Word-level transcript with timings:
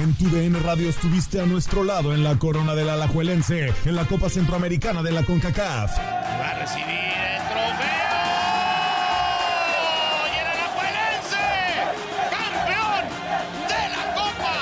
En 0.00 0.14
tu 0.14 0.30
DN 0.30 0.58
Radio 0.60 0.88
estuviste 0.88 1.42
a 1.42 1.46
nuestro 1.46 1.84
lado 1.84 2.14
en 2.14 2.24
la 2.24 2.38
corona 2.38 2.74
del 2.74 2.88
Alajuelense, 2.88 3.70
en 3.84 3.94
la 3.94 4.06
Copa 4.06 4.30
Centroamericana 4.30 5.02
de 5.02 5.12
la 5.12 5.22
CONCACAF. 5.24 5.98
Va 5.98 6.50
a 6.50 6.54
recibir 6.58 6.86
el 6.86 7.42
trofeo. 7.48 7.90
Y 10.24 10.38
el 10.40 10.46
Alajuelense, 10.46 11.44
campeón 12.30 13.04
de 13.68 13.88
la 13.90 14.14
Copa 14.14 14.54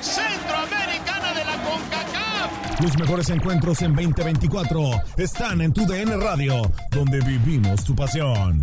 Centroamericana 0.00 1.34
de 1.34 1.44
la 1.44 1.56
CONCACAF. 1.62 2.80
Los 2.80 2.98
mejores 2.98 3.28
encuentros 3.28 3.82
en 3.82 3.94
2024 3.94 4.90
están 5.18 5.60
en 5.60 5.74
tu 5.74 5.84
DN 5.84 6.16
Radio, 6.16 6.72
donde 6.90 7.20
vivimos 7.20 7.84
tu 7.84 7.94
pasión. 7.94 8.62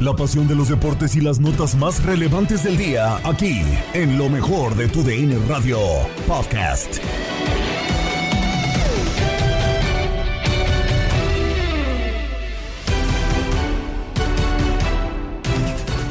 La 0.00 0.12
pasión 0.14 0.48
de 0.48 0.56
los 0.56 0.68
deportes 0.68 1.14
y 1.14 1.20
las 1.20 1.38
notas 1.38 1.76
más 1.76 2.02
relevantes 2.02 2.64
del 2.64 2.76
día, 2.76 3.16
aquí, 3.24 3.62
en 3.92 4.18
lo 4.18 4.28
mejor 4.28 4.74
de 4.74 4.88
tu 4.88 5.04
DN 5.04 5.38
Radio 5.48 5.78
Podcast. 6.26 6.98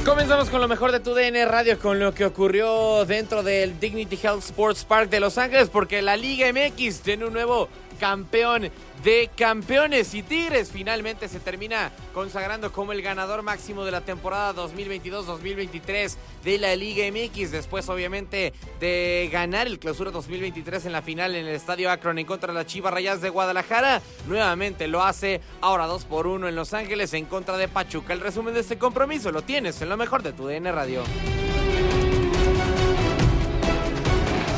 Comenzamos 0.05 0.49
con 0.49 0.61
lo 0.61 0.69
mejor 0.69 0.93
de 0.93 1.01
tu 1.01 1.13
DN 1.13 1.45
Radio, 1.45 1.77
con 1.77 1.99
lo 1.99 2.13
que 2.13 2.23
ocurrió 2.23 3.03
dentro 3.03 3.43
del 3.43 3.79
Dignity 3.81 4.17
Health 4.23 4.45
Sports 4.45 4.85
Park 4.85 5.09
de 5.09 5.19
Los 5.19 5.37
Ángeles, 5.37 5.69
porque 5.69 6.01
la 6.01 6.15
Liga 6.15 6.47
MX 6.51 7.01
tiene 7.01 7.25
un 7.25 7.33
nuevo 7.33 7.67
campeón 7.99 8.71
de 9.03 9.29
campeones 9.35 10.13
y 10.13 10.23
Tigres. 10.23 10.71
Finalmente 10.71 11.27
se 11.27 11.39
termina 11.39 11.91
consagrando 12.13 12.71
como 12.71 12.93
el 12.93 13.01
ganador 13.01 13.41
máximo 13.41 13.83
de 13.83 13.91
la 13.91 14.01
temporada 14.01 14.53
2022-2023 14.55 16.15
de 16.43 16.57
la 16.57 16.75
Liga 16.75 17.05
MX 17.11 17.51
después 17.51 17.89
obviamente 17.89 18.53
de 18.79 19.29
ganar 19.31 19.67
el 19.67 19.79
clausura 19.79 20.11
2023 20.11 20.85
en 20.85 20.91
la 20.91 21.01
final 21.01 21.35
en 21.35 21.45
el 21.45 21.55
Estadio 21.55 21.91
Akron 21.91 22.17
en 22.19 22.25
contra 22.25 22.53
de 22.53 22.59
las 22.59 22.67
Chivas 22.67 22.93
Rayas 22.93 23.21
de 23.21 23.29
Guadalajara 23.29 24.01
nuevamente 24.27 24.87
lo 24.87 25.03
hace 25.03 25.41
ahora 25.61 25.87
2 25.87 26.05
por 26.05 26.27
1 26.27 26.47
en 26.47 26.55
Los 26.55 26.73
Ángeles 26.73 27.13
en 27.13 27.25
contra 27.25 27.57
de 27.57 27.67
Pachuca. 27.67 28.13
El 28.13 28.21
resumen 28.21 28.53
de 28.53 28.61
este 28.61 28.77
compromiso 28.77 29.31
lo 29.31 29.41
tienes 29.41 29.81
en 29.81 29.89
lo 29.89 29.97
mejor 29.97 30.23
de 30.23 30.33
tu 30.33 30.47
DN 30.47 30.71
Radio 30.71 31.03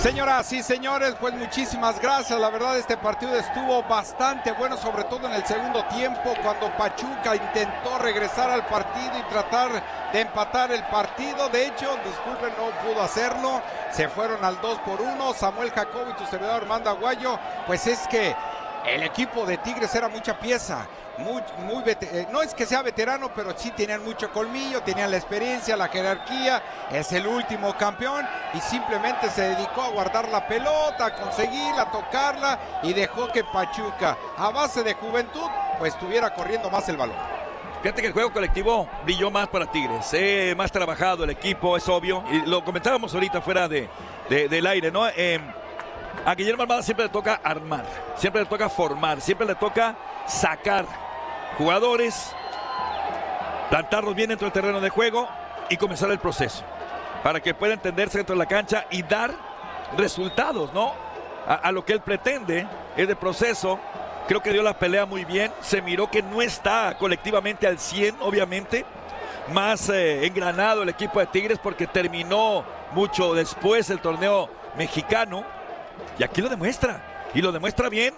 Señoras 0.06 0.54
y 0.54 0.62
señores, 0.62 1.16
pues 1.20 1.34
muchísimas 1.34 2.00
gracias. 2.00 2.40
La 2.40 2.52
verdad 2.52 2.78
este 2.78 2.96
partido 2.96 3.36
estuvo 3.36 3.82
bastante 3.82 4.52
bueno, 4.52 4.78
sobre 4.78 5.04
todo 5.06 5.26
en 5.26 5.34
el 5.34 5.44
segundo 5.48 5.84
tiempo, 5.86 6.36
cuando 6.44 6.72
Pachuca 6.78 7.36
intentó 7.36 7.98
regresar 7.98 8.52
al 8.52 8.68
partido 8.68 9.18
y 9.18 9.24
tratar 9.32 10.12
de 10.14 10.22
empatar 10.22 10.72
el 10.72 10.84
partido. 10.84 11.50
De 11.50 11.66
hecho, 11.66 11.90
disculpen, 12.06 12.54
no 12.56 12.70
pudo 12.88 13.02
hacerlo. 13.02 13.64
Se 13.92 14.08
fueron 14.08 14.46
al 14.46 14.62
2 14.62 14.78
por 14.82 15.02
1. 15.02 15.34
Samuel 15.34 15.72
Jacob 15.72 16.06
y 16.12 16.14
tu 16.14 16.30
servidor 16.30 16.62
Armando 16.62 16.92
Aguayo, 16.92 17.40
pues 17.66 17.88
es 17.88 18.08
que 18.08 18.36
el 18.88 19.04
equipo 19.04 19.46
de 19.46 19.58
Tigres 19.58 19.94
era 19.96 20.08
mucha 20.08 20.40
pieza. 20.40 20.88
Muy, 21.18 21.42
eh, 21.86 22.28
no 22.30 22.42
es 22.42 22.54
que 22.54 22.66
sea 22.66 22.82
veterano, 22.82 23.32
pero 23.34 23.58
sí 23.58 23.72
tenían 23.72 24.04
mucho 24.04 24.32
colmillo, 24.32 24.82
tenían 24.82 25.12
la 25.12 25.18
experiencia, 25.18 25.78
la 25.78 25.88
jerarquía. 25.88 26.62
Es 26.92 27.12
el 27.14 27.26
último 27.26 27.76
campeón 27.78 28.28
y 28.54 28.60
simplemente 28.60 29.30
se 29.30 29.56
dedicó 29.56 29.82
a 29.82 29.90
guardar 29.90 30.28
la 30.30 30.46
pelota, 30.46 31.06
a 31.06 31.16
conseguirla, 31.16 31.84
a 31.84 31.92
tocarla 31.92 32.60
y 32.84 32.94
dejó 32.94 33.32
que 33.32 33.44
Pachuca, 33.46 34.18
a 34.38 34.50
base 34.50 34.84
de 34.84 34.94
juventud, 34.94 35.50
pues 35.80 35.94
estuviera 35.94 36.34
corriendo 36.34 36.70
más 36.70 36.88
el 36.90 36.98
balón. 36.98 37.18
Fíjate 37.82 38.02
que 38.02 38.08
el 38.08 38.14
juego 38.14 38.34
colectivo 38.34 38.90
brilló 39.04 39.30
más 39.30 39.48
para 39.48 39.68
Tigres, 39.68 40.10
eh, 40.14 40.56
más 40.58 40.72
trabajado 40.72 41.24
el 41.24 41.30
equipo, 41.30 41.78
es 41.78 41.88
obvio. 41.88 42.24
Y 42.32 42.42
lo 42.42 42.66
comentábamos 42.66 43.14
ahorita 43.14 43.42
fuera 43.42 43.68
de, 43.68 43.88
del 44.28 44.66
aire, 44.66 44.92
¿no? 44.92 45.08
Eh, 45.08 45.40
a 46.26 46.36
Guillermo 46.36 46.64
Armada 46.64 46.84
siempre 46.84 47.06
le 47.06 47.12
toca 47.12 47.40
armar, 47.44 47.86
siempre 48.16 48.42
le 48.42 48.48
toca 48.48 48.70
formar, 48.70 49.22
siempre 49.22 49.48
le 49.48 49.56
toca 49.56 49.96
sacar 50.28 50.86
jugadores, 51.58 52.32
plantarlos 53.70 54.16
bien 54.16 54.30
dentro 54.30 54.46
del 54.46 54.54
terreno 54.54 54.80
de 54.80 54.90
juego 54.90 55.28
y 55.70 55.78
comenzar 55.78 56.12
el 56.12 56.20
proceso 56.20 56.64
para 57.26 57.40
que 57.40 57.56
pueda 57.56 57.74
entenderse 57.74 58.20
dentro 58.20 58.36
de 58.36 58.40
la 58.40 58.46
cancha 58.46 58.86
y 58.92 59.02
dar 59.02 59.34
resultados, 59.98 60.72
¿no? 60.74 60.94
A, 61.48 61.72
lo 61.72 61.84
que 61.84 61.94
él 61.94 62.02
pretende 62.02 62.68
es 62.96 63.08
de 63.08 63.16
proceso. 63.16 63.80
Creo 64.28 64.44
que 64.44 64.52
dio 64.52 64.62
la 64.62 64.78
pelea 64.78 65.08
muy 65.08 65.26
bien. 65.26 65.52
Se 65.60 65.82
miró 65.82 66.10
que 66.10 66.22
no 66.22 66.44
está 66.44 66.96
colectivamente 67.00 67.66
al 67.66 67.80
100, 67.80 68.18
obviamente. 68.22 68.86
Más 69.52 69.90
eh, 69.90 70.26
engranado 70.26 70.84
el 70.84 70.90
equipo 70.90 71.20
de 71.20 71.26
Tigres 71.26 71.58
porque 71.58 71.88
terminó 71.88 72.64
mucho 72.92 73.34
después 73.34 73.90
el 73.90 74.02
torneo 74.02 74.48
mexicano. 74.78 75.44
Y 76.18 76.24
aquí 76.24 76.42
lo 76.42 76.50
demuestra. 76.50 77.30
Y 77.34 77.42
lo 77.42 77.52
demuestra 77.52 77.90
bien 77.90 78.14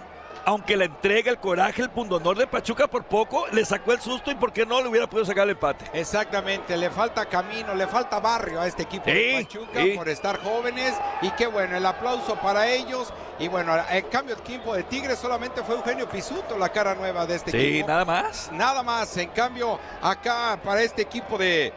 aunque 0.48 0.78
la 0.78 0.86
entrega, 0.86 1.30
el 1.30 1.40
coraje, 1.40 1.82
el 1.82 1.90
pundonor 1.90 2.38
de 2.38 2.48
Pachuca 2.48 2.88
por 2.88 3.04
poco, 3.04 3.48
le 3.52 3.66
sacó 3.66 3.92
el 3.92 4.00
susto 4.00 4.32
y 4.32 4.36
por 4.36 4.54
qué 4.54 4.66
no 4.66 4.82
le 4.82 4.88
hubiera 4.88 5.06
podido 5.06 5.26
sacar 5.26 5.44
el 5.44 5.50
empate. 5.50 5.84
Exactamente, 5.92 6.78
le 6.78 6.90
falta 6.90 7.26
camino, 7.26 7.76
le 7.76 7.86
falta 7.86 8.22
barrio 8.22 8.62
a 8.62 8.66
este 8.66 8.84
equipo 8.84 9.04
de 9.08 9.44
Pachuca 9.44 9.82
por 9.94 10.08
estar 10.08 10.42
jóvenes 10.42 10.94
y 11.22 11.32
qué 11.32 11.48
bueno, 11.48 11.76
el 11.76 11.86
aplauso 11.86 12.36
para 12.36 12.66
ellos. 12.66 13.12
Y 13.40 13.50
bueno, 13.50 13.76
en 13.92 14.06
cambio 14.06 14.36
el 14.36 14.40
equipo 14.40 14.74
de 14.74 14.84
Tigres 14.84 15.20
solamente 15.20 15.62
fue 15.64 15.76
Eugenio 15.76 16.08
Pisuto 16.08 16.58
la 16.58 16.70
cara 16.70 16.96
nueva 16.96 17.26
de 17.26 17.36
este 17.36 17.50
equipo. 17.50 17.80
Sí, 17.80 17.84
nada 17.86 18.06
más. 18.06 18.50
Nada 18.54 18.84
más, 18.84 19.18
en 19.18 19.28
cambio 19.32 19.78
acá 20.02 20.58
para 20.64 20.82
este 20.82 21.02
equipo 21.02 21.38
de 21.38 21.74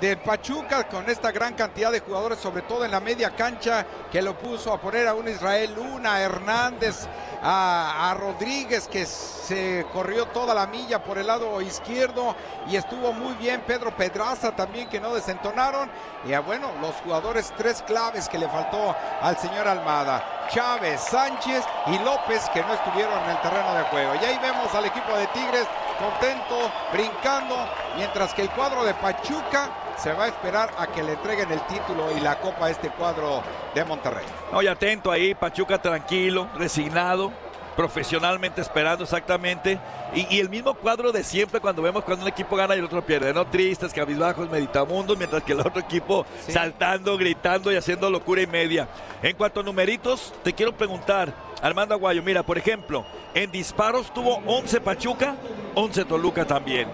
de 0.00 0.16
Pachuca 0.16 0.86
con 0.86 1.08
esta 1.08 1.32
gran 1.32 1.54
cantidad 1.54 1.90
de 1.90 2.00
jugadores, 2.00 2.38
sobre 2.38 2.62
todo 2.62 2.84
en 2.84 2.90
la 2.90 3.00
media 3.00 3.30
cancha, 3.30 3.86
que 4.12 4.20
lo 4.20 4.36
puso 4.36 4.72
a 4.72 4.80
poner 4.80 5.08
a 5.08 5.14
un 5.14 5.28
Israel 5.28 5.74
Luna, 5.74 6.14
a 6.14 6.20
Hernández, 6.20 7.06
a, 7.42 8.14
Rodríguez, 8.18 8.88
que 8.88 9.06
se 9.06 9.86
corrió 9.92 10.26
toda 10.26 10.54
la 10.54 10.66
milla 10.66 11.02
por 11.02 11.18
el 11.18 11.26
lado 11.26 11.60
izquierdo 11.60 12.34
y 12.68 12.76
estuvo 12.76 13.12
muy 13.12 13.34
bien. 13.34 13.62
Pedro 13.66 13.96
Pedraza 13.96 14.54
también, 14.54 14.88
que 14.88 15.00
no 15.00 15.14
desentonaron. 15.14 15.90
Y 16.26 16.32
a, 16.32 16.40
bueno, 16.40 16.70
los 16.80 16.96
jugadores 16.96 17.52
tres 17.56 17.82
claves 17.82 18.28
que 18.28 18.38
le 18.38 18.48
faltó 18.48 18.94
al 19.22 19.36
señor 19.38 19.66
Almada. 19.68 20.48
Chávez, 20.50 21.00
Sánchez 21.00 21.64
y 21.86 21.98
López, 21.98 22.48
que 22.52 22.62
no 22.62 22.74
estuvieron 22.74 23.22
en 23.24 23.30
el 23.30 23.40
terreno 23.40 23.74
de 23.74 23.84
juego. 23.84 24.14
Y 24.14 24.24
ahí 24.24 24.38
vemos 24.42 24.74
al 24.74 24.86
equipo 24.86 25.16
de 25.16 25.26
Tigres 25.28 25.66
contento, 25.98 26.70
brincando, 26.92 27.56
mientras 27.96 28.32
que 28.32 28.42
el 28.42 28.50
cuadro 28.50 28.84
de 28.84 28.94
Pachuca 28.94 29.70
se 29.98 30.12
va 30.12 30.24
a 30.24 30.28
esperar 30.28 30.70
a 30.78 30.86
que 30.86 31.02
le 31.02 31.12
entreguen 31.12 31.50
el 31.52 31.60
título 31.66 32.16
y 32.16 32.20
la 32.20 32.38
copa 32.40 32.66
a 32.66 32.70
este 32.70 32.88
cuadro 32.90 33.42
de 33.74 33.84
Monterrey. 33.84 34.24
No, 34.52 34.62
y 34.62 34.66
atento 34.68 35.10
ahí, 35.10 35.34
Pachuca 35.34 35.80
tranquilo, 35.80 36.48
resignado, 36.56 37.32
profesionalmente 37.76 38.60
esperando 38.60 39.04
exactamente. 39.04 39.78
Y, 40.14 40.26
y 40.36 40.40
el 40.40 40.48
mismo 40.48 40.74
cuadro 40.74 41.12
de 41.12 41.22
siempre 41.22 41.60
cuando 41.60 41.80
vemos 41.82 42.02
cuando 42.04 42.22
un 42.24 42.28
equipo 42.28 42.56
gana 42.56 42.74
y 42.74 42.78
el 42.78 42.84
otro 42.84 43.02
pierde, 43.04 43.32
¿no? 43.32 43.46
Tristes, 43.46 43.92
cabizbajos, 43.92 44.48
meditamundos, 44.50 45.16
mientras 45.16 45.42
que 45.42 45.52
el 45.52 45.60
otro 45.60 45.80
equipo 45.80 46.24
Sí. 46.46 46.52
saltando, 46.52 47.16
gritando 47.16 47.70
y 47.72 47.76
haciendo 47.76 48.10
locura 48.10 48.40
y 48.42 48.46
media. 48.46 48.88
En 49.22 49.36
cuanto 49.36 49.60
a 49.60 49.62
numeritos, 49.62 50.32
te 50.42 50.52
quiero 50.52 50.72
preguntar, 50.76 51.32
Armando 51.62 51.94
Aguayo, 51.94 52.22
mira, 52.22 52.42
por 52.42 52.56
ejemplo, 52.58 53.04
en 53.34 53.50
disparos 53.50 54.12
tuvo 54.12 54.40
11 54.46 54.80
Pachuca, 54.80 55.34
11 55.74 56.04
Toluca 56.04 56.44
también. 56.46 56.88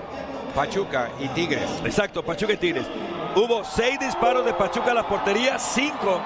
Pachuca 0.54 1.10
y 1.20 1.28
Tigres. 1.28 1.68
Exacto, 1.84 2.22
Pachuca 2.22 2.52
y 2.52 2.56
Tigres. 2.56 2.86
Hubo 3.34 3.64
6 3.64 3.98
disparos 3.98 4.44
de 4.44 4.54
Pachuca 4.54 4.92
a 4.92 4.94
la 4.94 5.06
portería, 5.06 5.58
5 5.58 6.20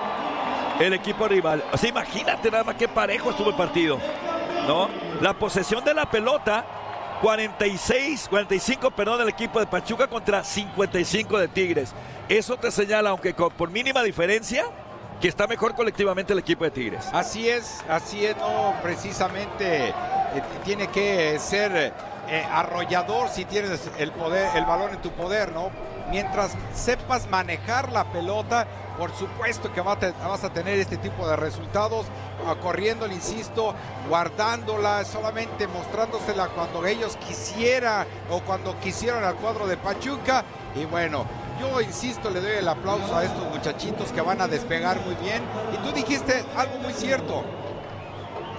el 0.81 0.93
equipo 0.93 1.27
rival. 1.27 1.65
O 1.73 1.77
sea, 1.79 1.89
imagínate 1.89 2.51
nada 2.51 2.65
más 2.65 2.77
qué 2.77 2.87
parejo 2.89 3.31
estuvo 3.31 3.51
el 3.51 3.57
partido. 3.57 3.99
¿No? 4.67 4.89
La 5.23 5.33
posesión 5.33 5.83
de 5.83 5.95
la 5.95 6.11
pelota, 6.11 6.65
46, 7.23 8.27
45, 8.29 8.91
perdón, 8.91 9.19
del 9.21 9.29
equipo 9.31 9.59
de 9.61 9.67
Pachuca 9.67 10.07
contra 10.07 10.45
55 10.45 11.39
de 11.39 11.49
Tigres. 11.49 11.95
Eso 12.29 12.57
te 12.59 12.71
señala, 12.71 13.11
aunque 13.11 13.33
con- 13.35 13.51
por 13.53 13.71
mínima 13.71 14.03
diferencia, 14.03 14.67
que 15.21 15.27
está 15.29 15.47
mejor 15.47 15.75
colectivamente 15.75 16.35
el 16.35 16.39
equipo 16.41 16.65
de 16.65 16.71
Tigres. 16.71 17.09
Así 17.13 17.49
es, 17.49 17.83
así 17.89 18.25
es, 18.27 18.37
no 18.37 18.75
precisamente 18.83 19.89
eh, 19.89 19.95
tiene 20.65 20.87
que 20.89 21.39
ser 21.41 21.93
eh, 22.31 22.47
arrollador 22.51 23.29
si 23.29 23.45
tienes 23.45 23.91
el 23.99 24.13
poder, 24.13 24.55
el 24.55 24.65
balón 24.67 24.93
en 24.93 25.01
tu 25.01 25.11
poder, 25.11 25.53
¿no? 25.53 25.71
Mientras 26.11 26.53
sepas 26.75 27.29
manejar 27.29 27.93
la 27.93 28.05
pelota, 28.05 28.67
por 28.99 29.15
supuesto 29.15 29.73
que 29.73 29.81
vas 29.81 30.45
a 30.45 30.51
tener 30.51 30.79
este 30.79 30.97
tipo 30.97 31.29
de 31.29 31.37
resultados, 31.37 32.07
ah, 32.47 32.55
corriéndola, 32.61 33.15
insisto, 33.15 33.75
guardándola, 34.09 35.05
solamente 35.05 35.67
mostrándosela 35.69 36.49
cuando 36.49 36.85
ellos 36.85 37.17
quisieran 37.17 38.07
o 38.31 38.41
cuando 38.41 38.79
quisieron 38.81 39.23
al 39.23 39.37
cuadro 39.37 39.67
de 39.67 39.77
Pachuca. 39.77 40.45
Y 40.75 40.85
bueno, 40.85 41.27
yo 41.61 41.81
insisto, 41.81 42.31
le 42.31 42.41
doy 42.41 42.57
el 42.59 42.69
aplauso 42.69 43.17
a 43.17 43.25
estos 43.25 43.45
muchachitos 43.51 44.11
que 44.13 44.21
van 44.21 44.41
a 44.41 44.49
despegar 44.49 45.01
muy 45.01 45.15
bien. 45.17 45.43
Y 45.73 45.77
tú 45.87 45.93
dijiste 45.93 46.45
algo 46.57 46.79
muy 46.79 46.93
cierto, 46.93 47.45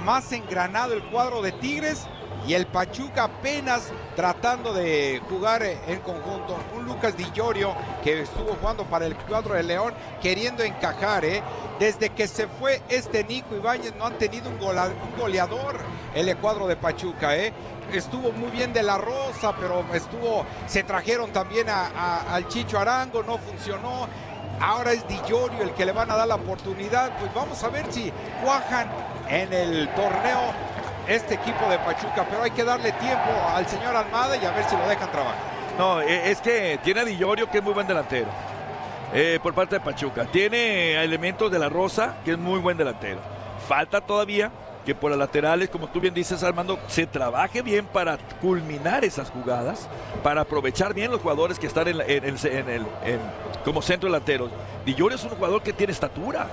más 0.06 0.32
engranado 0.32 0.94
el 0.94 1.04
cuadro 1.04 1.42
de 1.42 1.52
Tigres 1.52 2.08
y 2.48 2.54
el 2.54 2.66
Pachuca 2.68 3.26
apenas 3.26 3.92
tratando 4.16 4.74
de 4.74 5.22
jugar 5.30 5.64
en 5.64 6.00
conjunto. 6.00 6.58
Un 6.76 6.86
Lucas 6.86 7.16
Di 7.16 7.26
Llorio 7.34 7.76
que 8.04 8.22
estuvo 8.22 8.56
jugando 8.60 8.86
para 8.86 9.06
el 9.06 9.16
cuadro 9.16 9.54
de 9.56 9.64
León 9.64 9.94
queriendo 10.22 10.64
encajar. 10.64 11.26
¿eh? 11.26 11.44
Desde 11.80 12.10
que 12.10 12.28
se 12.28 12.48
fue 12.48 12.82
este 12.90 13.24
Nico 13.24 13.56
Ibáñez 13.56 13.94
no 13.96 14.06
han 14.06 14.18
tenido 14.18 14.50
un, 14.50 14.58
goleador 15.18 15.78
el 16.16 16.36
cuadro 16.38 16.68
de 16.68 16.76
Pachuca. 16.76 17.36
¿eh? 17.36 17.54
Estuvo 17.94 18.32
muy 18.32 18.52
bien 18.52 18.74
de 18.74 18.84
la 18.84 18.98
Rosa, 18.98 19.54
pero 19.60 19.84
estuvo, 19.94 20.46
se 20.68 20.84
trajeron 20.84 21.32
también 21.32 21.68
a- 21.70 22.34
al 22.34 22.48
Chicho 22.48 22.80
Arango, 22.80 23.24
no 23.24 23.38
funcionó. 23.38 24.08
Ahora 24.62 24.92
es 24.92 25.08
Di 25.08 25.18
Llorio 25.28 25.62
el 25.64 25.72
que 25.74 25.86
le 25.86 25.92
van 25.94 26.12
a 26.12 26.16
dar 26.18 26.28
la 26.28 26.36
oportunidad. 26.36 27.18
Pues 27.20 27.34
vamos 27.34 27.64
a 27.64 27.70
ver 27.70 27.86
si 27.92 28.12
cuajan 28.44 28.90
en 29.30 29.54
el 29.54 29.88
torneo 29.96 30.69
este 31.10 31.34
equipo 31.36 31.68
de 31.70 31.78
Pachuca. 31.80 32.26
Pero 32.30 32.44
hay 32.44 32.52
que 32.52 32.64
darle 32.64 32.92
tiempo 32.94 33.30
al 33.54 33.68
señor 33.68 33.96
Almada 33.96 34.38
y 34.38 34.46
a 34.46 34.52
ver 34.52 34.64
si 34.70 34.76
lo 34.78 34.88
dejan 34.88 35.12
trabajar. 35.12 35.40
No, 35.78 36.02
eh, 36.02 36.30
es 36.32 36.40
que 36.42 36.80
tiene 36.84 37.02
a 37.02 37.06
Di 37.06 37.18
Llorio, 37.18 37.50
que 37.50 37.58
es 37.60 37.64
muy 37.64 37.74
buen 37.74 37.88
delantero. 37.88 38.28
eh, 39.12 39.40
por 39.42 39.54
parte 39.54 39.76
de 39.76 39.82
Pachuca. 39.82 40.26
Tiene 40.26 40.98
a 40.98 41.04
elementos 41.04 41.52
de 41.52 41.58
la 41.60 41.68
Rosa, 41.70 42.18
que 42.24 42.32
es 42.32 42.38
muy 42.38 42.60
buen 42.60 42.78
delantero. 42.78 43.20
Falta 43.68 44.02
todavía 44.02 44.52
que 44.86 44.96
por 44.96 45.10
las 45.12 45.20
laterales, 45.20 45.70
como 45.70 45.88
tú 45.90 46.00
bien 46.00 46.14
dices, 46.14 46.42
Armando, 46.44 46.80
se 46.88 47.06
trabaje 47.06 47.62
bien 47.62 47.86
para 47.86 48.18
culminar 48.42 49.04
esas 49.04 49.30
jugadas, 49.30 49.88
para 50.24 50.42
aprovechar 50.42 50.94
bien 50.94 51.12
los 51.12 51.22
jugadores 51.22 51.60
que 51.60 51.68
están 51.68 51.88
en, 51.88 52.38
como 53.66 53.82
centro 53.82 54.10
delantero. 54.10 54.50
Di 54.86 54.94
Llorio 54.96 55.16
es 55.18 55.24
un 55.24 55.32
jugador 55.32 55.62
que 55.62 55.74
tiene 55.74 55.92
estatura. 55.92 56.48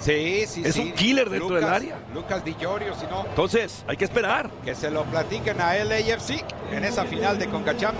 Sí, 0.00 0.44
sí, 0.46 0.62
Es 0.64 0.74
sí. 0.74 0.80
un 0.80 0.92
killer 0.92 1.28
dentro 1.28 1.54
del 1.56 1.64
área. 1.64 1.98
Lucas 2.14 2.42
Di 2.44 2.54
Llorio, 2.58 2.94
si 2.98 3.06
no, 3.06 3.24
Entonces, 3.26 3.84
hay 3.86 3.96
que 3.96 4.04
esperar. 4.04 4.50
que 4.64 4.74
se 4.74 4.90
lo 4.90 5.04
platiquen 5.04 5.60
a 5.60 5.74
LAFC 5.74 6.42
en 6.72 6.84
esa 6.84 7.04
final 7.04 7.38
de 7.38 7.48
CONCACHAMP. 7.48 7.96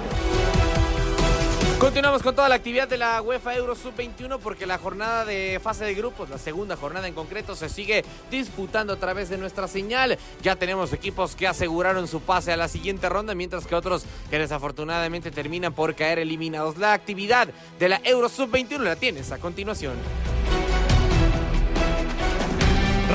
Continuamos 1.78 2.22
con 2.22 2.34
toda 2.34 2.46
la 2.50 2.56
actividad 2.56 2.86
de 2.88 2.98
la 2.98 3.22
UEFA 3.22 3.54
Euro 3.56 3.74
Sub-21 3.74 4.38
porque 4.40 4.66
la 4.66 4.76
jornada 4.76 5.24
de 5.24 5.58
fase 5.62 5.86
de 5.86 5.94
grupos, 5.94 6.28
la 6.28 6.36
segunda 6.36 6.76
jornada 6.76 7.08
en 7.08 7.14
concreto, 7.14 7.56
se 7.56 7.70
sigue 7.70 8.04
disputando 8.30 8.92
a 8.92 8.96
través 8.96 9.30
de 9.30 9.38
nuestra 9.38 9.66
señal. 9.66 10.18
Ya 10.42 10.56
tenemos 10.56 10.92
equipos 10.92 11.34
que 11.34 11.46
aseguraron 11.48 12.06
su 12.06 12.20
pase 12.20 12.52
a 12.52 12.58
la 12.58 12.68
siguiente 12.68 13.08
ronda, 13.08 13.34
mientras 13.34 13.66
que 13.66 13.74
otros 13.74 14.04
que 14.28 14.38
desafortunadamente 14.38 15.30
terminan 15.30 15.72
por 15.72 15.94
caer 15.94 16.18
eliminados. 16.18 16.76
La 16.76 16.92
actividad 16.92 17.48
de 17.78 17.88
la 17.88 18.00
Euro 18.04 18.28
Sub-21 18.28 18.78
la 18.80 18.96
tienes 18.96 19.32
a 19.32 19.38
continuación. 19.38 19.94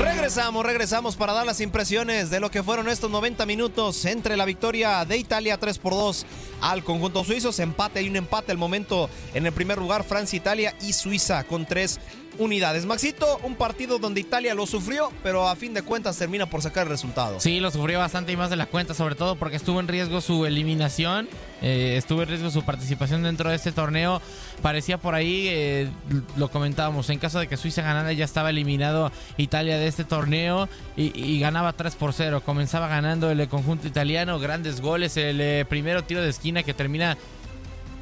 Regresamos, 0.02 0.66
regresamos 0.66 1.16
para 1.16 1.32
dar 1.32 1.46
las 1.46 1.62
impresiones 1.62 2.30
de 2.30 2.40
lo 2.42 2.52
que 2.52 2.64
fueron 2.64 2.90
estos 2.90 3.10
90 3.10 3.46
minutos 3.46 4.04
entre 4.06 4.36
la 4.36 4.44
victoria 4.44 5.06
de 5.06 5.18
Italia 5.18 5.58
3 5.58 5.78
por 5.78 5.94
2 5.94 6.26
al 6.62 6.84
conjunto 6.84 7.24
suizo. 7.24 7.54
Se 7.54 7.64
empate 7.64 8.02
y 8.02 8.10
un 8.10 8.18
empate 8.18 8.52
al 8.52 8.58
momento 8.58 9.10
en 9.34 9.46
el 9.46 9.54
primer 9.54 9.78
lugar 9.78 10.04
Francia, 10.04 10.36
Italia 10.36 10.76
y 10.82 10.92
Suiza 10.94 11.46
con 11.46 11.66
tres 11.66 12.00
unidades. 12.38 12.86
Maxito, 12.86 13.40
un 13.44 13.56
partido 13.56 13.98
donde 13.98 14.20
Italia 14.20 14.54
lo 14.54 14.68
sufrió, 14.68 15.12
pero 15.24 15.48
a 15.48 15.56
fin 15.56 15.74
de 15.74 15.82
cuentas 15.82 16.18
termina 16.18 16.46
por 16.50 16.62
sacar 16.62 16.84
el 16.84 16.90
resultado. 16.90 17.40
Sí, 17.40 17.60
lo 17.60 17.72
sufrió 17.72 18.00
bastante 18.00 18.32
y 18.32 18.38
más 18.38 18.50
de 18.50 18.58
la 18.58 18.66
cuenta, 18.66 18.94
sobre 18.94 19.16
todo 19.16 19.38
porque 19.38 19.56
estuvo 19.56 19.80
en 19.80 19.88
riesgo 19.88 20.20
su 20.20 20.46
eliminación, 20.46 21.30
eh, 21.62 21.96
estuvo 21.98 22.24
en 22.24 22.30
riesgo 22.30 22.50
su 22.50 22.63
participación 22.63 23.24
dentro 23.24 23.50
de 23.50 23.56
este 23.56 23.72
torneo. 23.72 24.22
Parecía 24.62 24.98
por 24.98 25.16
ahí, 25.16 25.48
eh, 25.50 25.90
lo 26.38 26.50
comentábamos, 26.50 27.10
en 27.10 27.19
caso 27.19 27.40
de 27.40 27.48
que 27.48 27.57
Suiza 27.57 27.81
ganara 27.81 28.12
ya 28.13 28.25
estaba 28.25 28.50
eliminado 28.50 29.12
Italia 29.38 29.78
de 29.78 29.88
este 29.88 30.04
torneo 30.04 30.68
y, 30.96 31.40
ganaba 31.40 31.74
3 31.74 31.96
por 31.96 32.13
0. 32.13 32.42
Comenzaba 32.46 32.88
ganando 32.88 33.30
el 33.31 33.48
conjunto 33.48 33.88
italiano, 33.88 34.40
grandes 34.40 34.81
goles, 34.81 35.18
el 35.18 35.40
eh, 35.42 35.66
primero 35.68 36.04
tiro 36.04 36.22
de 36.22 36.30
esquina 36.30 36.63
que 36.63 36.74
termina 36.74 37.18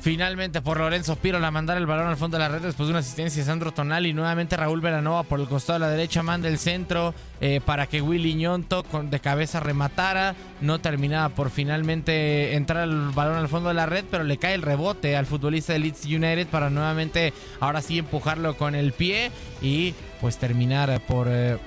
Finalmente 0.03 0.61
por 0.61 0.79
Lorenzo 0.79 1.15
Pirola 1.15 1.49
mandar 1.49 1.77
el 1.77 1.85
balón 1.85 2.07
al 2.07 2.17
fondo 2.17 2.35
de 2.35 2.43
la 2.43 2.49
red 2.49 2.61
después 2.61 2.87
de 2.87 2.91
una 2.91 2.99
asistencia 2.99 3.41
de 3.41 3.45
Sandro 3.47 3.71
Tonali. 3.71 4.11
Nuevamente 4.11 4.57
Raúl 4.57 4.81
Veranova 4.81 5.23
por 5.23 5.39
el 5.39 5.47
costado 5.47 5.79
de 5.79 5.85
la 5.85 5.91
derecha 5.91 6.21
manda 6.21 6.49
el 6.49 6.57
centro 6.59 7.15
eh, 7.39 7.61
para 7.65 7.87
que 7.87 8.01
Willy 8.01 8.35
Ñonto 8.35 8.83
con, 8.83 9.09
de 9.09 9.21
cabeza 9.21 9.61
rematara. 9.61 10.35
No 10.59 10.81
terminaba 10.81 11.29
por 11.29 11.49
finalmente 11.51 12.53
entrar 12.55 12.83
el 12.83 13.11
balón 13.11 13.37
al 13.37 13.47
fondo 13.47 13.69
de 13.69 13.75
la 13.75 13.85
red, 13.85 14.03
pero 14.11 14.25
le 14.25 14.35
cae 14.35 14.55
el 14.55 14.61
rebote 14.61 15.15
al 15.15 15.25
futbolista 15.25 15.71
de 15.71 15.79
Leeds 15.79 16.03
United 16.03 16.47
para 16.47 16.69
nuevamente 16.69 17.31
ahora 17.61 17.81
sí 17.81 17.99
empujarlo 17.99 18.57
con 18.57 18.75
el 18.75 18.91
pie 18.91 19.31
y 19.61 19.93
pues 20.19 20.37
terminar 20.37 20.99
por... 21.07 21.27
eh, 21.29 21.57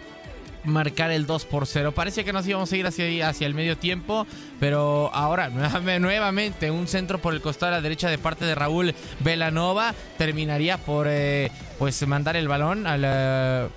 marcar 0.66 1.10
el 1.10 1.26
2 1.26 1.44
por 1.46 1.66
0. 1.66 1.92
Parecía 1.92 2.24
que 2.24 2.32
nos 2.32 2.46
íbamos 2.46 2.70
a 2.72 2.76
ir 2.76 2.86
hacia, 2.86 3.28
hacia 3.28 3.46
el 3.46 3.54
medio 3.54 3.76
tiempo, 3.78 4.26
pero 4.60 5.10
ahora 5.14 5.48
nuevamente, 6.00 6.70
un 6.70 6.86
centro 6.88 7.18
por 7.20 7.34
el 7.34 7.40
costado 7.40 7.72
de 7.72 7.78
la 7.78 7.82
derecha 7.82 8.08
de 8.10 8.18
parte 8.18 8.44
de 8.44 8.54
Raúl 8.54 8.94
Velanova 9.20 9.94
terminaría 10.18 10.78
por 10.78 11.06
eh, 11.08 11.50
pues 11.78 12.06
mandar 12.06 12.37
el 12.37 12.49
balón 12.49 12.87
a 12.87 12.96
la- 12.96 13.68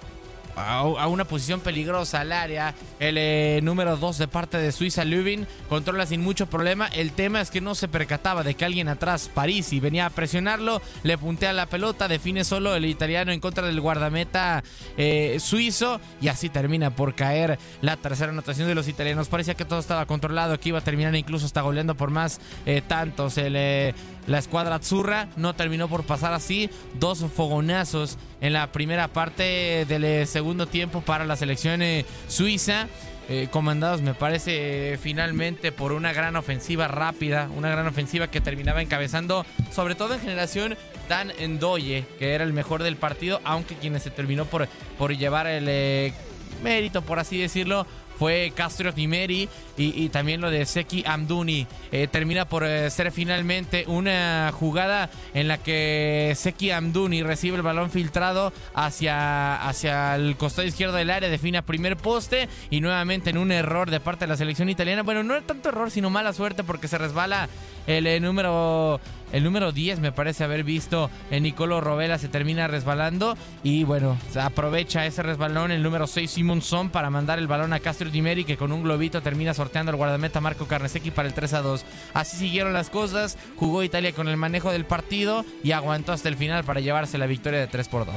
a 0.60 1.08
una 1.08 1.26
posición 1.26 1.62
peligrosa 1.62 2.22
al 2.22 2.32
área. 2.32 2.74
El 3.00 3.18
eh, 3.18 3.60
número 3.64 3.98
2 3.98 4.18
de 4.18 4.28
parte 4.28 4.58
de 4.58 4.72
Suiza, 4.72 5.06
Lubin, 5.06 5.48
controla 5.68 6.06
sin 6.06 6.22
mucho 6.22 6.48
problema. 6.48 6.88
El 6.88 7.12
tema 7.12 7.42
es 7.42 7.52
que 7.52 7.62
no 7.62 7.76
se 7.76 7.88
percataba 7.88 8.44
de 8.44 8.56
que 8.56 8.66
alguien 8.66 8.88
atrás, 8.88 9.30
París, 9.34 9.74
y 9.74 9.80
venía 9.80 10.06
a 10.06 10.10
presionarlo. 10.10 10.82
Le 11.04 11.18
puntea 11.18 11.54
la 11.54 11.66
pelota, 11.66 12.08
define 12.08 12.44
solo 12.44 12.76
el 12.76 12.86
italiano 12.86 13.32
en 13.32 13.40
contra 13.40 13.66
del 13.66 13.82
guardameta 13.82 14.64
eh, 14.98 15.38
suizo. 15.40 16.00
Y 16.22 16.28
así 16.28 16.50
termina 16.50 16.96
por 16.96 17.16
caer 17.16 17.60
la 17.82 17.98
tercera 17.98 18.32
anotación 18.32 18.68
de 18.68 18.76
los 18.76 18.88
italianos. 18.88 19.28
Parecía 19.28 19.56
que 19.56 19.66
todo 19.66 19.80
estaba 19.80 20.06
controlado, 20.06 20.60
que 20.60 20.70
iba 20.70 20.80
a 20.80 20.84
terminar 20.84 21.16
incluso 21.16 21.46
hasta 21.46 21.62
goleando 21.62 21.96
por 21.96 22.10
más 22.10 22.40
eh, 22.66 22.82
tantos. 22.86 23.38
El, 23.38 23.56
eh, 23.56 23.94
la 24.30 24.38
escuadra 24.38 24.76
Azzurra 24.76 25.28
no 25.38 25.56
terminó 25.56 25.88
por 25.88 26.04
pasar 26.04 26.34
así. 26.34 26.70
Dos 27.00 27.26
fogonazos 27.36 28.18
en 28.42 28.54
la 28.54 28.72
primera 28.72 29.08
parte 29.08 29.86
del 29.88 30.04
eh, 30.04 30.26
segundo 30.28 30.68
tiempo 30.68 31.02
para 31.02 31.26
la 31.26 31.36
selección 31.36 31.82
eh, 31.82 32.06
suiza. 32.28 32.88
eh, 33.28 33.48
comandados, 33.52 34.02
me 34.02 34.14
parece, 34.16 34.98
finalmente 35.02 35.72
por 35.72 35.92
una 35.92 36.14
gran 36.14 36.36
ofensiva 36.36 36.88
rápida, 36.88 37.48
una 37.56 37.70
gran 37.70 37.86
ofensiva 37.86 38.28
que 38.28 38.42
terminaba 38.42 38.82
encabezando, 38.82 39.46
sobre 39.72 39.94
todo 39.94 40.16
en 40.16 40.20
generación, 40.20 40.78
Dan 41.08 41.32
Endoye, 41.38 42.06
que 42.18 42.34
era 42.34 42.44
el 42.44 42.54
mejor 42.54 42.82
del 42.82 42.96
partido, 42.96 43.40
aunque 43.44 43.76
quien 43.76 44.00
se 44.00 44.10
terminó 44.10 44.46
por, 44.46 44.68
por 44.98 45.16
llevar 45.16 45.46
el 45.46 46.14
mérito, 46.62 47.02
por 47.02 47.20
así 47.20 47.40
decirlo, 47.40 47.86
fue 48.20 48.52
Castro 48.54 48.94
Timeri 48.94 49.48
y, 49.78 50.04
y 50.04 50.10
también 50.10 50.42
lo 50.42 50.52
de 50.52 50.66
Seki 50.66 51.06
Amduni. 51.08 51.66
Eh, 51.94 52.10
termina 52.12 52.44
por 52.44 52.66
eh, 52.66 52.90
ser 52.90 53.14
finalmente 53.14 53.86
una 53.88 54.52
jugada 54.54 55.10
en 55.34 55.48
la 55.48 55.58
que 55.58 56.34
Seki 56.36 56.72
Amduni 56.72 57.24
recibe 57.24 57.56
el 57.56 57.62
balón 57.62 57.90
filtrado 57.90 58.52
hacia, 58.74 59.56
hacia 59.66 60.16
el 60.16 60.36
costado 60.36 60.68
izquierdo 60.68 60.98
del 60.98 61.10
área, 61.10 61.30
define 61.30 61.60
a 61.60 61.62
primer 61.62 61.96
poste 61.96 62.50
y 62.70 62.82
nuevamente 62.82 63.30
en 63.30 63.38
un 63.38 63.54
error 63.54 63.90
de 63.90 64.02
parte 64.02 64.26
de 64.26 64.30
la 64.30 64.38
selección 64.38 64.68
italiana. 64.68 65.04
Bueno, 65.04 65.24
no 65.24 65.38
es 65.38 65.48
tanto 65.48 65.70
error, 65.70 65.90
sino 65.90 66.10
mala 66.10 66.34
suerte 66.34 66.66
porque 66.66 66.90
se 66.90 66.98
resbala 66.98 67.48
el 67.88 68.06
eh, 68.06 68.20
número 68.20 69.00
el 69.32 69.44
número 69.44 69.72
10 69.72 70.00
me 70.00 70.12
parece 70.12 70.44
haber 70.44 70.64
visto 70.64 71.10
en 71.32 71.44
Nicolo 71.44 71.82
Robela 71.82 72.18
se 72.18 72.28
termina 72.28 72.68
resbalando 72.68 73.38
y 73.64 73.84
bueno, 73.84 74.18
aprovecha 74.40 75.06
ese 75.06 75.24
resbalón 75.24 75.72
el 75.72 75.84
número 75.84 76.08
6 76.08 76.30
Simonson 76.30 76.90
para 76.90 77.10
mandar 77.10 77.40
el 77.40 77.48
balón 77.48 77.74
a 77.74 77.80
Castro 77.80 78.10
Dimeri 78.10 78.46
que 78.46 78.58
con 78.58 78.72
un 78.72 78.84
globito 78.84 79.22
termina 79.22 79.54
sorteando 79.54 79.92
el 79.92 79.98
guardameta 79.98 80.42
Marco 80.42 80.68
Carnesecchi 80.68 81.12
para 81.12 81.28
el 81.28 81.34
3 81.34 81.54
a 81.54 81.62
2. 81.62 81.86
Así 82.14 82.38
siguieron 82.38 82.74
las 82.74 82.90
cosas, 82.90 83.38
jugó 83.56 83.84
Italia 83.84 84.14
con 84.14 84.28
el 84.28 84.38
manejo 84.38 84.72
del 84.72 84.86
partido 84.86 85.46
y 85.64 85.72
aguantó 85.72 86.12
hasta 86.12 86.30
el 86.30 86.36
final 86.36 86.64
para 86.64 86.80
llevarse 86.80 87.18
la 87.18 87.28
victoria 87.28 87.60
de 87.60 87.68
3 87.68 87.88
por 87.88 88.06
2. 88.06 88.16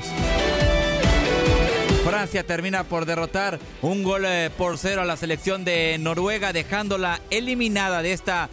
Francia 2.05 2.45
termina 2.45 2.83
por 2.83 3.07
derrotar 3.07 3.61
un 3.81 4.03
gol 4.03 4.25
eh, 4.27 4.51
por 4.59 4.77
cero 4.77 5.03
a 5.03 5.05
la 5.05 5.17
selección 5.17 5.65
de 5.65 5.97
Noruega, 6.01 6.53
dejándola 6.53 7.21
eliminada 7.31 8.03
de 8.03 8.13
esta 8.13 8.51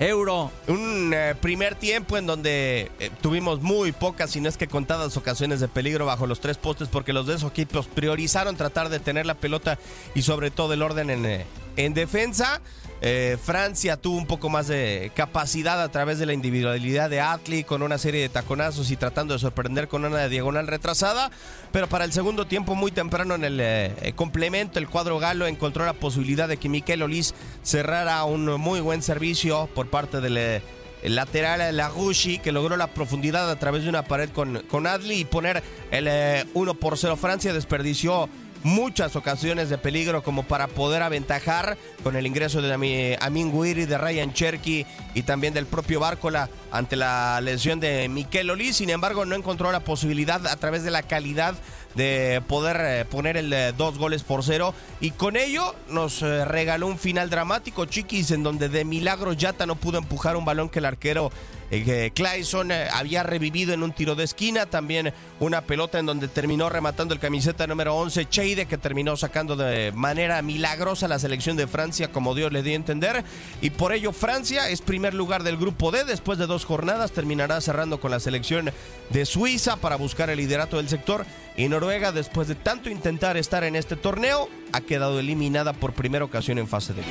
Euro. 0.00 0.50
Un 0.66 1.12
eh, 1.14 1.34
primer 1.40 1.74
tiempo 1.74 2.16
en 2.16 2.26
donde 2.26 2.90
eh, 2.98 3.10
tuvimos 3.20 3.60
muy 3.60 3.92
pocas, 3.92 4.30
si 4.30 4.40
no 4.40 4.48
es 4.48 4.56
que 4.56 4.66
contadas 4.66 5.16
ocasiones 5.18 5.60
de 5.60 5.68
peligro 5.68 6.06
bajo 6.06 6.26
los 6.26 6.40
tres 6.40 6.56
postes, 6.56 6.88
porque 6.88 7.12
los 7.12 7.26
de 7.26 7.34
esos 7.34 7.50
equipos 7.50 7.86
priorizaron 7.86 8.56
tratar 8.56 8.88
de 8.88 8.98
tener 8.98 9.26
la 9.26 9.34
pelota 9.34 9.78
y 10.14 10.22
sobre 10.22 10.50
todo 10.50 10.72
el 10.72 10.80
orden 10.80 11.10
en, 11.10 11.26
eh, 11.26 11.46
en 11.76 11.92
defensa. 11.92 12.62
Eh, 13.02 13.38
Francia 13.42 13.96
tuvo 13.96 14.18
un 14.18 14.26
poco 14.26 14.50
más 14.50 14.68
de 14.68 15.10
capacidad 15.14 15.82
a 15.82 15.88
través 15.90 16.18
de 16.18 16.26
la 16.26 16.34
individualidad 16.34 17.08
de 17.08 17.20
Atli 17.20 17.64
con 17.64 17.82
una 17.82 17.96
serie 17.96 18.20
de 18.20 18.28
taconazos 18.28 18.90
y 18.90 18.96
tratando 18.96 19.32
de 19.32 19.40
sorprender 19.40 19.88
con 19.88 20.04
una 20.04 20.28
diagonal 20.28 20.66
retrasada. 20.66 21.30
Pero 21.72 21.88
para 21.88 22.04
el 22.04 22.12
segundo 22.12 22.46
tiempo, 22.46 22.74
muy 22.74 22.92
temprano 22.92 23.34
en 23.34 23.44
el 23.44 23.58
eh, 23.60 24.12
complemento, 24.16 24.78
el 24.78 24.88
cuadro 24.88 25.18
galo 25.18 25.46
encontró 25.46 25.86
la 25.86 25.94
posibilidad 25.94 26.46
de 26.48 26.58
que 26.58 26.68
Miquel 26.68 27.02
Olís 27.02 27.34
cerrara 27.62 28.22
un 28.24 28.44
muy 28.60 28.80
buen 28.80 29.02
servicio 29.02 29.68
por 29.74 29.88
parte 29.88 30.20
del 30.20 30.36
eh, 30.36 30.62
el 31.02 31.14
lateral 31.14 31.74
Larouchi 31.74 32.40
que 32.40 32.52
logró 32.52 32.76
la 32.76 32.88
profundidad 32.88 33.50
a 33.50 33.58
través 33.58 33.84
de 33.84 33.88
una 33.88 34.02
pared 34.02 34.28
con, 34.28 34.62
con 34.68 34.86
Adli 34.86 35.20
y 35.20 35.24
poner 35.24 35.62
el 35.90 36.46
1 36.52 36.74
por 36.74 36.98
0. 36.98 37.16
Francia 37.16 37.54
desperdició 37.54 38.28
muchas 38.62 39.16
ocasiones 39.16 39.70
de 39.70 39.78
peligro 39.78 40.22
como 40.22 40.42
para 40.42 40.68
poder 40.68 41.02
aventajar 41.02 41.78
con 42.02 42.16
el 42.16 42.26
ingreso 42.26 42.62
de 42.62 43.18
Amin 43.20 43.52
Guiri, 43.52 43.86
de 43.86 43.98
Ryan 43.98 44.32
Cherky 44.32 44.86
y 45.14 45.22
también 45.22 45.54
del 45.54 45.66
propio 45.66 46.00
Bárcola 46.00 46.48
ante 46.70 46.96
la 46.96 47.40
lesión 47.40 47.80
de 47.80 48.08
Miquel 48.08 48.50
Olí. 48.50 48.72
Sin 48.72 48.90
embargo, 48.90 49.24
no 49.24 49.34
encontró 49.34 49.72
la 49.72 49.80
posibilidad 49.80 50.46
a 50.46 50.56
través 50.56 50.84
de 50.84 50.90
la 50.90 51.02
calidad 51.02 51.54
de 51.94 52.42
poder 52.46 52.76
eh, 52.80 53.04
poner 53.04 53.36
el 53.36 53.52
eh, 53.52 53.72
dos 53.76 53.98
goles 53.98 54.22
por 54.22 54.44
cero. 54.44 54.74
Y 55.00 55.10
con 55.12 55.36
ello 55.36 55.74
nos 55.88 56.22
eh, 56.22 56.44
regaló 56.44 56.86
un 56.86 56.98
final 56.98 57.30
dramático, 57.30 57.84
Chiquis, 57.86 58.30
en 58.30 58.42
donde 58.42 58.68
de 58.68 58.84
milagro 58.84 59.32
Yata 59.32 59.66
no 59.66 59.76
pudo 59.76 59.98
empujar 59.98 60.36
un 60.36 60.44
balón 60.44 60.68
que 60.68 60.78
el 60.78 60.84
arquero 60.84 61.30
eh, 61.72 62.10
Clayson 62.14 62.72
había 62.72 63.22
revivido 63.22 63.72
en 63.72 63.82
un 63.82 63.92
tiro 63.92 64.16
de 64.16 64.24
esquina, 64.24 64.66
también 64.66 65.12
una 65.38 65.60
pelota 65.60 66.00
en 66.00 66.06
donde 66.06 66.26
terminó 66.26 66.68
rematando 66.68 67.14
el 67.14 67.20
camiseta 67.20 67.66
número 67.66 67.94
11, 67.94 68.28
Cheide, 68.28 68.66
que 68.66 68.76
terminó 68.76 69.16
sacando 69.16 69.54
de 69.54 69.92
manera 69.92 70.42
milagrosa 70.42 71.06
la 71.06 71.20
selección 71.20 71.56
de 71.56 71.68
Francia, 71.68 72.10
como 72.10 72.34
Dios 72.34 72.52
le 72.52 72.64
dio 72.64 72.72
a 72.72 72.76
entender, 72.76 73.24
y 73.60 73.70
por 73.70 73.92
ello 73.92 74.12
Francia 74.12 74.68
es 74.68 74.80
primer 74.80 75.14
lugar 75.14 75.44
del 75.44 75.56
grupo 75.56 75.92
D, 75.92 76.04
después 76.04 76.38
de 76.38 76.46
dos 76.46 76.64
jornadas 76.64 77.12
terminará 77.12 77.60
cerrando 77.60 78.00
con 78.00 78.10
la 78.10 78.18
selección 78.18 78.72
de 79.10 79.26
Suiza 79.26 79.76
para 79.76 79.96
buscar 79.96 80.28
el 80.28 80.38
liderato 80.38 80.78
del 80.78 80.88
sector, 80.88 81.24
y 81.60 81.68
Noruega, 81.68 82.10
después 82.10 82.48
de 82.48 82.54
tanto 82.54 82.88
intentar 82.88 83.36
estar 83.36 83.64
en 83.64 83.76
este 83.76 83.94
torneo, 83.94 84.48
ha 84.72 84.80
quedado 84.80 85.20
eliminada 85.20 85.74
por 85.74 85.92
primera 85.92 86.24
ocasión 86.24 86.56
en 86.56 86.66
fase 86.66 86.94
de. 86.94 87.02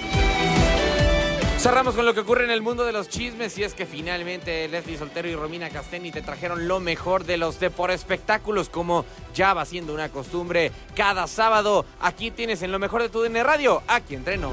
Cerramos 1.59 1.93
con 1.93 2.05
lo 2.05 2.15
que 2.15 2.21
ocurre 2.21 2.45
en 2.45 2.49
el 2.49 2.63
mundo 2.63 2.83
de 2.83 2.91
los 2.91 3.09
chismes 3.09 3.55
y 3.59 3.63
es 3.63 3.75
que 3.75 3.85
finalmente 3.85 4.67
Leslie 4.67 4.97
Soltero 4.97 5.27
y 5.27 5.35
Romina 5.35 5.69
Casteni 5.69 6.09
te 6.11 6.23
trajeron 6.23 6.67
lo 6.67 6.79
mejor 6.79 7.25
de 7.25 7.37
los 7.37 7.59
de 7.59 7.69
por 7.69 7.91
espectáculos 7.91 8.69
como 8.69 9.05
ya 9.35 9.53
va 9.53 9.65
siendo 9.65 9.93
una 9.93 10.09
costumbre 10.09 10.71
cada 10.95 11.27
sábado. 11.27 11.85
Aquí 11.99 12.31
tienes 12.31 12.63
en 12.63 12.71
lo 12.71 12.79
mejor 12.79 13.03
de 13.03 13.09
tu 13.09 13.21
DN 13.21 13.43
Radio, 13.43 13.83
aquí 13.87 14.15
entreno. 14.15 14.51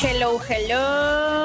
Hello, 0.00 0.38
hello. 0.48 1.43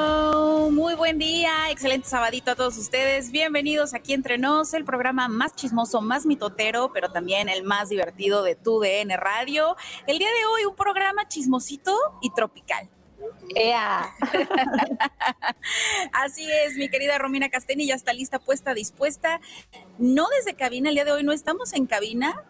Buen 1.00 1.16
día, 1.16 1.70
excelente 1.70 2.06
sabadito 2.06 2.50
a 2.50 2.56
todos 2.56 2.76
ustedes. 2.76 3.30
Bienvenidos 3.30 3.94
aquí 3.94 4.12
entre 4.12 4.36
nos, 4.36 4.74
el 4.74 4.84
programa 4.84 5.28
más 5.28 5.56
chismoso, 5.56 6.02
más 6.02 6.26
mitotero, 6.26 6.92
pero 6.92 7.10
también 7.10 7.48
el 7.48 7.62
más 7.62 7.88
divertido 7.88 8.42
de 8.42 8.54
tu 8.54 8.80
DN 8.80 9.16
Radio. 9.16 9.78
El 10.06 10.18
día 10.18 10.28
de 10.28 10.44
hoy 10.44 10.66
un 10.66 10.76
programa 10.76 11.26
chismosito 11.26 11.96
y 12.20 12.28
tropical. 12.34 12.90
Ea. 13.54 14.14
Así 16.12 16.46
es, 16.52 16.76
mi 16.76 16.90
querida 16.90 17.16
Romina 17.16 17.48
Casteni, 17.48 17.86
ya 17.86 17.94
está 17.94 18.12
lista, 18.12 18.38
puesta, 18.38 18.74
dispuesta. 18.74 19.40
No 19.96 20.28
desde 20.36 20.52
cabina, 20.52 20.90
el 20.90 20.96
día 20.96 21.06
de 21.06 21.12
hoy 21.12 21.24
no 21.24 21.32
estamos 21.32 21.72
en 21.72 21.86
cabina, 21.86 22.44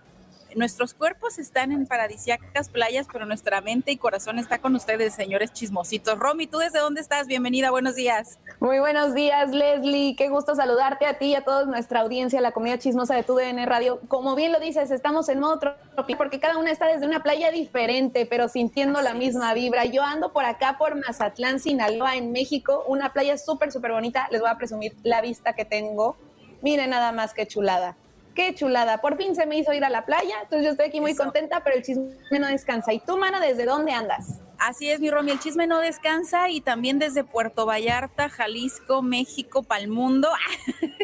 Nuestros 0.56 0.94
cuerpos 0.94 1.38
están 1.38 1.72
en 1.72 1.86
paradisíacas 1.86 2.68
playas, 2.68 3.06
pero 3.12 3.24
nuestra 3.24 3.60
mente 3.60 3.92
y 3.92 3.96
corazón 3.96 4.38
está 4.38 4.58
con 4.58 4.74
ustedes, 4.74 5.14
señores 5.14 5.52
chismositos. 5.52 6.18
Romy, 6.18 6.46
¿tú 6.46 6.58
desde 6.58 6.80
dónde 6.80 7.00
estás? 7.00 7.26
Bienvenida, 7.26 7.70
buenos 7.70 7.94
días. 7.94 8.38
Muy 8.58 8.78
buenos 8.78 9.14
días, 9.14 9.50
Leslie. 9.50 10.16
Qué 10.16 10.28
gusto 10.28 10.54
saludarte 10.54 11.06
a 11.06 11.18
ti 11.18 11.26
y 11.26 11.34
a 11.34 11.44
toda 11.44 11.64
nuestra 11.66 12.00
audiencia, 12.00 12.40
la 12.40 12.52
comunidad 12.52 12.78
chismosa 12.78 13.14
de 13.14 13.22
tu 13.22 13.36
DN 13.36 13.64
Radio. 13.66 14.00
Como 14.08 14.34
bien 14.34 14.52
lo 14.52 14.60
dices, 14.60 14.90
estamos 14.90 15.28
en 15.28 15.40
modo 15.40 15.58
tropical 15.58 16.16
porque 16.16 16.40
cada 16.40 16.58
una 16.58 16.70
está 16.70 16.86
desde 16.86 17.06
una 17.06 17.22
playa 17.22 17.50
diferente, 17.50 18.26
pero 18.26 18.48
sintiendo 18.48 19.00
la 19.00 19.14
misma 19.14 19.54
vibra. 19.54 19.84
Yo 19.84 20.02
ando 20.02 20.32
por 20.32 20.44
acá, 20.44 20.76
por 20.78 20.96
Mazatlán, 20.96 21.60
Sinaloa, 21.60 22.16
en 22.16 22.32
México, 22.32 22.84
una 22.86 23.12
playa 23.12 23.38
súper, 23.38 23.72
súper 23.72 23.92
bonita. 23.92 24.28
Les 24.30 24.40
voy 24.40 24.50
a 24.50 24.56
presumir 24.56 24.94
la 25.02 25.20
vista 25.20 25.52
que 25.52 25.64
tengo. 25.64 26.16
Miren 26.62 26.90
nada 26.90 27.12
más 27.12 27.34
que 27.34 27.46
chulada. 27.46 27.96
Qué 28.40 28.54
chulada. 28.54 29.02
Por 29.02 29.18
fin 29.18 29.34
se 29.34 29.44
me 29.44 29.58
hizo 29.58 29.74
ir 29.74 29.84
a 29.84 29.90
la 29.90 30.06
playa. 30.06 30.36
Entonces 30.42 30.64
yo 30.64 30.70
estoy 30.70 30.86
aquí 30.86 30.98
muy 30.98 31.14
contenta, 31.14 31.62
pero 31.62 31.76
el 31.76 31.82
chisme 31.82 32.38
no 32.38 32.46
descansa. 32.46 32.90
¿Y 32.90 32.98
tú, 33.00 33.18
Mana, 33.18 33.38
desde 33.38 33.66
dónde 33.66 33.92
andas? 33.92 34.40
Así 34.56 34.90
es, 34.90 34.98
mi 34.98 35.10
Romy, 35.10 35.32
el 35.32 35.40
chisme 35.40 35.66
no 35.66 35.78
descansa 35.78 36.48
y 36.48 36.62
también 36.62 36.98
desde 36.98 37.22
Puerto 37.22 37.66
Vallarta, 37.66 38.30
Jalisco, 38.30 39.02
México, 39.02 39.62
para 39.62 39.82
el 39.82 39.88
mundo. 39.88 40.30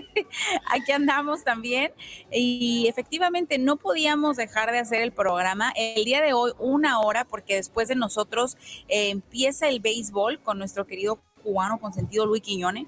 Aquí 0.71 0.93
andamos 0.93 1.45
también 1.45 1.93
y 2.31 2.87
efectivamente 2.89 3.59
no 3.59 3.77
podíamos 3.77 4.39
dejar 4.39 4.73
de 4.73 4.79
hacer 4.79 5.03
el 5.03 5.13
programa 5.13 5.75
el 5.77 6.07
día 6.07 6.23
de 6.23 6.33
hoy 6.33 6.53
una 6.59 7.01
hora 7.01 7.27
porque 7.27 7.57
después 7.57 7.89
de 7.89 7.97
nosotros 7.97 8.57
eh, 8.89 9.11
empieza 9.11 9.69
el 9.69 9.81
béisbol 9.81 10.41
con 10.41 10.59
nuestro 10.59 10.87
querido 10.87 11.21
cubano 11.47 11.79
con 11.79 11.93
sentido 11.93 12.27
Luis 12.27 12.43
Quiñone, 12.43 12.87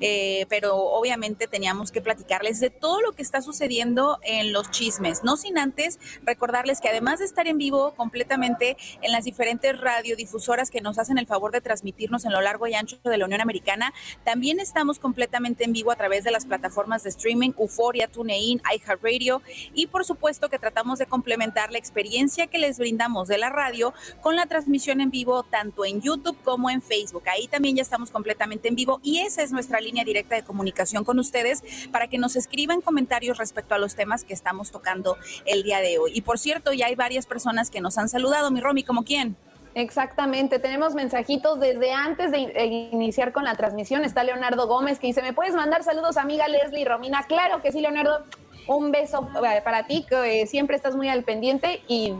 eh, 0.00 0.46
pero 0.48 0.76
obviamente 0.76 1.46
teníamos 1.46 1.92
que 1.92 2.00
platicarles 2.00 2.58
de 2.58 2.70
todo 2.70 3.02
lo 3.02 3.12
que 3.12 3.20
está 3.20 3.42
sucediendo 3.42 4.18
en 4.22 4.50
los 4.50 4.70
chismes, 4.70 5.22
no 5.24 5.36
sin 5.36 5.58
antes 5.58 5.98
recordarles 6.24 6.80
que 6.80 6.88
además 6.88 7.18
de 7.18 7.26
estar 7.26 7.46
en 7.46 7.58
vivo 7.58 7.92
completamente 7.96 8.78
en 9.02 9.12
las 9.12 9.24
diferentes 9.24 9.78
radiodifusoras 9.78 10.70
que 10.70 10.80
nos 10.80 10.98
hacen 10.98 11.18
el 11.18 11.26
favor 11.26 11.52
de 11.52 11.60
transmitirnos 11.60 12.24
en 12.24 12.32
lo 12.32 12.40
largo 12.40 12.66
y 12.66 12.74
ancho 12.74 12.98
de 13.04 13.18
la 13.18 13.26
Unión 13.26 13.42
Americana, 13.42 13.92
también 14.24 14.58
estamos 14.58 14.98
completamente 14.98 15.64
en 15.64 15.74
vivo 15.74 15.90
a 15.90 15.96
través 15.96 16.24
de 16.24 16.30
las 16.30 16.46
plataformas 16.46 17.02
de 17.02 17.10
streaming 17.10 17.50
Euforia, 17.58 18.08
TuneIn, 18.08 18.62
iHeartRadio 18.74 19.42
y 19.74 19.88
por 19.88 20.06
supuesto 20.06 20.48
que 20.48 20.58
tratamos 20.58 20.98
de 20.98 21.04
complementar 21.04 21.72
la 21.72 21.78
experiencia 21.78 22.46
que 22.46 22.56
les 22.56 22.78
brindamos 22.78 23.28
de 23.28 23.36
la 23.36 23.50
radio 23.50 23.92
con 24.22 24.34
la 24.34 24.46
transmisión 24.46 25.02
en 25.02 25.10
vivo 25.10 25.42
tanto 25.42 25.84
en 25.84 26.00
YouTube 26.00 26.38
como 26.42 26.70
en 26.70 26.80
Facebook. 26.80 27.24
Ahí 27.28 27.48
también 27.48 27.76
ya 27.76 27.82
estamos 27.82 27.97
completamente 28.10 28.68
en 28.68 28.74
vivo 28.74 29.00
y 29.02 29.18
esa 29.18 29.42
es 29.42 29.52
nuestra 29.52 29.80
línea 29.80 30.04
directa 30.04 30.36
de 30.36 30.42
comunicación 30.42 31.04
con 31.04 31.18
ustedes 31.18 31.62
para 31.90 32.08
que 32.08 32.18
nos 32.18 32.36
escriban 32.36 32.80
comentarios 32.80 33.38
respecto 33.38 33.74
a 33.74 33.78
los 33.78 33.94
temas 33.94 34.24
que 34.24 34.34
estamos 34.34 34.70
tocando 34.70 35.16
el 35.44 35.62
día 35.62 35.80
de 35.80 35.98
hoy. 35.98 36.12
Y 36.14 36.22
por 36.22 36.38
cierto, 36.38 36.72
ya 36.72 36.86
hay 36.86 36.94
varias 36.94 37.26
personas 37.26 37.70
que 37.70 37.80
nos 37.80 37.98
han 37.98 38.08
saludado, 38.08 38.50
mi 38.50 38.60
Romy, 38.60 38.84
¿como 38.84 39.04
quién? 39.04 39.36
Exactamente, 39.74 40.58
tenemos 40.58 40.94
mensajitos 40.94 41.60
desde 41.60 41.92
antes 41.92 42.32
de, 42.32 42.88
iniciar 42.92 43.32
con 43.32 43.44
la 43.44 43.54
transmisión. 43.54 44.04
Está 44.04 44.24
Leonardo 44.24 44.66
Gómez 44.66 44.98
que 44.98 45.06
dice, 45.06 45.22
¿me 45.22 45.32
puedes 45.32 45.54
mandar 45.54 45.84
saludos 45.84 46.16
amiga 46.16 46.48
Leslie 46.48 46.84
Romina? 46.84 47.24
Claro 47.28 47.62
que 47.62 47.70
sí, 47.72 47.80
Leonardo. 47.80 48.24
Un 48.66 48.90
beso 48.90 49.28
eh, 49.46 49.62
para 49.64 49.86
ti, 49.86 50.04
que 50.08 50.46
siempre 50.46 50.76
estás 50.76 50.94
muy 50.94 51.08
al 51.08 51.22
pendiente 51.22 51.80
y 51.88 52.12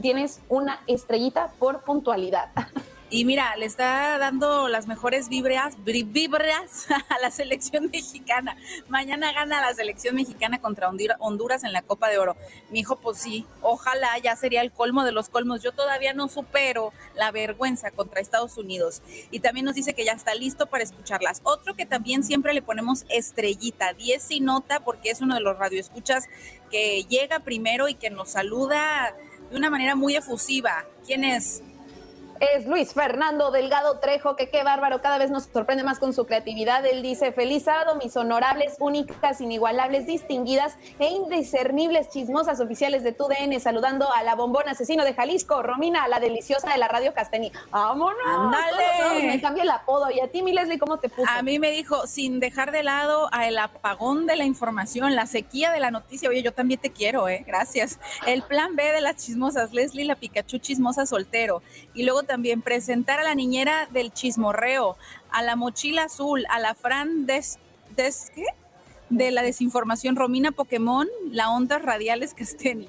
tienes 0.00 0.40
una 0.48 0.80
estrellita 0.86 1.52
por 1.58 1.82
puntualidad. 1.82 2.48
Y 3.14 3.26
mira, 3.26 3.54
le 3.56 3.66
está 3.66 4.16
dando 4.16 4.68
las 4.68 4.86
mejores 4.86 5.28
vibras, 5.28 5.76
vibras 5.84 6.86
a 7.10 7.18
la 7.20 7.30
selección 7.30 7.90
mexicana. 7.92 8.56
Mañana 8.88 9.34
gana 9.34 9.60
la 9.60 9.74
selección 9.74 10.14
mexicana 10.14 10.62
contra 10.62 10.88
Hondura- 10.88 11.16
Honduras 11.18 11.62
en 11.62 11.74
la 11.74 11.82
Copa 11.82 12.08
de 12.08 12.16
Oro. 12.16 12.38
Mi 12.70 12.80
hijo, 12.80 12.96
pues 13.00 13.18
sí, 13.18 13.44
ojalá 13.60 14.16
ya 14.16 14.34
sería 14.34 14.62
el 14.62 14.72
colmo 14.72 15.04
de 15.04 15.12
los 15.12 15.28
colmos. 15.28 15.62
Yo 15.62 15.72
todavía 15.72 16.14
no 16.14 16.28
supero 16.28 16.94
la 17.14 17.30
vergüenza 17.32 17.90
contra 17.90 18.22
Estados 18.22 18.56
Unidos. 18.56 19.02
Y 19.30 19.40
también 19.40 19.66
nos 19.66 19.74
dice 19.74 19.92
que 19.92 20.06
ya 20.06 20.12
está 20.12 20.34
listo 20.34 20.64
para 20.68 20.82
escucharlas. 20.82 21.42
Otro 21.44 21.74
que 21.74 21.84
también 21.84 22.24
siempre 22.24 22.54
le 22.54 22.62
ponemos 22.62 23.04
estrellita, 23.10 23.92
10 23.92 24.30
y 24.30 24.40
nota, 24.40 24.80
porque 24.80 25.10
es 25.10 25.20
uno 25.20 25.34
de 25.34 25.42
los 25.42 25.58
radioescuchas 25.58 26.28
que 26.70 27.04
llega 27.04 27.40
primero 27.40 27.88
y 27.90 27.94
que 27.94 28.08
nos 28.08 28.30
saluda 28.30 29.14
de 29.50 29.56
una 29.58 29.68
manera 29.68 29.96
muy 29.96 30.16
efusiva. 30.16 30.86
¿Quién 31.04 31.24
es? 31.24 31.62
Es 32.42 32.66
Luis 32.66 32.92
Fernando 32.92 33.52
Delgado 33.52 34.00
Trejo, 34.00 34.34
que 34.34 34.50
qué 34.50 34.64
bárbaro, 34.64 35.00
cada 35.00 35.16
vez 35.16 35.30
nos 35.30 35.44
sorprende 35.44 35.84
más 35.84 36.00
con 36.00 36.12
su 36.12 36.26
creatividad. 36.26 36.84
Él 36.84 37.00
dice, 37.00 37.30
feliz 37.30 37.62
sábado, 37.62 37.94
mis 37.94 38.16
honorables, 38.16 38.74
únicas, 38.80 39.40
inigualables, 39.40 40.08
distinguidas 40.08 40.76
e 40.98 41.06
indiscernibles 41.06 42.08
chismosas 42.08 42.58
oficiales 42.58 43.04
de 43.04 43.12
TUDN, 43.12 43.60
saludando 43.60 44.12
a 44.12 44.24
la 44.24 44.34
bombona 44.34 44.72
asesino 44.72 45.04
de 45.04 45.14
Jalisco, 45.14 45.62
Romina, 45.62 46.08
la 46.08 46.18
deliciosa 46.18 46.72
de 46.72 46.78
la 46.78 46.88
radio 46.88 47.14
Castení. 47.14 47.52
¡Vámonos! 47.70 48.16
¡Ándale! 48.26 49.22
Me 49.24 49.40
cambia 49.40 49.62
el 49.62 49.70
apodo. 49.70 50.10
¿Y 50.10 50.18
a 50.18 50.26
ti, 50.26 50.42
mi 50.42 50.52
Leslie, 50.52 50.80
cómo 50.80 50.98
te 50.98 51.08
puso? 51.08 51.30
A 51.30 51.42
mí 51.42 51.60
me 51.60 51.70
dijo, 51.70 52.08
sin 52.08 52.40
dejar 52.40 52.72
de 52.72 52.82
lado 52.82 53.30
el 53.40 53.56
apagón 53.56 54.26
de 54.26 54.34
la 54.34 54.46
información, 54.46 55.14
la 55.14 55.26
sequía 55.26 55.70
de 55.70 55.78
la 55.78 55.92
noticia. 55.92 56.28
Oye, 56.28 56.42
yo 56.42 56.52
también 56.52 56.80
te 56.80 56.90
quiero, 56.90 57.28
¿eh? 57.28 57.44
Gracias. 57.46 58.00
El 58.26 58.42
plan 58.42 58.74
B 58.74 58.82
de 58.82 59.00
las 59.00 59.14
chismosas, 59.14 59.72
Leslie, 59.72 60.04
la 60.04 60.16
Pikachu 60.16 60.58
chismosa 60.58 61.06
soltero. 61.06 61.62
Y 61.94 62.02
luego 62.02 62.24
también 62.32 62.62
presentar 62.62 63.20
a 63.20 63.24
la 63.24 63.34
niñera 63.34 63.86
del 63.92 64.10
chismorreo, 64.10 64.96
a 65.30 65.42
la 65.42 65.54
mochila 65.54 66.04
azul, 66.04 66.46
a 66.48 66.60
la 66.60 66.74
Fran 66.74 67.26
des, 67.26 67.58
des 67.94 68.32
¿qué? 68.34 68.46
de 69.10 69.30
la 69.30 69.42
desinformación, 69.42 70.16
Romina 70.16 70.50
Pokémon, 70.50 71.06
la 71.30 71.50
Ondas 71.50 71.82
Radiales 71.82 72.32
Casteni. 72.32 72.88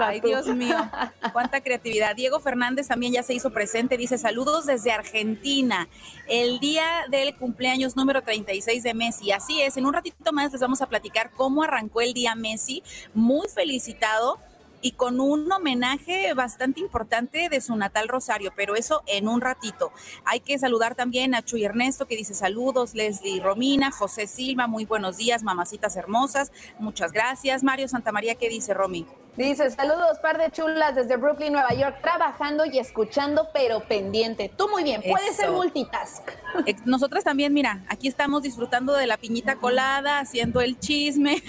Ay. 0.00 0.20
Dios 0.20 0.48
mío, 0.48 0.76
cuánta 1.32 1.60
creatividad. 1.60 2.16
Diego 2.16 2.40
Fernández 2.40 2.88
también 2.88 3.12
ya 3.12 3.22
se 3.22 3.34
hizo 3.34 3.52
presente, 3.52 3.96
dice 3.96 4.18
saludos 4.18 4.66
desde 4.66 4.90
Argentina, 4.90 5.88
el 6.26 6.58
día 6.58 7.04
del 7.08 7.36
cumpleaños 7.36 7.94
número 7.94 8.22
36 8.22 8.82
de 8.82 8.94
Messi. 8.94 9.30
Así 9.30 9.62
es, 9.62 9.76
en 9.76 9.86
un 9.86 9.92
ratito 9.92 10.32
más 10.32 10.50
les 10.50 10.60
vamos 10.60 10.82
a 10.82 10.88
platicar 10.88 11.30
cómo 11.30 11.62
arrancó 11.62 12.00
el 12.00 12.14
día 12.14 12.34
Messi, 12.34 12.82
muy 13.14 13.46
felicitado 13.48 14.40
y 14.82 14.92
con 14.92 15.20
un 15.20 15.50
homenaje 15.50 16.34
bastante 16.34 16.80
importante 16.80 17.48
de 17.48 17.60
su 17.60 17.74
natal 17.76 18.08
Rosario, 18.08 18.52
pero 18.54 18.74
eso 18.74 19.02
en 19.06 19.28
un 19.28 19.40
ratito. 19.40 19.92
Hay 20.24 20.40
que 20.40 20.58
saludar 20.58 20.94
también 20.94 21.34
a 21.34 21.42
Chuy 21.42 21.64
Ernesto 21.64 22.06
que 22.06 22.16
dice 22.16 22.34
saludos, 22.34 22.94
Leslie 22.94 23.40
Romina, 23.40 23.90
José 23.90 24.26
Silva, 24.26 24.66
muy 24.66 24.84
buenos 24.84 25.16
días, 25.16 25.42
mamacitas 25.42 25.96
hermosas, 25.96 26.52
muchas 26.78 27.12
gracias. 27.12 27.62
Mario 27.62 27.88
Santamaría, 27.88 28.34
¿qué 28.34 28.48
dice 28.48 28.74
Romy? 28.74 29.06
Dice, 29.36 29.70
saludos, 29.70 30.18
par 30.20 30.36
de 30.36 30.50
chulas 30.50 30.94
desde 30.94 31.16
Brooklyn, 31.16 31.54
Nueva 31.54 31.72
York, 31.72 31.96
trabajando 32.02 32.66
y 32.66 32.78
escuchando, 32.78 33.48
pero 33.54 33.80
pendiente. 33.80 34.50
Tú 34.54 34.68
muy 34.68 34.82
bien, 34.84 35.02
puedes 35.08 35.36
ser 35.36 35.46
Eso. 35.46 35.54
multitask. 35.54 36.22
Ex- 36.66 36.84
Nosotras 36.84 37.24
también, 37.24 37.52
mira, 37.54 37.82
aquí 37.88 38.08
estamos 38.08 38.42
disfrutando 38.42 38.92
de 38.92 39.06
la 39.06 39.16
piñita 39.16 39.56
colada, 39.56 40.18
haciendo 40.18 40.60
el 40.60 40.78
chisme, 40.78 41.42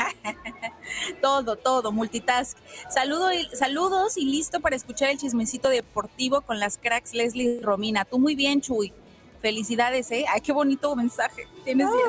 todo, 1.22 1.58
todo, 1.58 1.92
multitask. 1.92 2.58
Saludo 2.90 3.34
y, 3.34 3.46
saludos 3.54 4.18
y 4.18 4.26
listo 4.26 4.62
para 4.62 4.76
escuchar 4.78 5.10
el 5.10 5.18
chismecito 5.18 5.68
deportivo 5.70 6.42
con 6.42 6.60
las 6.60 6.78
cracks 6.78 7.14
Leslie 7.14 7.58
y 7.58 7.60
Romina. 7.60 8.06
Tú 8.06 8.18
muy 8.18 8.36
bien, 8.36 8.62
Chuy. 8.62 8.94
Felicidades, 9.42 10.10
¿eh? 10.12 10.24
Ay, 10.34 10.40
qué 10.40 10.54
bonito 10.54 10.96
mensaje. 10.96 11.48
Tienes 11.66 11.88
10. 11.92 12.02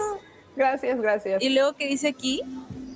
Gracias, 0.54 1.00
gracias. 1.00 1.43
Y 1.43 1.49
luego, 1.49 1.73
¿qué 1.75 1.88
dice 1.88 2.07
aquí? 2.07 2.43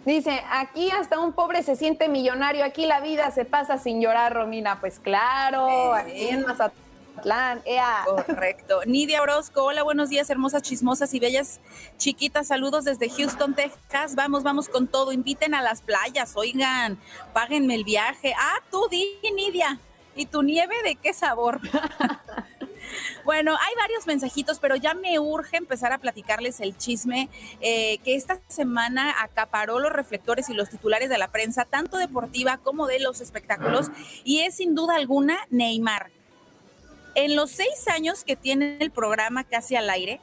Dice, 0.08 0.42
aquí 0.50 0.90
hasta 0.90 1.18
un 1.18 1.34
pobre 1.34 1.62
se 1.62 1.76
siente 1.76 2.08
millonario, 2.08 2.64
aquí 2.64 2.86
la 2.86 2.98
vida 3.00 3.30
se 3.30 3.44
pasa 3.44 3.76
sin 3.76 4.00
llorar, 4.00 4.32
Romina. 4.32 4.80
Pues 4.80 5.00
claro, 5.00 5.92
aquí 5.92 6.28
en 6.28 6.46
Mazatlán. 6.46 7.60
ea. 7.66 8.06
Correcto. 8.06 8.80
Nidia 8.86 9.20
Orozco, 9.20 9.64
hola, 9.64 9.82
buenos 9.82 10.08
días, 10.08 10.30
hermosas, 10.30 10.62
chismosas 10.62 11.12
y 11.12 11.20
bellas 11.20 11.60
chiquitas. 11.98 12.46
Saludos 12.46 12.86
desde 12.86 13.10
Houston, 13.10 13.54
Texas. 13.54 14.14
Vamos, 14.14 14.44
vamos 14.44 14.70
con 14.70 14.86
todo. 14.86 15.12
Inviten 15.12 15.54
a 15.54 15.60
las 15.60 15.82
playas, 15.82 16.32
oigan, 16.36 16.98
páguenme 17.34 17.74
el 17.74 17.84
viaje. 17.84 18.32
Ah, 18.34 18.62
tú 18.70 18.88
di, 18.90 19.04
Nidia. 19.34 19.78
¿Y 20.16 20.24
tu 20.24 20.42
nieve 20.42 20.74
de 20.84 20.96
qué 20.96 21.12
sabor? 21.12 21.60
Bueno, 23.24 23.56
hay 23.56 23.74
varios 23.76 24.06
mensajitos, 24.06 24.58
pero 24.58 24.76
ya 24.76 24.94
me 24.94 25.18
urge 25.18 25.56
empezar 25.56 25.92
a 25.92 25.98
platicarles 25.98 26.60
el 26.60 26.76
chisme 26.76 27.28
eh, 27.60 27.98
que 28.04 28.14
esta 28.14 28.40
semana 28.48 29.14
acaparó 29.22 29.78
los 29.78 29.92
reflectores 29.92 30.48
y 30.48 30.54
los 30.54 30.70
titulares 30.70 31.08
de 31.08 31.18
la 31.18 31.28
prensa, 31.28 31.64
tanto 31.64 31.98
deportiva 31.98 32.58
como 32.58 32.86
de 32.86 33.00
los 33.00 33.20
espectáculos, 33.20 33.88
y 34.24 34.40
es 34.40 34.56
sin 34.56 34.74
duda 34.74 34.96
alguna 34.96 35.38
Neymar. 35.50 36.10
En 37.14 37.34
los 37.34 37.50
seis 37.50 37.88
años 37.88 38.24
que 38.24 38.36
tiene 38.36 38.78
el 38.80 38.90
programa 38.90 39.44
casi 39.44 39.74
al 39.76 39.90
aire, 39.90 40.20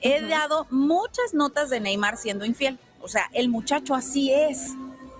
he 0.00 0.20
dado 0.20 0.66
muchas 0.70 1.32
notas 1.32 1.70
de 1.70 1.80
Neymar 1.80 2.18
siendo 2.18 2.44
infiel. 2.44 2.78
O 3.00 3.08
sea, 3.08 3.30
el 3.32 3.48
muchacho 3.48 3.94
así 3.94 4.32
es. 4.32 4.72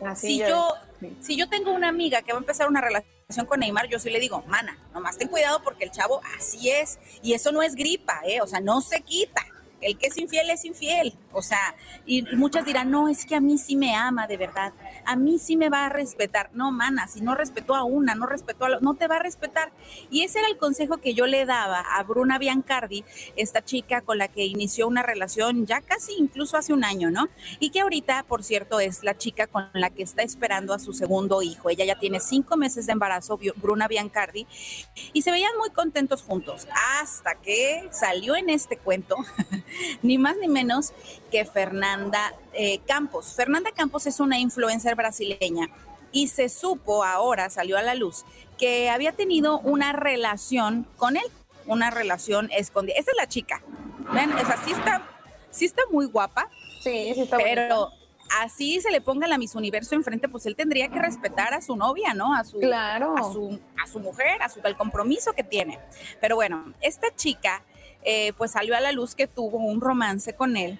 Así 0.04 0.26
si 0.26 0.42
es. 0.42 0.48
yo, 0.48 0.68
Sí. 1.00 1.16
si 1.20 1.36
yo 1.36 1.48
tengo 1.48 1.72
una 1.72 1.88
amiga 1.88 2.22
que 2.22 2.32
va 2.32 2.38
a 2.38 2.40
empezar 2.40 2.68
una 2.68 2.80
relación 2.80 3.13
con 3.46 3.60
Neymar, 3.60 3.88
yo 3.88 3.98
sí 3.98 4.10
le 4.10 4.20
digo, 4.20 4.42
mana, 4.46 4.78
nomás 4.92 5.18
ten 5.18 5.28
cuidado 5.28 5.62
porque 5.62 5.84
el 5.84 5.90
chavo 5.90 6.20
así 6.36 6.70
es. 6.70 6.98
Y 7.22 7.32
eso 7.32 7.52
no 7.52 7.62
es 7.62 7.74
gripa, 7.74 8.20
¿eh? 8.24 8.40
O 8.40 8.46
sea, 8.46 8.60
no 8.60 8.80
se 8.80 9.00
quita. 9.02 9.44
El 9.84 9.98
que 9.98 10.08
es 10.08 10.18
infiel 10.18 10.50
es 10.50 10.64
infiel. 10.64 11.14
O 11.32 11.42
sea, 11.42 11.74
y 12.06 12.22
muchas 12.36 12.64
dirán, 12.64 12.90
no, 12.90 13.08
es 13.08 13.26
que 13.26 13.34
a 13.34 13.40
mí 13.40 13.58
sí 13.58 13.76
me 13.76 13.94
ama 13.94 14.26
de 14.26 14.36
verdad. 14.36 14.72
A 15.04 15.16
mí 15.16 15.38
sí 15.38 15.56
me 15.56 15.68
va 15.68 15.86
a 15.86 15.88
respetar. 15.88 16.50
No, 16.54 16.72
mana, 16.72 17.06
si 17.08 17.20
no 17.20 17.34
respetó 17.34 17.74
a 17.74 17.84
una, 17.84 18.14
no 18.14 18.26
respetó 18.26 18.64
a 18.64 18.68
la, 18.70 18.80
no 18.80 18.94
te 18.94 19.08
va 19.08 19.16
a 19.16 19.18
respetar. 19.20 19.72
Y 20.10 20.22
ese 20.22 20.38
era 20.38 20.48
el 20.48 20.56
consejo 20.56 20.98
que 20.98 21.14
yo 21.14 21.26
le 21.26 21.44
daba 21.44 21.80
a 21.80 22.02
Bruna 22.02 22.38
Biancardi, 22.38 23.04
esta 23.36 23.64
chica 23.64 24.00
con 24.00 24.18
la 24.18 24.28
que 24.28 24.44
inició 24.44 24.88
una 24.88 25.02
relación 25.02 25.66
ya 25.66 25.80
casi 25.80 26.12
incluso 26.18 26.56
hace 26.56 26.72
un 26.72 26.84
año, 26.84 27.10
¿no? 27.10 27.28
Y 27.60 27.70
que 27.70 27.80
ahorita, 27.80 28.24
por 28.28 28.42
cierto, 28.42 28.80
es 28.80 29.02
la 29.02 29.16
chica 29.16 29.46
con 29.46 29.68
la 29.72 29.90
que 29.90 30.02
está 30.02 30.22
esperando 30.22 30.74
a 30.74 30.78
su 30.78 30.92
segundo 30.92 31.42
hijo. 31.42 31.70
Ella 31.70 31.84
ya 31.84 31.98
tiene 31.98 32.20
cinco 32.20 32.56
meses 32.56 32.86
de 32.86 32.92
embarazo, 32.92 33.38
Bruna 33.56 33.88
Biancardi, 33.88 34.46
y 35.12 35.22
se 35.22 35.30
veían 35.30 35.52
muy 35.58 35.70
contentos 35.70 36.22
juntos, 36.22 36.66
hasta 37.00 37.34
que 37.36 37.88
salió 37.90 38.36
en 38.36 38.50
este 38.50 38.76
cuento, 38.76 39.16
ni 40.02 40.18
más 40.18 40.36
ni 40.36 40.48
menos 40.48 40.92
que 41.30 41.44
Fernanda 41.44 42.34
eh, 42.52 42.80
Campos. 42.86 43.34
Fernanda 43.34 43.70
Campos 43.72 44.06
es 44.06 44.20
una 44.20 44.38
influencer 44.38 44.94
brasileña 44.94 45.68
y 46.12 46.28
se 46.28 46.48
supo 46.48 47.04
ahora, 47.04 47.50
salió 47.50 47.76
a 47.76 47.82
la 47.82 47.94
luz, 47.94 48.24
que 48.56 48.88
había 48.88 49.12
tenido 49.12 49.58
una 49.60 49.92
relación 49.92 50.86
con 50.96 51.16
él, 51.16 51.24
una 51.66 51.90
relación 51.90 52.50
escondida. 52.52 52.94
Esta 52.98 53.10
es 53.10 53.16
la 53.16 53.26
chica. 53.26 53.62
Ven, 54.12 54.32
o 54.32 54.46
sea, 54.46 54.56
sí 54.64 54.72
está, 54.72 55.02
sí 55.50 55.64
está 55.64 55.82
muy 55.90 56.06
guapa, 56.06 56.48
Sí, 56.80 57.12
sí 57.14 57.22
está 57.22 57.38
pero 57.38 57.90
así 58.40 58.80
se 58.80 58.90
le 58.90 59.00
ponga 59.00 59.26
la 59.26 59.38
Miss 59.38 59.54
Universo 59.54 59.94
enfrente, 59.94 60.28
pues 60.28 60.44
él 60.46 60.54
tendría 60.54 60.88
que 60.88 60.98
respetar 60.98 61.54
a 61.54 61.62
su 61.62 61.76
novia, 61.76 62.14
¿no? 62.14 62.34
A 62.34 62.44
su, 62.44 62.58
Claro. 62.58 63.16
a 63.16 63.22
su, 63.32 63.58
a 63.82 63.86
su 63.86 64.00
mujer, 64.00 64.42
a 64.42 64.48
su 64.48 64.60
al 64.62 64.76
compromiso 64.76 65.32
que 65.32 65.42
tiene. 65.42 65.78
Pero 66.20 66.36
bueno, 66.36 66.74
esta 66.80 67.14
chica 67.14 67.62
eh, 68.04 68.32
pues 68.36 68.52
salió 68.52 68.76
a 68.76 68.80
la 68.80 68.92
luz 68.92 69.14
que 69.14 69.26
tuvo 69.26 69.58
un 69.58 69.80
romance 69.80 70.34
con 70.34 70.56
él. 70.56 70.78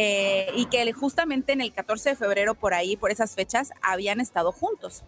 eh, 0.00 0.52
y 0.54 0.66
que 0.66 0.92
justamente 0.92 1.52
en 1.52 1.60
el 1.60 1.72
14 1.72 2.10
de 2.10 2.14
febrero 2.16 2.54
por 2.54 2.72
ahí, 2.72 2.96
por 2.96 3.10
esas 3.10 3.34
fechas, 3.34 3.72
habían 3.82 4.20
estado 4.20 4.52
juntos. 4.52 5.02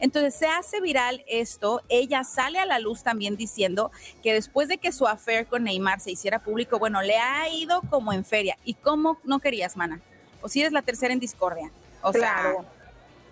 Entonces 0.00 0.34
se 0.34 0.46
hace 0.46 0.82
viral 0.82 1.24
esto, 1.28 1.80
ella 1.88 2.24
sale 2.24 2.58
a 2.58 2.66
la 2.66 2.78
luz 2.78 3.02
también 3.02 3.36
diciendo 3.36 3.90
que 4.22 4.34
después 4.34 4.68
de 4.68 4.76
que 4.76 4.92
su 4.92 5.06
affair 5.06 5.46
con 5.46 5.64
Neymar 5.64 6.00
se 6.00 6.10
hiciera 6.10 6.40
público, 6.40 6.78
bueno, 6.78 7.00
le 7.00 7.16
ha 7.16 7.48
ido 7.48 7.80
como 7.88 8.12
en 8.12 8.22
feria. 8.22 8.58
¿Y 8.64 8.74
cómo 8.74 9.18
no 9.24 9.38
querías, 9.38 9.78
mana? 9.78 10.02
O 10.42 10.48
si 10.48 10.60
eres 10.60 10.72
la 10.72 10.82
tercera 10.82 11.14
en 11.14 11.20
discordia. 11.20 11.70
O 12.02 12.12
Claro. 12.12 12.50
sea, 12.50 12.64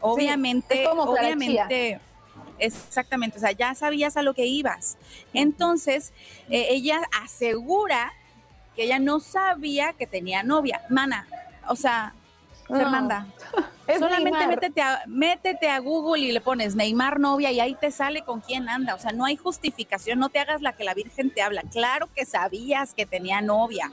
obviamente, 0.00 0.86
obviamente, 0.88 2.00
exactamente, 2.58 3.38
o 3.38 3.40
sea, 3.40 3.52
ya 3.52 3.74
sabías 3.74 4.16
a 4.16 4.22
lo 4.22 4.34
que 4.34 4.46
ibas. 4.46 4.98
Entonces, 5.34 6.12
eh, 6.50 6.68
ella 6.70 7.00
asegura 7.22 8.12
que 8.76 8.84
ella 8.84 8.98
no 8.98 9.20
sabía 9.20 9.92
que 9.94 10.06
tenía 10.06 10.42
novia. 10.42 10.82
Mana, 10.88 11.26
o 11.68 11.76
sea, 11.76 12.14
No. 12.68 12.78
Fernanda, 12.78 13.26
Es 13.86 13.98
solamente 13.98 14.38
Neymar. 14.38 14.48
métete 14.48 14.80
a, 14.80 15.02
métete 15.06 15.68
a 15.68 15.78
Google 15.80 16.22
y 16.22 16.32
le 16.32 16.40
pones 16.40 16.74
Neymar 16.76 17.18
novia 17.20 17.50
y 17.50 17.60
ahí 17.60 17.74
te 17.74 17.90
sale 17.90 18.22
con 18.22 18.40
quién 18.40 18.68
anda. 18.68 18.94
O 18.94 18.98
sea, 18.98 19.12
no 19.12 19.24
hay 19.24 19.36
justificación, 19.36 20.18
no 20.20 20.28
te 20.30 20.38
hagas 20.38 20.62
la 20.62 20.74
que 20.74 20.84
la 20.84 20.94
Virgen 20.94 21.30
te 21.34 21.42
habla. 21.42 21.62
Claro 21.70 22.08
que 22.14 22.24
sabías 22.24 22.94
que 22.94 23.04
tenía 23.04 23.40
novia. 23.42 23.92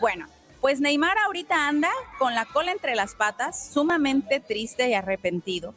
Bueno, 0.00 0.26
pues 0.60 0.80
Neymar 0.80 1.16
ahorita 1.18 1.66
anda 1.66 1.90
con 2.18 2.34
la 2.34 2.44
cola 2.44 2.70
entre 2.70 2.94
las 2.94 3.14
patas, 3.14 3.70
sumamente 3.72 4.38
triste 4.38 4.88
y 4.90 4.94
arrepentido. 4.94 5.74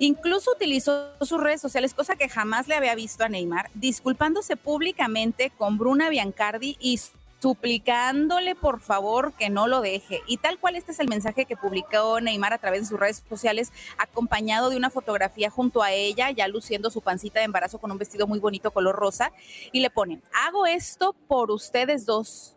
Incluso 0.00 0.52
utilizó 0.52 1.12
sus 1.20 1.40
redes 1.40 1.60
sociales, 1.60 1.92
cosa 1.92 2.16
que 2.16 2.28
jamás 2.28 2.68
le 2.68 2.76
había 2.76 2.94
visto 2.94 3.24
a 3.24 3.28
Neymar, 3.28 3.70
disculpándose 3.74 4.56
públicamente 4.56 5.50
con 5.50 5.76
Bruna 5.76 6.08
Biancardi 6.08 6.76
y 6.80 7.00
suplicándole 7.40 8.54
por 8.54 8.80
favor 8.80 9.32
que 9.34 9.50
no 9.50 9.66
lo 9.66 9.80
deje. 9.80 10.22
Y 10.26 10.38
tal 10.38 10.58
cual 10.58 10.76
este 10.76 10.92
es 10.92 11.00
el 11.00 11.08
mensaje 11.08 11.44
que 11.44 11.56
publicó 11.56 12.20
Neymar 12.20 12.52
a 12.52 12.58
través 12.58 12.82
de 12.82 12.86
sus 12.86 13.00
redes 13.00 13.22
sociales, 13.28 13.72
acompañado 13.96 14.70
de 14.70 14.76
una 14.76 14.90
fotografía 14.90 15.50
junto 15.50 15.82
a 15.82 15.92
ella, 15.92 16.30
ya 16.30 16.48
luciendo 16.48 16.90
su 16.90 17.00
pancita 17.00 17.40
de 17.40 17.46
embarazo 17.46 17.78
con 17.78 17.90
un 17.90 17.98
vestido 17.98 18.26
muy 18.26 18.38
bonito 18.38 18.70
color 18.70 18.96
rosa, 18.96 19.32
y 19.72 19.80
le 19.80 19.90
pone, 19.90 20.20
hago 20.46 20.66
esto 20.66 21.14
por 21.26 21.50
ustedes 21.50 22.06
dos, 22.06 22.56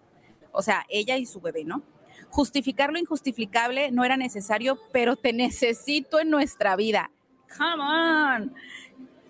o 0.52 0.62
sea, 0.62 0.86
ella 0.90 1.18
y 1.18 1.26
su 1.26 1.42
bebé, 1.42 1.64
¿no? 1.64 1.84
Justificar 2.30 2.92
lo 2.92 3.00
injustificable 3.00 3.92
no 3.92 4.06
era 4.06 4.16
necesario, 4.16 4.80
pero 4.92 5.16
te 5.16 5.34
necesito 5.34 6.20
en 6.20 6.30
nuestra 6.30 6.76
vida. 6.76 7.12
Come 7.58 7.82
on. 7.82 8.54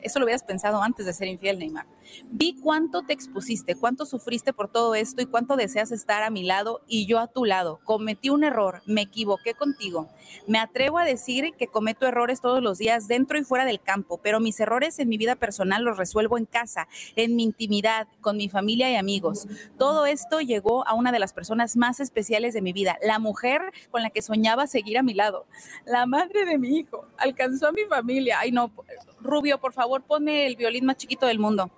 Eso 0.01 0.19
lo 0.19 0.25
hubieras 0.25 0.43
pensado 0.43 0.81
antes 0.81 1.05
de 1.05 1.13
ser 1.13 1.27
infiel, 1.27 1.59
Neymar. 1.59 1.85
Vi 2.29 2.55
cuánto 2.61 3.01
te 3.03 3.13
expusiste, 3.13 3.75
cuánto 3.75 4.05
sufriste 4.05 4.53
por 4.53 4.69
todo 4.69 4.95
esto 4.95 5.21
y 5.21 5.25
cuánto 5.25 5.55
deseas 5.55 5.91
estar 5.91 6.23
a 6.23 6.29
mi 6.29 6.43
lado 6.43 6.81
y 6.87 7.05
yo 7.05 7.19
a 7.19 7.27
tu 7.27 7.45
lado. 7.45 7.79
Cometí 7.83 8.29
un 8.29 8.43
error, 8.43 8.81
me 8.85 9.01
equivoqué 9.01 9.53
contigo. 9.53 10.09
Me 10.47 10.59
atrevo 10.59 10.97
a 10.97 11.05
decir 11.05 11.53
que 11.57 11.67
cometo 11.67 12.05
errores 12.07 12.41
todos 12.41 12.61
los 12.61 12.77
días 12.77 13.07
dentro 13.07 13.37
y 13.37 13.43
fuera 13.43 13.65
del 13.65 13.81
campo, 13.81 14.19
pero 14.21 14.39
mis 14.39 14.59
errores 14.59 14.99
en 14.99 15.09
mi 15.09 15.17
vida 15.17 15.35
personal 15.35 15.83
los 15.83 15.97
resuelvo 15.97 16.37
en 16.37 16.45
casa, 16.45 16.87
en 17.15 17.35
mi 17.35 17.43
intimidad, 17.43 18.07
con 18.21 18.37
mi 18.37 18.49
familia 18.49 18.89
y 18.89 18.95
amigos. 18.95 19.47
Todo 19.77 20.05
esto 20.05 20.39
llegó 20.41 20.87
a 20.87 20.93
una 20.93 21.11
de 21.11 21.19
las 21.19 21.33
personas 21.33 21.75
más 21.77 21.99
especiales 21.99 22.53
de 22.53 22.61
mi 22.61 22.73
vida, 22.73 22.97
la 23.03 23.19
mujer 23.19 23.61
con 23.89 24.01
la 24.01 24.09
que 24.09 24.21
soñaba 24.21 24.67
seguir 24.67 24.97
a 24.97 25.03
mi 25.03 25.13
lado, 25.13 25.45
la 25.85 26.05
madre 26.05 26.45
de 26.45 26.57
mi 26.57 26.77
hijo. 26.77 27.05
Alcanzó 27.17 27.67
a 27.67 27.71
mi 27.71 27.83
familia. 27.85 28.37
Ay, 28.39 28.51
no, 28.51 28.71
Rubio, 29.21 29.59
por 29.59 29.73
favor, 29.73 30.01
ponme 30.03 30.45
el 30.45 30.55
violín 30.55 30.85
más 30.85 30.97
chiquito 30.97 31.25
del 31.25 31.39
mundo 31.39 31.71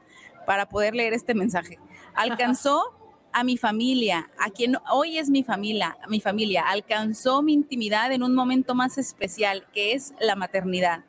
para 0.46 0.68
poder 0.68 0.96
leer 0.96 1.14
este 1.14 1.34
mensaje. 1.34 1.80
Alcanzó 2.14 2.94
a 3.32 3.44
mi 3.44 3.58
familia, 3.58 4.30
a 4.38 4.52
quien 4.52 4.78
hoy 4.92 5.18
es 5.18 5.30
mi 5.30 5.44
familia, 5.44 5.98
mi 6.08 6.22
familia, 6.22 6.64
alcanzó 6.68 7.42
mi 7.42 7.54
intimidad 7.54 8.12
en 8.12 8.24
un 8.24 8.36
momento 8.36 8.76
más 8.76 8.98
especial, 8.98 9.66
que 9.74 9.94
es 9.94 10.14
la 10.20 10.36
maternidad. 10.36 11.04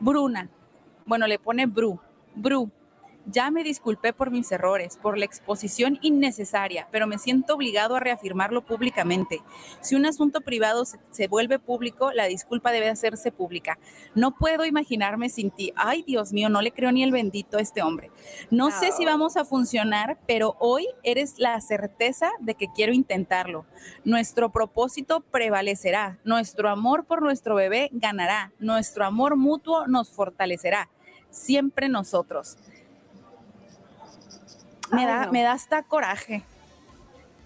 Bruna, 0.00 0.48
bueno, 1.04 1.26
le 1.26 1.38
pone 1.38 1.66
Bru, 1.66 2.00
Bru, 2.34 2.70
ya 3.26 3.50
me 3.50 3.64
disculpé 3.64 4.12
por 4.12 4.30
mis 4.30 4.50
errores, 4.52 4.98
por 5.02 5.18
la 5.18 5.24
exposición 5.24 5.98
innecesaria, 6.00 6.88
pero 6.90 7.06
me 7.06 7.18
siento 7.18 7.54
obligado 7.54 7.96
a 7.96 8.00
reafirmarlo 8.00 8.64
públicamente. 8.64 9.42
Si 9.80 9.94
un 9.94 10.06
asunto 10.06 10.40
privado 10.40 10.84
se, 10.84 11.28
vuelve 11.28 11.58
público, 11.58 12.12
la 12.12 12.26
disculpa 12.26 12.70
debe 12.70 12.88
hacerse 12.88 13.32
pública. 13.32 13.78
No 14.14 14.36
puedo 14.36 14.64
imaginarme 14.64 15.28
sin 15.28 15.50
ti. 15.50 15.72
Ay, 15.76 16.04
Dios 16.04 16.32
mío, 16.32 16.48
no 16.48 16.62
le 16.62 16.70
creo 16.70 16.92
ni 16.92 17.02
el 17.02 17.10
bendito 17.10 17.58
a 17.58 17.60
este 17.60 17.82
hombre. 17.82 18.10
No 18.50 18.70
sé 18.70 18.92
si 18.92 19.04
vamos 19.04 19.36
a 19.36 19.44
funcionar, 19.44 20.18
pero 20.26 20.56
hoy 20.60 20.86
eres 21.02 21.38
la 21.38 21.60
certeza 21.60 22.30
de 22.40 22.54
que 22.54 22.68
quiero 22.72 22.92
intentarlo. 22.92 23.66
Nuestro 24.04 24.50
propósito 24.50 25.20
prevalecerá. 25.20 26.18
Nuestro 26.24 26.68
amor 26.68 27.06
por 27.06 27.22
nuestro 27.22 27.56
bebé 27.56 27.90
ganará. 27.92 28.52
Nuestro 28.60 29.04
amor 29.04 29.36
mutuo 29.36 29.86
nos 29.88 30.10
fortalecerá. 30.10 30.88
Siempre 31.30 31.88
nosotros 31.88 32.56
me, 34.92 35.06
da, 35.06 35.28
me 35.30 35.42
da 35.42 35.52
hasta 35.52 35.82
coraje. 35.82 36.42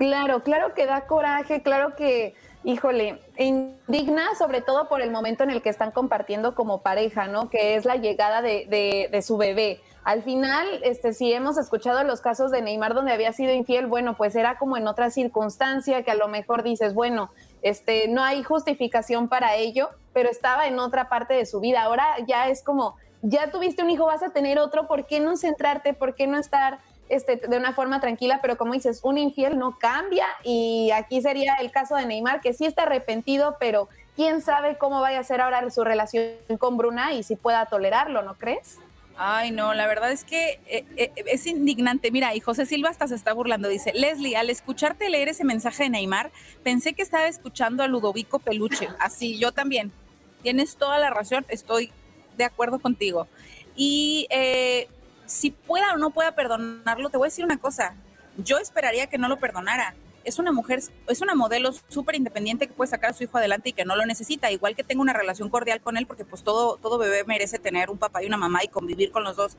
Claro, 0.00 0.42
claro 0.42 0.72
que 0.72 0.86
da 0.86 1.02
coraje, 1.02 1.60
claro 1.60 1.94
que, 1.94 2.34
híjole, 2.64 3.20
indigna 3.36 4.34
sobre 4.38 4.62
todo 4.62 4.88
por 4.88 5.02
el 5.02 5.10
momento 5.10 5.44
en 5.44 5.50
el 5.50 5.60
que 5.60 5.68
están 5.68 5.90
compartiendo 5.90 6.54
como 6.54 6.80
pareja, 6.80 7.26
¿no? 7.26 7.50
Que 7.50 7.74
es 7.74 7.84
la 7.84 7.96
llegada 7.96 8.40
de, 8.40 9.08
de, 9.10 9.22
su 9.22 9.36
bebé. 9.36 9.82
Al 10.02 10.22
final, 10.22 10.66
este, 10.84 11.12
si 11.12 11.30
hemos 11.34 11.58
escuchado 11.58 12.02
los 12.04 12.22
casos 12.22 12.50
de 12.50 12.62
Neymar 12.62 12.94
donde 12.94 13.12
había 13.12 13.34
sido 13.34 13.52
infiel, 13.52 13.88
bueno, 13.88 14.16
pues 14.16 14.34
era 14.36 14.56
como 14.56 14.78
en 14.78 14.88
otra 14.88 15.10
circunstancia 15.10 16.02
que 16.02 16.10
a 16.10 16.14
lo 16.14 16.28
mejor 16.28 16.62
dices, 16.62 16.94
bueno, 16.94 17.30
este, 17.60 18.08
no 18.08 18.22
hay 18.24 18.42
justificación 18.42 19.28
para 19.28 19.56
ello, 19.56 19.90
pero 20.14 20.30
estaba 20.30 20.66
en 20.66 20.78
otra 20.78 21.10
parte 21.10 21.34
de 21.34 21.44
su 21.44 21.60
vida. 21.60 21.82
Ahora 21.82 22.06
ya 22.26 22.48
es 22.48 22.62
como, 22.62 22.96
ya 23.20 23.50
tuviste 23.50 23.82
un 23.82 23.90
hijo, 23.90 24.06
vas 24.06 24.22
a 24.22 24.30
tener 24.30 24.58
otro, 24.58 24.86
¿por 24.86 25.06
qué 25.06 25.20
no 25.20 25.36
centrarte? 25.36 25.92
¿Por 25.92 26.14
qué 26.14 26.26
no 26.26 26.38
estar 26.38 26.78
este, 27.10 27.36
de 27.36 27.56
una 27.56 27.72
forma 27.72 28.00
tranquila, 28.00 28.38
pero 28.40 28.56
como 28.56 28.72
dices, 28.72 29.00
un 29.02 29.18
infiel 29.18 29.58
no 29.58 29.78
cambia 29.78 30.26
y 30.44 30.90
aquí 30.92 31.20
sería 31.20 31.54
el 31.56 31.70
caso 31.70 31.96
de 31.96 32.06
Neymar, 32.06 32.40
que 32.40 32.54
sí 32.54 32.64
está 32.64 32.84
arrepentido, 32.84 33.56
pero 33.60 33.88
quién 34.16 34.40
sabe 34.40 34.78
cómo 34.78 35.00
vaya 35.00 35.20
a 35.20 35.24
ser 35.24 35.40
ahora 35.40 35.68
su 35.70 35.84
relación 35.84 36.34
con 36.58 36.76
Bruna 36.76 37.12
y 37.14 37.22
si 37.22 37.36
pueda 37.36 37.66
tolerarlo, 37.66 38.22
¿no 38.22 38.34
crees? 38.34 38.78
Ay, 39.22 39.50
no, 39.50 39.74
la 39.74 39.86
verdad 39.86 40.10
es 40.12 40.24
que 40.24 40.60
eh, 40.66 40.86
eh, 40.96 41.12
es 41.26 41.46
indignante. 41.46 42.10
Mira, 42.10 42.34
y 42.34 42.40
José 42.40 42.64
Silva 42.64 42.88
hasta 42.88 43.06
se 43.06 43.14
está 43.14 43.34
burlando. 43.34 43.68
Dice, 43.68 43.92
Leslie, 43.92 44.34
al 44.34 44.48
escucharte 44.48 45.10
leer 45.10 45.28
ese 45.28 45.44
mensaje 45.44 45.82
de 45.82 45.90
Neymar, 45.90 46.30
pensé 46.62 46.94
que 46.94 47.02
estaba 47.02 47.26
escuchando 47.26 47.82
a 47.82 47.86
Ludovico 47.86 48.38
Peluche. 48.38 48.88
Así, 48.98 49.38
yo 49.38 49.52
también. 49.52 49.92
Tienes 50.42 50.76
toda 50.76 50.98
la 50.98 51.10
razón, 51.10 51.44
estoy 51.48 51.92
de 52.38 52.44
acuerdo 52.44 52.78
contigo. 52.78 53.28
Y 53.76 54.26
eh, 54.30 54.88
si 55.30 55.52
pueda 55.52 55.94
o 55.94 55.96
no 55.96 56.10
pueda 56.10 56.32
perdonarlo, 56.32 57.08
te 57.08 57.16
voy 57.16 57.26
a 57.26 57.28
decir 57.28 57.44
una 57.44 57.58
cosa, 57.58 57.94
yo 58.36 58.58
esperaría 58.58 59.06
que 59.06 59.16
no 59.16 59.28
lo 59.28 59.38
perdonara. 59.38 59.94
Es 60.24 60.38
una 60.38 60.52
mujer, 60.52 60.82
es 61.08 61.20
una 61.22 61.34
modelo 61.34 61.72
súper 61.88 62.14
independiente 62.14 62.66
que 62.66 62.74
puede 62.74 62.90
sacar 62.90 63.10
a 63.10 63.12
su 63.14 63.24
hijo 63.24 63.38
adelante 63.38 63.70
y 63.70 63.72
que 63.72 63.84
no 63.84 63.96
lo 63.96 64.04
necesita. 64.04 64.50
Igual 64.50 64.74
que 64.74 64.84
tengo 64.84 65.00
una 65.00 65.14
relación 65.14 65.48
cordial 65.48 65.80
con 65.80 65.96
él, 65.96 66.06
porque 66.06 66.24
pues 66.24 66.42
todo, 66.42 66.76
todo 66.76 66.98
bebé 66.98 67.24
merece 67.24 67.58
tener 67.58 67.90
un 67.90 67.96
papá 67.96 68.22
y 68.22 68.26
una 68.26 68.36
mamá 68.36 68.62
y 68.62 68.68
convivir 68.68 69.12
con 69.12 69.24
los 69.24 69.36
dos. 69.36 69.56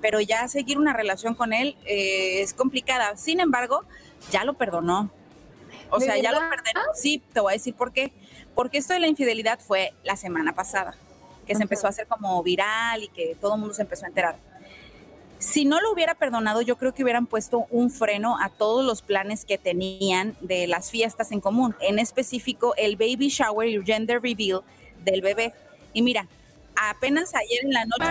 Pero 0.00 0.20
ya 0.20 0.46
seguir 0.46 0.78
una 0.78 0.92
relación 0.92 1.34
con 1.34 1.52
él 1.52 1.76
eh, 1.84 2.42
es 2.42 2.54
complicada. 2.54 3.16
Sin 3.16 3.40
embargo, 3.40 3.84
ya 4.30 4.44
lo 4.44 4.54
perdonó. 4.54 5.10
O 5.90 5.98
sea, 5.98 6.16
ya 6.18 6.30
lo 6.32 6.38
perdonó. 6.38 6.86
Sí, 6.94 7.20
te 7.32 7.40
voy 7.40 7.52
a 7.52 7.54
decir 7.54 7.74
por 7.74 7.92
qué. 7.92 8.12
Porque 8.54 8.78
esto 8.78 8.92
de 8.92 9.00
la 9.00 9.08
infidelidad 9.08 9.58
fue 9.58 9.94
la 10.04 10.16
semana 10.16 10.54
pasada, 10.54 10.94
que 11.44 11.56
se 11.56 11.62
empezó 11.62 11.86
a 11.88 11.90
hacer 11.90 12.06
como 12.06 12.40
viral 12.42 13.02
y 13.02 13.08
que 13.08 13.36
todo 13.40 13.54
el 13.54 13.60
mundo 13.60 13.74
se 13.74 13.82
empezó 13.82 14.04
a 14.04 14.08
enterar 14.08 14.36
si 15.44 15.66
no 15.66 15.80
lo 15.80 15.92
hubiera 15.92 16.14
perdonado, 16.14 16.62
yo 16.62 16.76
creo 16.76 16.94
que 16.94 17.02
hubieran 17.02 17.26
puesto 17.26 17.66
un 17.70 17.90
freno 17.90 18.38
a 18.40 18.48
todos 18.48 18.84
los 18.84 19.02
planes 19.02 19.44
que 19.44 19.58
tenían 19.58 20.36
de 20.40 20.66
las 20.66 20.90
fiestas 20.90 21.32
en 21.32 21.40
común, 21.40 21.76
en 21.80 21.98
específico 21.98 22.74
el 22.76 22.96
baby 22.96 23.28
shower 23.28 23.68
y 23.68 23.84
gender 23.84 24.22
reveal 24.22 24.62
del 25.04 25.20
bebé. 25.20 25.52
Y 25.92 26.00
mira, 26.00 26.26
apenas 26.76 27.34
ayer 27.34 27.60
en 27.62 27.72
la 27.72 27.84
noche 27.84 28.06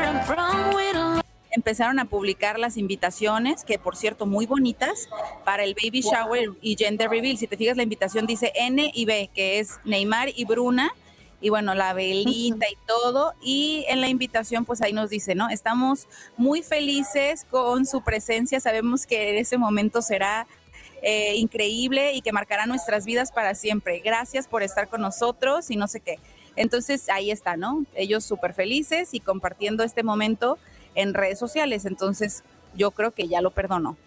empezaron 1.50 2.00
a 2.00 2.06
publicar 2.06 2.60
las 2.60 2.78
invitaciones, 2.78 3.64
que 3.64 3.80
por 3.80 3.96
cierto 3.96 4.28
muy 4.28 4.46
bonitas, 4.46 5.10
para 5.44 5.64
el 5.64 5.74
baby 5.74 6.02
shower 6.02 6.52
y 6.62 6.76
gender 6.76 7.10
reveal. 7.10 7.38
Si 7.38 7.48
te 7.48 7.58
fijas, 7.58 7.78
la 7.78 7.84
invitación 7.84 8.28
dice 8.28 8.52
N 8.56 8.92
y 8.94 9.06
B, 9.06 9.32
que 9.34 9.60
es 9.60 9.80
Neymar 9.86 10.30
y 10.36 10.46
Bruna 10.46 10.94
y 11.44 11.50
bueno, 11.50 11.76
la 11.76 11.92
velita 11.92 12.70
y 12.72 12.78
todo. 12.88 13.34
Y 13.42 13.86
en 13.90 14.00
la 14.00 14.08
invitación, 14.08 14.64
pues 14.64 14.82
ahí 14.82 14.94
nos 14.94 15.10
dice, 15.10 15.36
¿no? 15.36 15.50
Estamos 15.50 16.08
muy 16.38 16.64
felices 16.64 17.46
con 17.52 17.86
su 17.86 18.02
presencia, 18.02 18.62
sabemos 18.62 19.06
que 19.06 19.38
ese 19.38 19.58
momento 19.58 20.02
será 20.02 20.48
eh, 21.02 21.36
increíble 21.36 22.14
y 22.14 22.22
que 22.22 22.32
marcará 22.32 22.66
nuestras 22.66 23.04
vidas 23.04 23.34
para 23.34 23.56
siempre. 23.56 24.00
Gracias 24.00 24.48
por 24.48 24.64
estar 24.64 24.88
con 24.88 25.02
nosotros 25.02 25.70
y 25.70 25.76
no 25.76 25.90
sé 25.90 26.00
qué. 26.00 26.18
Entonces 26.56 27.10
ahí 27.10 27.30
está, 27.30 27.58
¿no? 27.58 27.86
Ellos 27.94 28.24
súper 28.24 28.54
felices 28.54 29.14
y 29.14 29.20
compartiendo 29.20 29.84
este 29.84 30.02
momento 30.02 30.58
en 30.96 31.14
redes 31.14 31.40
sociales. 31.40 31.84
Entonces 31.84 32.46
yo 32.74 32.92
creo 32.92 33.12
que 33.12 33.28
ya 33.28 33.42
lo 33.42 33.52
perdonó. 33.52 33.98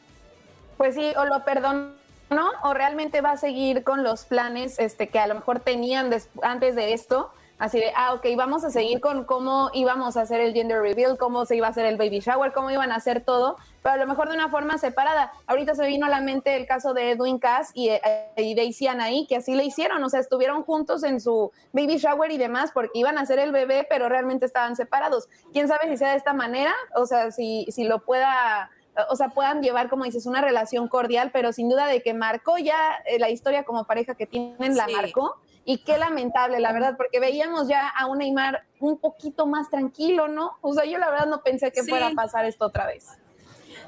Pues 0.78 0.94
sí, 0.94 1.12
o 1.18 1.26
lo 1.26 1.44
perdonó 1.44 2.05
¿no? 2.30 2.50
¿O 2.62 2.74
realmente 2.74 3.20
va 3.20 3.32
a 3.32 3.36
seguir 3.36 3.84
con 3.84 4.02
los 4.02 4.24
planes 4.24 4.78
este, 4.78 5.08
que 5.08 5.18
a 5.18 5.26
lo 5.26 5.34
mejor 5.34 5.60
tenían 5.60 6.10
antes 6.42 6.74
de 6.74 6.92
esto? 6.92 7.30
Así 7.58 7.78
de, 7.78 7.90
ah, 7.96 8.12
ok, 8.12 8.26
vamos 8.36 8.64
a 8.64 8.70
seguir 8.70 9.00
con 9.00 9.24
cómo 9.24 9.70
íbamos 9.72 10.18
a 10.18 10.20
hacer 10.20 10.42
el 10.42 10.52
gender 10.52 10.82
reveal, 10.82 11.16
cómo 11.16 11.46
se 11.46 11.56
iba 11.56 11.66
a 11.66 11.70
hacer 11.70 11.86
el 11.86 11.96
baby 11.96 12.20
shower, 12.20 12.52
cómo 12.52 12.70
iban 12.70 12.92
a 12.92 12.96
hacer 12.96 13.24
todo, 13.24 13.56
pero 13.82 13.94
a 13.94 13.96
lo 13.96 14.06
mejor 14.06 14.28
de 14.28 14.34
una 14.34 14.50
forma 14.50 14.76
separada. 14.76 15.32
Ahorita 15.46 15.74
se 15.74 15.86
vino 15.86 16.04
a 16.04 16.10
la 16.10 16.20
mente 16.20 16.54
el 16.54 16.66
caso 16.66 16.92
de 16.92 17.12
Edwin 17.12 17.38
Cass 17.38 17.70
y, 17.72 17.88
eh, 17.88 18.00
y 18.36 18.54
Daisy 18.54 18.88
Anaí, 18.88 19.26
que 19.26 19.36
así 19.36 19.54
le 19.54 19.64
hicieron, 19.64 20.04
o 20.04 20.10
sea, 20.10 20.20
estuvieron 20.20 20.64
juntos 20.64 21.02
en 21.02 21.18
su 21.18 21.50
baby 21.72 21.96
shower 21.96 22.30
y 22.30 22.36
demás 22.36 22.72
porque 22.74 22.98
iban 22.98 23.16
a 23.16 23.22
hacer 23.22 23.38
el 23.38 23.52
bebé, 23.52 23.86
pero 23.88 24.10
realmente 24.10 24.44
estaban 24.44 24.76
separados. 24.76 25.26
¿Quién 25.54 25.66
sabe 25.66 25.88
si 25.88 25.96
sea 25.96 26.10
de 26.10 26.18
esta 26.18 26.34
manera? 26.34 26.74
O 26.94 27.06
sea, 27.06 27.30
si, 27.30 27.66
si 27.70 27.84
lo 27.84 28.00
pueda 28.00 28.70
o 29.08 29.16
sea, 29.16 29.28
puedan 29.28 29.62
llevar, 29.62 29.88
como 29.88 30.04
dices, 30.04 30.26
una 30.26 30.40
relación 30.40 30.88
cordial, 30.88 31.30
pero 31.32 31.52
sin 31.52 31.68
duda 31.68 31.86
de 31.86 32.02
que 32.02 32.14
marcó 32.14 32.58
ya 32.58 32.96
eh, 33.06 33.18
la 33.18 33.30
historia 33.30 33.64
como 33.64 33.84
pareja 33.84 34.14
que 34.14 34.26
tienen, 34.26 34.76
la 34.76 34.86
marcó. 34.88 35.36
Y 35.64 35.78
qué 35.78 35.98
lamentable, 35.98 36.60
la 36.60 36.72
verdad, 36.72 36.96
porque 36.96 37.18
veíamos 37.18 37.66
ya 37.66 37.88
a 37.88 38.06
un 38.06 38.18
Neymar 38.18 38.64
un 38.78 38.98
poquito 38.98 39.46
más 39.46 39.68
tranquilo, 39.68 40.28
¿no? 40.28 40.52
O 40.60 40.72
sea, 40.74 40.84
yo 40.84 40.96
la 40.98 41.10
verdad 41.10 41.26
no 41.26 41.42
pensé 41.42 41.72
que 41.72 41.82
fuera 41.82 42.06
a 42.06 42.10
pasar 42.12 42.44
esto 42.44 42.66
otra 42.66 42.86
vez. 42.86 43.08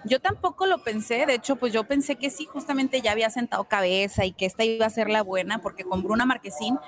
Yo 0.05 0.21
tampoco 0.21 0.67
lo 0.67 0.83
pensé, 0.83 1.25
de 1.27 1.35
hecho, 1.35 1.57
pues 1.57 1.73
yo 1.73 1.85
pensé 1.85 2.17
que 2.17 2.31
sí, 2.31 2.47
justamente 2.47 3.01
ya 3.01 3.13
había 3.13 3.31
sentado 3.31 3.65
cabeza 3.65 4.25
y 4.25 4.33
que 4.33 4.47
esta 4.47 4.65
iba 4.65 4.87
a 4.87 4.91
ser 4.91 5.09
la 5.09 5.23
buena, 5.23 5.59
porque 5.61 5.85
con 5.85 6.03
Bruna 6.03 6.27
Marquesín 6.27 6.79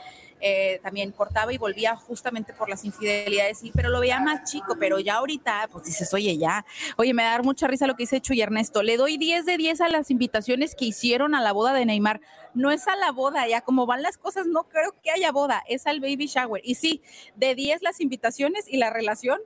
eh, 0.40 0.80
también 0.82 1.12
cortaba 1.12 1.52
y 1.52 1.58
volvía 1.58 1.96
justamente 1.96 2.52
por 2.52 2.68
las 2.68 2.84
infidelidades, 2.84 3.58
sí, 3.58 3.72
pero 3.74 3.90
lo 3.90 4.00
veía 4.00 4.20
más 4.20 4.50
chico, 4.50 4.76
pero 4.78 4.98
ya 4.98 5.16
ahorita, 5.16 5.68
pues 5.70 5.84
dices, 5.84 6.12
oye, 6.14 6.38
ya, 6.38 6.64
oye, 6.96 7.14
me 7.14 7.22
da 7.22 7.40
mucha 7.42 7.66
risa 7.66 7.86
lo 7.86 7.94
que 7.94 8.04
dice 8.04 8.20
Chuy 8.20 8.40
Ernesto, 8.40 8.82
le 8.82 8.96
doy 8.96 9.18
10 9.18 9.46
de 9.46 9.56
10 9.56 9.80
a 9.82 9.88
las 9.88 10.10
invitaciones 10.10 10.74
que 10.74 10.86
hicieron 10.86 11.34
a 11.34 11.42
la 11.42 11.52
boda 11.52 11.72
de 11.74 11.84
Neymar, 11.84 12.20
no 12.54 12.70
es 12.70 12.88
a 12.88 12.96
la 12.96 13.12
boda, 13.12 13.46
ya 13.46 13.60
como 13.60 13.86
van 13.86 14.02
las 14.02 14.18
cosas, 14.18 14.46
no 14.46 14.64
creo 14.64 14.94
que 15.02 15.10
haya 15.10 15.32
boda, 15.32 15.62
es 15.68 15.86
al 15.86 16.00
baby 16.00 16.26
shower, 16.26 16.62
y 16.64 16.74
sí, 16.74 17.02
de 17.36 17.54
10 17.54 17.82
las 17.82 18.00
invitaciones 18.00 18.66
y 18.68 18.78
la 18.78 18.90
relación, 18.90 19.40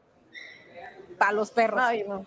para 1.18 1.32
los 1.32 1.50
perros. 1.50 1.80
Ay, 1.82 2.04
no. 2.06 2.26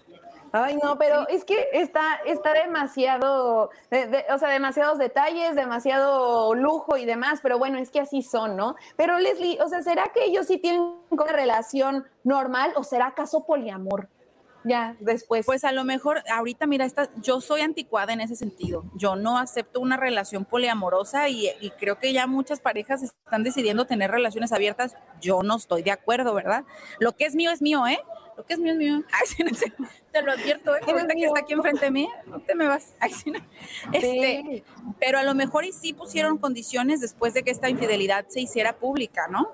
Ay, 0.64 0.78
no, 0.82 0.98
pero 0.98 1.28
es 1.28 1.44
que 1.46 1.68
está, 1.74 2.16
está 2.26 2.54
demasiado, 2.54 3.70
de- 3.92 4.08
de- 4.08 4.26
o 4.34 4.38
sea, 4.38 4.50
demasiados 4.50 4.98
detalles, 4.98 5.56
demasiado 5.56 6.54
lujo 6.56 6.98
y 6.98 7.06
demás, 7.06 7.40
pero 7.42 7.58
bueno, 7.58 7.78
es 7.78 7.90
que 7.90 8.00
así 8.00 8.22
son, 8.22 8.56
¿no? 8.56 8.76
Pero 8.96 9.20
Leslie, 9.20 9.60
o 9.62 9.68
sea, 9.68 9.82
¿será 9.82 10.12
que 10.14 10.26
ellos 10.26 10.48
sí 10.48 10.58
tienen 10.58 10.82
una 11.10 11.26
relación 11.32 12.06
normal 12.24 12.74
o 12.76 12.84
será 12.84 13.08
acaso 13.08 13.46
poliamor? 13.46 14.10
Ya, 14.64 14.98
después. 15.00 15.46
Pues 15.46 15.64
a 15.64 15.72
lo 15.72 15.86
mejor 15.86 16.24
ahorita, 16.30 16.68
mira, 16.68 16.84
esta, 16.84 17.08
yo 17.22 17.40
soy 17.40 17.62
anticuada 17.62 18.12
en 18.12 18.20
ese 18.20 18.36
sentido. 18.36 18.84
Yo 18.96 19.16
no 19.16 19.38
acepto 19.38 19.80
una 19.80 19.96
relación 19.96 20.44
poliamorosa 20.44 21.30
y, 21.30 21.48
y 21.62 21.70
creo 21.72 22.00
que 22.00 22.12
ya 22.12 22.28
muchas 22.28 22.60
parejas 22.60 23.02
están 23.02 23.44
decidiendo 23.44 23.86
tener 23.86 24.12
relaciones 24.12 24.52
abiertas. 24.52 24.98
Yo 25.22 25.42
no 25.42 25.56
estoy 25.56 25.84
de 25.84 25.92
acuerdo, 25.92 26.34
¿verdad? 26.34 26.66
Lo 27.00 27.14
que 27.14 27.26
es 27.26 27.36
mío 27.36 27.52
es 27.52 27.62
mío, 27.62 27.88
¿eh? 27.88 28.00
Lo 28.38 28.46
que 28.46 28.54
es 28.54 28.60
mío 28.60 28.74
es 28.74 28.78
mío. 28.78 29.04
Ay, 29.12 29.28
sí, 29.28 29.44
no 29.44 29.54
sé, 29.54 29.74
te 30.12 30.22
lo 30.22 30.32
advierto, 30.32 30.76
¿eh? 30.76 30.80
Ahorita 30.88 31.16
que 31.16 31.26
está 31.26 31.40
aquí 31.40 31.54
enfrente 31.54 31.86
de 31.86 31.92
mí, 31.92 32.10
no 32.28 32.40
te 32.40 32.54
me 32.56 32.68
vas. 32.68 32.94
Ay, 33.00 33.12
sí, 33.12 33.32
no. 33.32 33.40
Este, 33.92 34.64
Pero 35.00 35.18
a 35.18 35.24
lo 35.24 35.34
mejor 35.34 35.66
y 35.66 35.72
sí 35.72 35.94
pusieron 35.94 36.38
condiciones 36.38 37.02
después 37.02 37.34
de 37.34 37.44
que 37.44 37.50
esta 37.50 37.68
infidelidad 37.68 38.28
se 38.28 38.40
hiciera 38.40 38.78
pública, 38.78 39.28
¿no? 39.28 39.52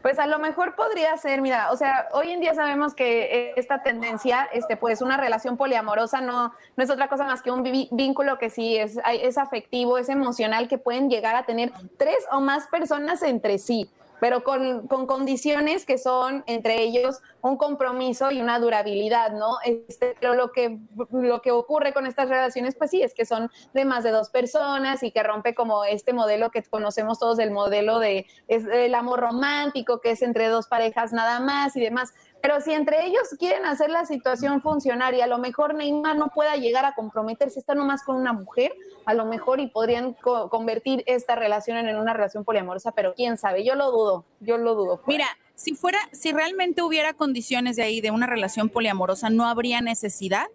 Pues 0.00 0.18
a 0.18 0.26
lo 0.26 0.38
mejor 0.40 0.74
podría 0.74 1.16
ser, 1.16 1.40
mira, 1.42 1.70
o 1.70 1.76
sea, 1.76 2.08
hoy 2.12 2.30
en 2.30 2.40
día 2.40 2.54
sabemos 2.54 2.94
que 2.94 3.22
eh, 3.22 3.52
esta 3.56 3.84
tendencia, 3.84 4.48
este, 4.52 4.76
pues 4.76 5.00
una 5.00 5.16
relación 5.16 5.56
poliamorosa 5.56 6.20
no, 6.20 6.52
no 6.76 6.84
es 6.84 6.90
otra 6.90 7.08
cosa 7.08 7.24
más 7.24 7.42
que 7.42 7.52
un 7.52 7.62
vínculo 7.62 8.38
que 8.38 8.50
sí 8.50 8.76
es 8.76 8.98
afectivo, 9.38 9.98
es 9.98 10.08
emocional, 10.08 10.66
que 10.66 10.78
pueden 10.78 11.08
llegar 11.08 11.36
a 11.36 11.44
tener 11.44 11.70
tres 11.98 12.16
o 12.32 12.40
más 12.40 12.66
personas 12.66 13.22
entre 13.22 13.58
sí, 13.58 13.90
pero 14.22 14.44
con, 14.44 14.86
con 14.86 15.08
condiciones 15.08 15.84
que 15.84 15.98
son 15.98 16.44
entre 16.46 16.80
ellos 16.80 17.20
un 17.40 17.56
compromiso 17.56 18.30
y 18.30 18.40
una 18.40 18.60
durabilidad, 18.60 19.32
¿no? 19.32 19.56
Este, 19.64 20.14
pero 20.20 20.34
lo 20.34 20.52
que, 20.52 20.78
lo 21.10 21.42
que 21.42 21.50
ocurre 21.50 21.92
con 21.92 22.06
estas 22.06 22.28
relaciones, 22.28 22.76
pues 22.76 22.90
sí, 22.92 23.02
es 23.02 23.14
que 23.14 23.26
son 23.26 23.50
de 23.74 23.84
más 23.84 24.04
de 24.04 24.12
dos 24.12 24.30
personas 24.30 25.02
y 25.02 25.10
que 25.10 25.24
rompe 25.24 25.56
como 25.56 25.84
este 25.84 26.12
modelo 26.12 26.52
que 26.52 26.62
conocemos 26.62 27.18
todos, 27.18 27.40
el 27.40 27.50
modelo 27.50 27.98
de 27.98 28.26
es 28.46 28.64
el 28.64 28.94
amor 28.94 29.18
romántico, 29.18 30.00
que 30.00 30.12
es 30.12 30.22
entre 30.22 30.46
dos 30.46 30.68
parejas 30.68 31.12
nada 31.12 31.40
más 31.40 31.74
y 31.74 31.80
demás. 31.80 32.14
Pero 32.42 32.60
si 32.60 32.72
entre 32.72 33.06
ellos 33.06 33.22
quieren 33.38 33.64
hacer 33.64 33.88
la 33.88 34.04
situación 34.04 34.60
funcionar 34.60 35.14
y 35.14 35.20
a 35.20 35.28
lo 35.28 35.38
mejor 35.38 35.74
Neymar 35.74 36.16
no 36.16 36.28
pueda 36.28 36.56
llegar 36.56 36.84
a 36.84 36.92
comprometerse, 36.94 37.60
está 37.60 37.74
nomás 37.76 38.02
con 38.02 38.16
una 38.16 38.32
mujer, 38.32 38.74
a 39.06 39.14
lo 39.14 39.24
mejor 39.26 39.60
y 39.60 39.68
podrían 39.68 40.14
co- 40.14 40.50
convertir 40.50 41.04
esta 41.06 41.36
relación 41.36 41.76
en 41.76 41.96
una 41.96 42.12
relación 42.12 42.44
poliamorosa, 42.44 42.90
pero 42.92 43.14
quién 43.14 43.38
sabe, 43.38 43.64
yo 43.64 43.76
lo 43.76 43.92
dudo, 43.92 44.24
yo 44.40 44.58
lo 44.58 44.74
dudo. 44.74 45.00
Mira, 45.06 45.26
si 45.54 45.74
fuera, 45.74 45.98
si 46.10 46.32
realmente 46.32 46.82
hubiera 46.82 47.14
condiciones 47.14 47.76
de 47.76 47.84
ahí 47.84 48.00
de 48.00 48.10
una 48.10 48.26
relación 48.26 48.68
poliamorosa, 48.68 49.30
no 49.30 49.46
habría 49.46 49.80
necesidad 49.80 50.46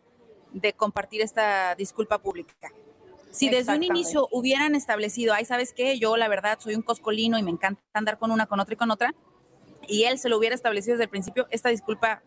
de 0.52 0.74
compartir 0.74 1.22
esta 1.22 1.74
disculpa 1.76 2.18
pública. 2.18 2.54
Si 3.32 3.50
desde 3.50 3.76
un 3.76 3.84
inicio 3.84 4.28
hubieran 4.32 4.74
establecido, 4.76 5.34
ay, 5.34 5.46
¿sabes 5.46 5.74
qué? 5.74 6.00
Yo 6.00 6.18
la 6.18 6.28
verdad 6.28 6.58
soy 6.60 6.76
un 6.76 6.82
coscolino 6.82 7.38
y 7.38 7.44
me 7.44 7.52
encanta 7.52 7.82
andar 7.94 8.18
con 8.18 8.32
una, 8.32 8.48
con 8.48 8.60
otra 8.60 8.74
y 8.74 8.78
con 8.78 8.90
otra, 8.90 9.14
y 9.88 10.04
él 10.04 10.20
se 10.20 10.30
lo 10.30 10.38
hubiera 10.38 10.56
establecido 10.56 10.96
desde 10.96 11.06
el 11.06 11.10
principio, 11.10 11.48
esta 11.50 11.70
disculpa 11.70 12.22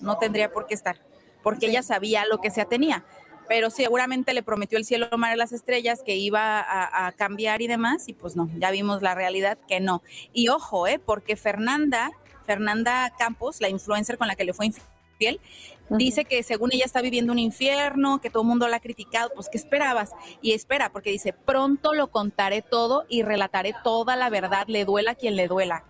no 0.00 0.18
tendría 0.18 0.52
por 0.52 0.66
qué 0.66 0.74
estar, 0.74 1.00
porque 1.42 1.66
ella 1.66 1.82
sabía 1.82 2.24
lo 2.26 2.38
que 2.38 2.50
se 2.50 2.60
atenía. 2.60 3.04
Pero 3.48 3.70
seguramente 3.70 4.34
le 4.34 4.42
prometió 4.42 4.78
el 4.78 4.84
cielo, 4.84 5.08
mar 5.18 5.34
y 5.34 5.38
las 5.38 5.52
estrellas 5.52 6.02
que 6.04 6.16
iba 6.16 6.60
a, 6.60 7.06
a 7.06 7.12
cambiar 7.12 7.60
y 7.60 7.66
demás, 7.66 8.08
y 8.08 8.12
pues 8.12 8.36
no, 8.36 8.48
ya 8.56 8.70
vimos 8.70 9.02
la 9.02 9.14
realidad 9.14 9.58
que 9.68 9.80
no. 9.80 10.02
Y 10.32 10.48
ojo, 10.48 10.86
¿eh? 10.86 11.00
porque 11.04 11.36
Fernanda, 11.36 12.12
Fernanda 12.46 13.12
Campos, 13.18 13.60
la 13.60 13.68
influencer 13.68 14.16
con 14.16 14.28
la 14.28 14.36
que 14.36 14.44
le 14.44 14.54
fue 14.54 14.66
infiel, 14.66 15.40
dice 15.90 16.24
que 16.24 16.42
según 16.42 16.70
ella 16.72 16.84
está 16.84 17.02
viviendo 17.02 17.32
un 17.32 17.38
infierno, 17.38 18.20
que 18.20 18.30
todo 18.30 18.42
el 18.42 18.48
mundo 18.48 18.68
la 18.68 18.76
ha 18.76 18.80
criticado, 18.80 19.30
pues 19.34 19.48
¿qué 19.50 19.58
esperabas? 19.58 20.12
Y 20.40 20.52
espera, 20.52 20.90
porque 20.90 21.10
dice, 21.10 21.32
pronto 21.32 21.94
lo 21.94 22.10
contaré 22.10 22.62
todo 22.62 23.04
y 23.08 23.22
relataré 23.22 23.74
toda 23.84 24.16
la 24.16 24.30
verdad, 24.30 24.66
le 24.68 24.84
duela 24.84 25.12
a 25.12 25.14
quien 25.14 25.36
le 25.36 25.48
duela. 25.48 25.84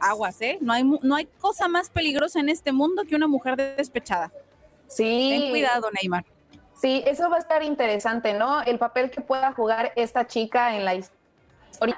Aguas, 0.00 0.40
¿eh? 0.40 0.58
No 0.60 0.72
hay, 0.72 0.84
no 0.84 1.14
hay 1.14 1.26
cosa 1.26 1.68
más 1.68 1.90
peligrosa 1.90 2.40
en 2.40 2.48
este 2.48 2.72
mundo 2.72 3.04
que 3.08 3.14
una 3.14 3.28
mujer 3.28 3.56
despechada. 3.56 4.32
Sí. 4.86 5.36
Ten 5.38 5.50
cuidado, 5.50 5.88
Neymar. 6.00 6.24
Sí, 6.74 7.02
eso 7.06 7.28
va 7.28 7.36
a 7.36 7.40
estar 7.40 7.62
interesante, 7.62 8.32
¿no? 8.32 8.62
El 8.62 8.78
papel 8.78 9.10
que 9.10 9.20
pueda 9.20 9.52
jugar 9.52 9.92
esta 9.96 10.26
chica 10.26 10.76
en 10.76 10.84
la 10.86 10.94
historia, 10.94 11.20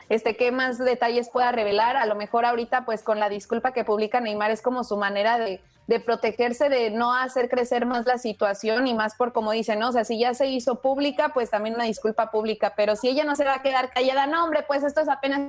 este, 0.08 0.36
qué 0.36 0.50
más 0.50 0.78
detalles 0.78 1.30
pueda 1.30 1.52
revelar. 1.52 1.96
A 1.96 2.06
lo 2.06 2.16
mejor 2.16 2.44
ahorita, 2.44 2.84
pues 2.84 3.02
con 3.02 3.20
la 3.20 3.28
disculpa 3.28 3.72
que 3.72 3.84
publica 3.84 4.20
Neymar, 4.20 4.50
es 4.50 4.60
como 4.60 4.82
su 4.82 4.96
manera 4.96 5.38
de, 5.38 5.60
de 5.86 6.00
protegerse, 6.00 6.68
de 6.68 6.90
no 6.90 7.14
hacer 7.14 7.48
crecer 7.48 7.86
más 7.86 8.06
la 8.06 8.18
situación 8.18 8.86
y 8.86 8.94
más 8.94 9.14
por 9.14 9.32
como 9.32 9.52
dicen, 9.52 9.78
¿no? 9.78 9.90
O 9.90 9.92
sea, 9.92 10.04
si 10.04 10.18
ya 10.18 10.34
se 10.34 10.48
hizo 10.48 10.80
pública, 10.80 11.32
pues 11.32 11.50
también 11.50 11.74
una 11.74 11.84
disculpa 11.84 12.30
pública, 12.30 12.74
pero 12.76 12.96
si 12.96 13.08
ella 13.08 13.24
no 13.24 13.36
se 13.36 13.44
va 13.44 13.54
a 13.54 13.62
quedar 13.62 13.90
callada, 13.90 14.26
no, 14.26 14.44
hombre, 14.44 14.64
pues 14.66 14.82
esto 14.84 15.00
es 15.00 15.08
apenas 15.08 15.40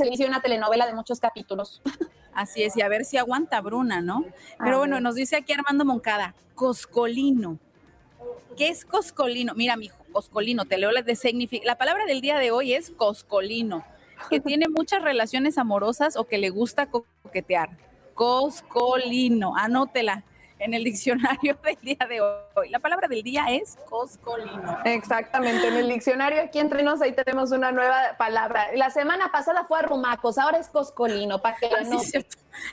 el 0.00 0.08
inicio 0.08 0.26
de 0.26 0.30
una 0.30 0.40
telenovela 0.40 0.86
de 0.86 0.94
muchos 0.94 1.20
capítulos. 1.20 1.82
Así 2.32 2.62
es, 2.62 2.76
y 2.76 2.82
a 2.82 2.88
ver 2.88 3.04
si 3.04 3.16
aguanta 3.16 3.60
Bruna, 3.60 4.02
¿no? 4.02 4.24
Pero 4.58 4.78
bueno, 4.78 5.00
nos 5.00 5.14
dice 5.14 5.36
aquí 5.36 5.52
Armando 5.52 5.84
Moncada, 5.84 6.34
coscolino. 6.54 7.58
¿Qué 8.56 8.68
es 8.68 8.84
coscolino? 8.84 9.54
Mira, 9.54 9.76
mijo, 9.76 9.96
coscolino, 10.12 10.64
te 10.64 10.78
leo 10.78 10.92
la 10.92 11.02
de. 11.02 11.16
La 11.64 11.78
palabra 11.78 12.04
del 12.04 12.20
día 12.20 12.38
de 12.38 12.50
hoy 12.50 12.74
es 12.74 12.90
coscolino, 12.90 13.84
que 14.30 14.40
tiene 14.40 14.66
muchas 14.68 15.02
relaciones 15.02 15.58
amorosas 15.58 16.16
o 16.16 16.24
que 16.24 16.38
le 16.38 16.50
gusta 16.50 16.86
coquetear. 16.86 17.70
Coscolino, 18.14 19.56
anótela 19.56 20.24
en 20.58 20.74
el 20.74 20.84
diccionario 20.84 21.56
del 21.64 21.78
día 21.82 22.06
de 22.08 22.20
hoy. 22.20 22.70
La 22.70 22.78
palabra 22.78 23.08
del 23.08 23.22
día 23.22 23.46
es 23.50 23.76
coscolino. 23.88 24.78
Exactamente, 24.84 25.68
en 25.68 25.74
el 25.74 25.88
diccionario 25.88 26.42
aquí 26.42 26.58
entre 26.58 26.82
nos 26.82 27.00
ahí 27.00 27.12
tenemos 27.12 27.52
una 27.52 27.72
nueva 27.72 28.16
palabra. 28.18 28.68
La 28.74 28.90
semana 28.90 29.30
pasada 29.32 29.64
fue 29.64 29.78
arrumacos, 29.78 30.38
ahora 30.38 30.58
es 30.58 30.68
coscolino, 30.68 31.40
para 31.40 31.56
que 31.56 31.68
la 31.68 31.76
Ah, 31.78 31.98
sí. 32.00 32.18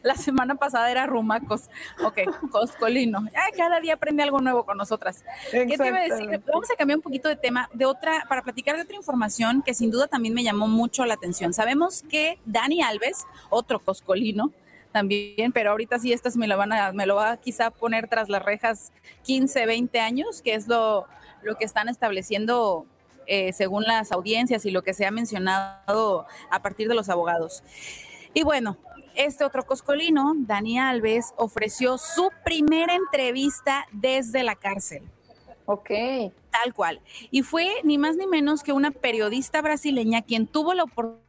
La 0.02 0.16
semana 0.16 0.56
pasada 0.56 0.90
era 0.90 1.06
rumacos. 1.06 1.70
Ok, 2.04 2.20
coscolino. 2.52 3.26
Ay, 3.36 3.52
cada 3.58 3.80
día 3.80 3.96
aprende 3.96 4.24
algo 4.24 4.40
nuevo 4.40 4.66
con 4.66 4.78
nosotras. 4.78 5.24
¿Qué 5.52 5.66
te 5.66 5.88
iba 5.88 5.98
a 5.98 6.04
decir? 6.04 6.42
Vamos 6.52 6.72
a 6.72 6.76
cambiar 6.76 6.98
un 6.98 7.04
poquito 7.04 7.30
de 7.30 7.36
tema, 7.36 7.70
de 7.74 7.86
otra, 7.86 8.26
para 8.30 8.42
platicar 8.42 8.76
de 8.76 8.84
otra 8.84 8.96
información 8.96 9.62
que 9.62 9.74
sin 9.74 9.92
duda 9.92 10.08
también 10.08 10.34
me 10.34 10.44
llamó 10.44 10.68
mucho 10.68 11.06
la 11.06 11.16
atención. 11.16 11.54
Sabemos 11.54 12.04
que 12.04 12.40
Dani 12.46 12.82
Alves, 12.82 13.26
otro 13.50 13.80
coscolino, 13.80 14.52
también, 14.94 15.52
pero 15.52 15.72
ahorita 15.72 16.00
sí 16.00 16.14
estas 16.14 16.38
me 16.38 16.48
lo 16.48 16.58
van 16.58 16.72
a, 16.72 16.94
me 16.94 17.06
lo 17.06 17.16
va 17.16 17.32
a 17.32 17.38
quizá 17.38 17.72
poner 17.72 18.08
tras 18.08 18.30
las 18.30 18.44
rejas 18.44 18.94
15, 19.24 19.66
20 19.66 20.00
años, 20.00 20.42
que 20.42 20.54
es 20.54 20.68
lo, 20.68 21.06
lo 21.42 21.56
que 21.58 21.66
están 21.66 21.90
estableciendo 21.90 22.86
eh, 23.26 23.52
según 23.54 23.84
las 23.84 24.12
audiencias 24.12 24.66
y 24.66 24.72
lo 24.72 24.84
que 24.84 24.94
se 24.94 25.06
ha 25.06 25.12
mencionado 25.12 26.26
a 26.50 26.62
partir 26.62 26.88
de 26.88 26.96
los 26.96 27.10
abogados. 27.10 27.64
Y 28.34 28.44
bueno, 28.44 28.78
este 29.16 29.44
otro 29.44 29.66
coscolino, 29.66 30.34
Dani 30.36 30.80
Alves, 30.80 31.34
ofreció 31.38 31.98
su 31.98 32.30
primera 32.46 32.96
entrevista 32.96 33.86
desde 33.92 34.44
la 34.44 34.56
cárcel. 34.56 35.04
Ok. 35.66 35.90
Tal 36.52 36.74
cual. 36.74 37.02
Y 37.32 37.42
fue 37.44 37.68
ni 37.84 37.98
más 37.98 38.16
ni 38.16 38.28
menos 38.28 38.64
que 38.64 38.74
una 38.74 38.92
periodista 38.92 39.62
brasileña 39.62 40.22
quien 40.22 40.48
tuvo 40.48 40.74
la 40.74 40.84
oportunidad 40.84 41.24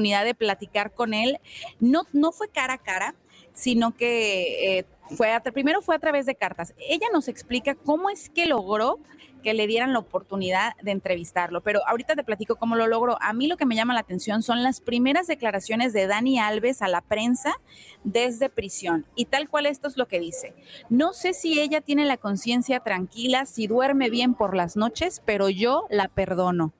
de 0.00 0.34
platicar 0.34 0.92
con 0.92 1.14
él. 1.14 1.38
No, 1.80 2.02
no 2.12 2.32
fue 2.32 2.48
cara 2.48 2.74
a 2.74 2.78
cara, 2.78 3.14
sino 3.54 3.94
que 3.96 4.78
eh, 4.78 4.84
fue 5.16 5.32
a- 5.32 5.40
primero 5.42 5.82
fue 5.82 5.94
a 5.94 5.98
través 5.98 6.26
de 6.26 6.34
cartas. 6.34 6.74
Ella 6.78 7.06
nos 7.12 7.28
explica 7.28 7.74
cómo 7.74 8.08
es 8.10 8.30
que 8.30 8.46
logró 8.46 8.98
que 9.42 9.54
le 9.54 9.66
dieran 9.66 9.92
la 9.92 9.98
oportunidad 9.98 10.76
de 10.82 10.92
entrevistarlo, 10.92 11.62
pero 11.62 11.80
ahorita 11.88 12.14
te 12.14 12.22
platico 12.22 12.54
cómo 12.54 12.76
lo 12.76 12.86
logró. 12.86 13.18
A 13.20 13.32
mí 13.32 13.48
lo 13.48 13.56
que 13.56 13.66
me 13.66 13.74
llama 13.74 13.92
la 13.92 13.98
atención 13.98 14.40
son 14.42 14.62
las 14.62 14.80
primeras 14.80 15.26
declaraciones 15.26 15.92
de 15.92 16.06
Dani 16.06 16.38
Alves 16.38 16.80
a 16.80 16.86
la 16.86 17.00
prensa 17.00 17.52
desde 18.04 18.48
prisión. 18.48 19.04
Y 19.16 19.24
tal 19.24 19.48
cual 19.48 19.66
esto 19.66 19.88
es 19.88 19.96
lo 19.96 20.06
que 20.06 20.20
dice. 20.20 20.54
No 20.90 21.12
sé 21.12 21.34
si 21.34 21.60
ella 21.60 21.80
tiene 21.80 22.04
la 22.06 22.18
conciencia 22.18 22.78
tranquila, 22.80 23.44
si 23.44 23.66
duerme 23.66 24.10
bien 24.10 24.34
por 24.34 24.54
las 24.56 24.76
noches, 24.76 25.20
pero 25.24 25.48
yo 25.50 25.86
la 25.90 26.06
perdono. 26.06 26.72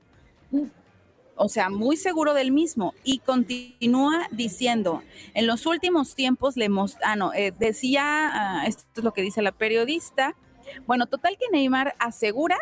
O 1.44 1.48
sea, 1.48 1.70
muy 1.70 1.96
seguro 1.96 2.34
del 2.34 2.52
mismo. 2.52 2.94
Y 3.02 3.18
continúa 3.18 4.28
diciendo, 4.30 5.02
en 5.34 5.48
los 5.48 5.66
últimos 5.66 6.14
tiempos 6.14 6.56
le 6.56 6.70
ah, 7.02 7.16
no, 7.16 7.34
eh, 7.34 7.52
decía, 7.58 8.30
ah, 8.32 8.64
esto 8.66 8.84
es 8.94 9.04
lo 9.04 9.12
que 9.12 9.22
dice 9.22 9.42
la 9.42 9.50
periodista. 9.50 10.36
Bueno, 10.86 11.06
total 11.06 11.36
que 11.36 11.46
Neymar 11.50 11.96
asegura 11.98 12.56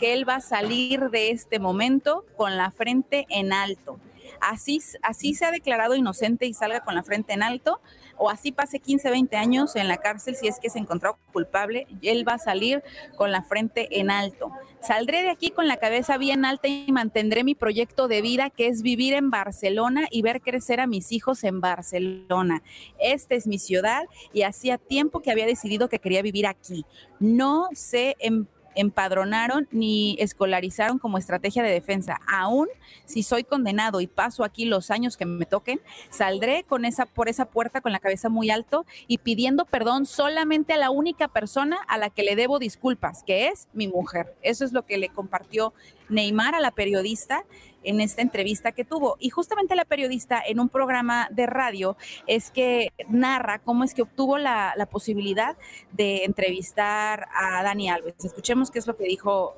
que 0.00 0.12
él 0.12 0.28
va 0.28 0.36
a 0.36 0.40
salir 0.40 1.10
de 1.10 1.30
este 1.30 1.60
momento 1.60 2.24
con 2.36 2.56
la 2.56 2.72
frente 2.72 3.26
en 3.30 3.52
alto. 3.52 4.00
así, 4.40 4.80
así 5.02 5.34
se 5.34 5.44
ha 5.44 5.52
declarado 5.52 5.94
inocente 5.94 6.46
y 6.46 6.52
salga 6.52 6.80
con 6.80 6.96
la 6.96 7.04
frente 7.04 7.32
en 7.32 7.44
alto, 7.44 7.80
o 8.16 8.30
así 8.30 8.52
pase 8.52 8.80
15, 8.80 9.10
20 9.10 9.36
años 9.36 9.76
en 9.76 9.88
la 9.88 9.98
cárcel 9.98 10.36
si 10.36 10.48
es 10.48 10.58
que 10.58 10.70
se 10.70 10.78
encontró 10.78 11.18
culpable, 11.32 11.86
él 12.02 12.26
va 12.26 12.34
a 12.34 12.38
salir 12.38 12.82
con 13.16 13.32
la 13.32 13.42
frente 13.42 14.00
en 14.00 14.10
alto. 14.10 14.50
Saldré 14.80 15.22
de 15.22 15.30
aquí 15.30 15.50
con 15.50 15.66
la 15.66 15.78
cabeza 15.78 16.16
bien 16.18 16.44
alta 16.44 16.68
y 16.68 16.90
mantendré 16.92 17.44
mi 17.44 17.54
proyecto 17.54 18.08
de 18.08 18.22
vida, 18.22 18.50
que 18.50 18.68
es 18.68 18.82
vivir 18.82 19.14
en 19.14 19.30
Barcelona 19.30 20.06
y 20.10 20.22
ver 20.22 20.40
crecer 20.40 20.80
a 20.80 20.86
mis 20.86 21.12
hijos 21.12 21.44
en 21.44 21.60
Barcelona. 21.60 22.62
Esta 22.98 23.34
es 23.34 23.46
mi 23.46 23.58
ciudad 23.58 24.04
y 24.32 24.42
hacía 24.42 24.78
tiempo 24.78 25.20
que 25.20 25.30
había 25.30 25.46
decidido 25.46 25.88
que 25.88 25.98
quería 25.98 26.22
vivir 26.22 26.46
aquí. 26.46 26.84
No 27.18 27.68
se 27.72 28.16
em- 28.18 28.46
empadronaron 28.76 29.66
ni 29.72 30.16
escolarizaron 30.20 30.98
como 30.98 31.18
estrategia 31.18 31.62
de 31.62 31.70
defensa. 31.70 32.20
Aún 32.28 32.68
si 33.04 33.22
soy 33.22 33.42
condenado 33.42 34.00
y 34.00 34.06
paso 34.06 34.44
aquí 34.44 34.64
los 34.64 34.90
años 34.90 35.16
que 35.16 35.26
me 35.26 35.46
toquen, 35.46 35.80
saldré 36.10 36.64
con 36.64 36.84
esa 36.84 37.06
por 37.06 37.28
esa 37.28 37.46
puerta 37.46 37.80
con 37.80 37.92
la 37.92 37.98
cabeza 37.98 38.28
muy 38.28 38.50
alto 38.50 38.86
y 39.08 39.18
pidiendo 39.18 39.64
perdón 39.64 40.06
solamente 40.06 40.74
a 40.74 40.78
la 40.78 40.90
única 40.90 41.28
persona 41.28 41.78
a 41.88 41.98
la 41.98 42.10
que 42.10 42.22
le 42.22 42.36
debo 42.36 42.58
disculpas, 42.58 43.22
que 43.24 43.48
es 43.48 43.68
mi 43.72 43.88
mujer. 43.88 44.36
Eso 44.42 44.64
es 44.64 44.72
lo 44.72 44.84
que 44.84 44.98
le 44.98 45.08
compartió 45.08 45.72
Neymar 46.08 46.54
a 46.54 46.60
la 46.60 46.70
periodista 46.70 47.44
en 47.86 48.00
esta 48.00 48.22
entrevista 48.22 48.72
que 48.72 48.84
tuvo. 48.84 49.16
Y 49.18 49.30
justamente 49.30 49.74
la 49.74 49.84
periodista 49.84 50.42
en 50.46 50.60
un 50.60 50.68
programa 50.68 51.28
de 51.30 51.46
radio 51.46 51.96
es 52.26 52.50
que 52.50 52.92
narra 53.08 53.60
cómo 53.60 53.84
es 53.84 53.94
que 53.94 54.02
obtuvo 54.02 54.36
la, 54.38 54.74
la 54.76 54.86
posibilidad 54.86 55.56
de 55.92 56.24
entrevistar 56.24 57.28
a 57.34 57.62
Dani 57.62 57.88
Alves. 57.88 58.24
Escuchemos 58.24 58.70
qué 58.70 58.78
es 58.78 58.86
lo 58.86 58.96
que 58.96 59.04
dijo. 59.04 59.56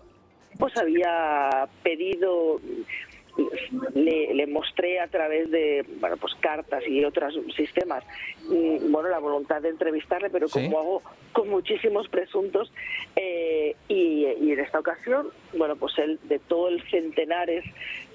Pues 0.58 0.76
había 0.76 1.68
pedido 1.82 2.60
le, 3.94 4.34
le, 4.34 4.46
mostré 4.46 5.00
a 5.00 5.08
través 5.08 5.50
de 5.50 5.84
bueno 6.00 6.16
pues 6.16 6.34
cartas 6.40 6.82
y 6.86 7.04
otros 7.04 7.34
sistemas 7.56 8.04
mm, 8.48 8.90
bueno 8.90 9.08
la 9.08 9.18
voluntad 9.18 9.62
de 9.62 9.68
entrevistarle 9.68 10.30
pero 10.30 10.48
como 10.48 10.68
¿Sí? 10.68 10.74
hago 10.74 11.02
con 11.32 11.48
muchísimos 11.48 12.08
presuntos 12.08 12.72
eh, 13.14 13.76
y, 13.88 14.26
y, 14.40 14.52
en 14.52 14.60
esta 14.60 14.80
ocasión 14.80 15.28
bueno 15.56 15.76
pues 15.76 15.96
él 15.98 16.18
de 16.24 16.38
todo 16.38 16.68
el 16.68 16.82
centenares 16.90 17.64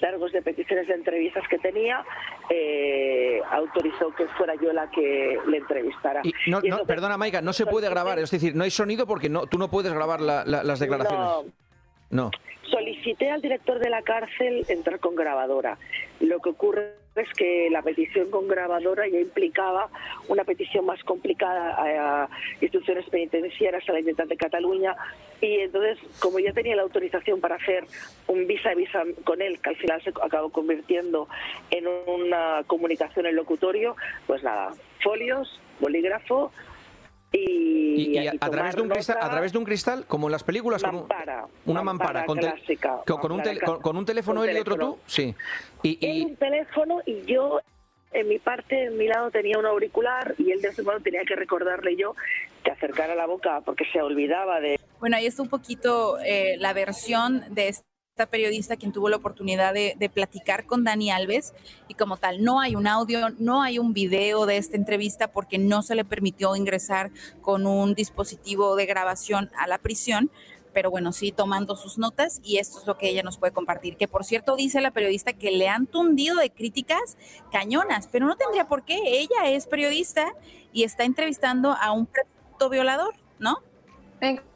largos 0.02 0.32
de 0.32 0.42
peticiones 0.42 0.88
de 0.88 0.96
entrevistas 0.96 1.48
que 1.48 1.58
tenía 1.60 2.04
eh, 2.50 3.42
autorizó 3.52 4.14
que 4.16 4.28
fuera 4.38 4.56
yo 4.56 4.74
la 4.74 4.90
que 4.90 5.38
le 5.48 5.58
entrevistara 5.58 6.22
y 6.24 6.34
no, 6.50 6.60
y 6.64 6.70
no, 6.70 6.86
perdona 6.86 7.18
Maica 7.18 7.42
no 7.42 7.54
se 7.54 7.66
puede 7.66 7.90
grabar 7.90 8.20
es 8.20 8.32
decir 8.32 8.56
no 8.56 8.64
hay 8.64 8.72
sonido 8.72 9.08
porque 9.08 9.30
no 9.30 9.48
tú 9.48 9.58
no 9.58 9.70
puedes 9.70 9.94
grabar 9.94 10.22
la, 10.22 10.44
la, 10.46 10.64
las 10.64 10.80
declaraciones 10.80 11.26
no. 11.26 11.63
No 12.10 12.32
solicité 12.74 13.30
al 13.30 13.42
director 13.42 13.78
de 13.78 13.90
la 13.90 14.02
cárcel 14.02 14.66
entrar 14.68 15.00
con 15.00 15.16
grabadora. 15.16 15.78
Lo 16.20 16.40
que 16.40 16.50
ocurre 16.50 16.96
es 17.16 17.30
que 17.38 17.70
la 17.70 17.84
petición 17.84 18.32
con 18.32 18.48
grabadora 18.48 19.08
ya 19.08 19.20
implicaba 19.20 19.90
una 20.28 20.44
petición 20.44 20.84
más 20.86 21.04
complicada 21.04 21.76
a, 21.78 22.30
instituciones 22.54 23.08
penitenciarias, 23.10 23.88
a 23.88 23.92
la 23.92 24.00
Generalitat 24.00 24.28
de 24.28 24.38
Cataluña, 24.38 24.96
y 25.40 25.60
entonces, 25.60 26.00
como 26.20 26.40
ya 26.40 26.52
tenía 26.54 26.76
la 26.76 26.82
autorización 26.82 27.40
para 27.40 27.56
hacer 27.56 27.86
un 28.28 28.48
visa 28.48 28.72
a 28.72 28.76
visa 28.76 29.04
con 29.24 29.44
él, 29.44 29.60
que 29.60 29.70
al 29.70 29.76
final 29.76 30.02
se 30.02 30.10
acabó 30.10 30.50
convirtiendo 30.50 31.28
en 31.70 31.86
una 31.88 32.64
comunicación 32.66 33.28
en 33.28 33.36
locutorio, 33.36 33.96
pues 34.26 34.42
nada, 34.42 34.72
folios, 35.04 35.62
bolígrafo, 35.80 36.52
y, 37.34 37.40
y, 37.40 38.20
y 38.20 38.28
a, 38.28 38.34
a, 38.40 38.50
través 38.50 38.76
de 38.76 38.82
un 38.82 38.90
cristal, 38.90 39.18
a 39.20 39.30
través 39.30 39.52
de 39.52 39.58
un 39.58 39.66
cristal, 39.66 40.06
como 40.06 40.28
en 40.28 40.32
las 40.32 40.44
películas, 40.44 40.84
mampara, 40.84 41.46
un, 41.66 41.72
una 41.72 41.84
mampara, 41.84 42.22
mampara 42.22 42.26
con, 42.26 42.38
clásica, 42.38 43.02
con, 43.06 43.18
con, 43.18 43.32
un 43.32 43.42
tel, 43.42 43.62
con, 43.62 43.82
con, 43.82 43.98
un 43.98 44.06
teléfono 44.06 44.42
un 44.42 44.50
él 44.50 44.58
y 44.58 44.60
otro 44.60 44.78
tú, 44.78 45.00
sí. 45.08 45.36
Y, 45.82 45.98
y... 46.00 46.26
un 46.26 46.36
teléfono 46.36 47.02
y 47.06 47.24
yo 47.26 47.60
en 48.14 48.28
mi 48.28 48.40
parte, 48.40 48.86
en 48.86 48.98
mi 48.98 49.08
lado 49.08 49.32
tenía 49.32 49.58
un 49.58 49.66
auricular 49.66 50.36
y 50.38 50.52
él 50.52 50.62
de 50.62 50.70
ese 50.70 50.84
modo 50.84 51.00
tenía 51.00 51.24
que 51.28 51.36
recordarle 51.36 51.96
yo 51.96 52.16
que 52.64 52.72
acercara 52.72 53.16
la 53.16 53.26
boca 53.26 53.62
porque 53.62 53.86
se 53.92 54.02
olvidaba 54.02 54.60
de... 54.60 54.80
Bueno, 55.00 55.18
ahí 55.18 55.26
está 55.26 55.42
un 55.42 55.50
poquito 55.50 56.20
eh, 56.20 56.56
la 56.60 56.74
versión 56.74 57.44
de 57.50 57.70
este 57.70 57.93
periodista 58.30 58.78
quien 58.78 58.92
tuvo 58.92 59.10
la 59.10 59.18
oportunidad 59.18 59.74
de, 59.74 60.12
platicar 60.14 60.66
con 60.66 60.84
Dani 60.84 61.10
Alves 61.10 61.54
y 61.88 61.96
como 61.96 62.18
tal 62.18 62.44
no 62.44 62.60
hay 62.60 62.76
un 62.76 62.86
audio, 62.86 63.30
no 63.40 63.64
hay 63.64 63.80
un 63.80 63.94
video 63.94 64.46
de 64.46 64.58
esta 64.58 64.78
entrevista 64.78 65.32
porque 65.32 65.58
no 65.58 65.82
se 65.82 65.96
le 65.96 66.06
permitió 66.06 66.56
ingresar 66.56 67.10
con 67.42 67.66
un 67.66 67.96
dispositivo 67.96 68.76
de 68.76 68.86
grabación 68.86 69.50
a 69.58 69.66
la 69.66 69.80
prisión, 69.80 70.30
pero 70.74 70.92
bueno, 70.92 71.12
sí 71.12 71.32
tomando 71.32 71.76
sus 71.76 71.98
notas 71.98 72.40
y 72.44 72.58
esto 72.58 72.80
es 72.80 72.86
lo 72.86 73.00
que 73.00 73.10
ella 73.10 73.24
nos 73.24 73.40
puede 73.40 73.52
compartir, 73.52 73.98
que 73.98 74.08
por 74.08 74.24
cierto 74.24 74.56
dice 74.56 74.80
la 74.80 74.92
periodista 74.92 75.34
que 75.34 75.50
le 75.50 75.68
han 75.68 75.88
tundido 75.88 76.38
de 76.38 76.52
críticas 76.52 77.18
cañonas, 77.52 78.08
pero 78.12 78.28
no 78.28 78.36
tendría 78.36 78.68
por 78.68 78.86
qué, 78.86 79.00
ella 79.06 79.50
es 79.50 79.66
periodista 79.66 80.34
y 80.72 80.84
está 80.84 81.04
entrevistando 81.04 81.72
a 81.72 81.92
un 81.92 82.08
violador, 82.70 83.16
¿no? 83.40 83.58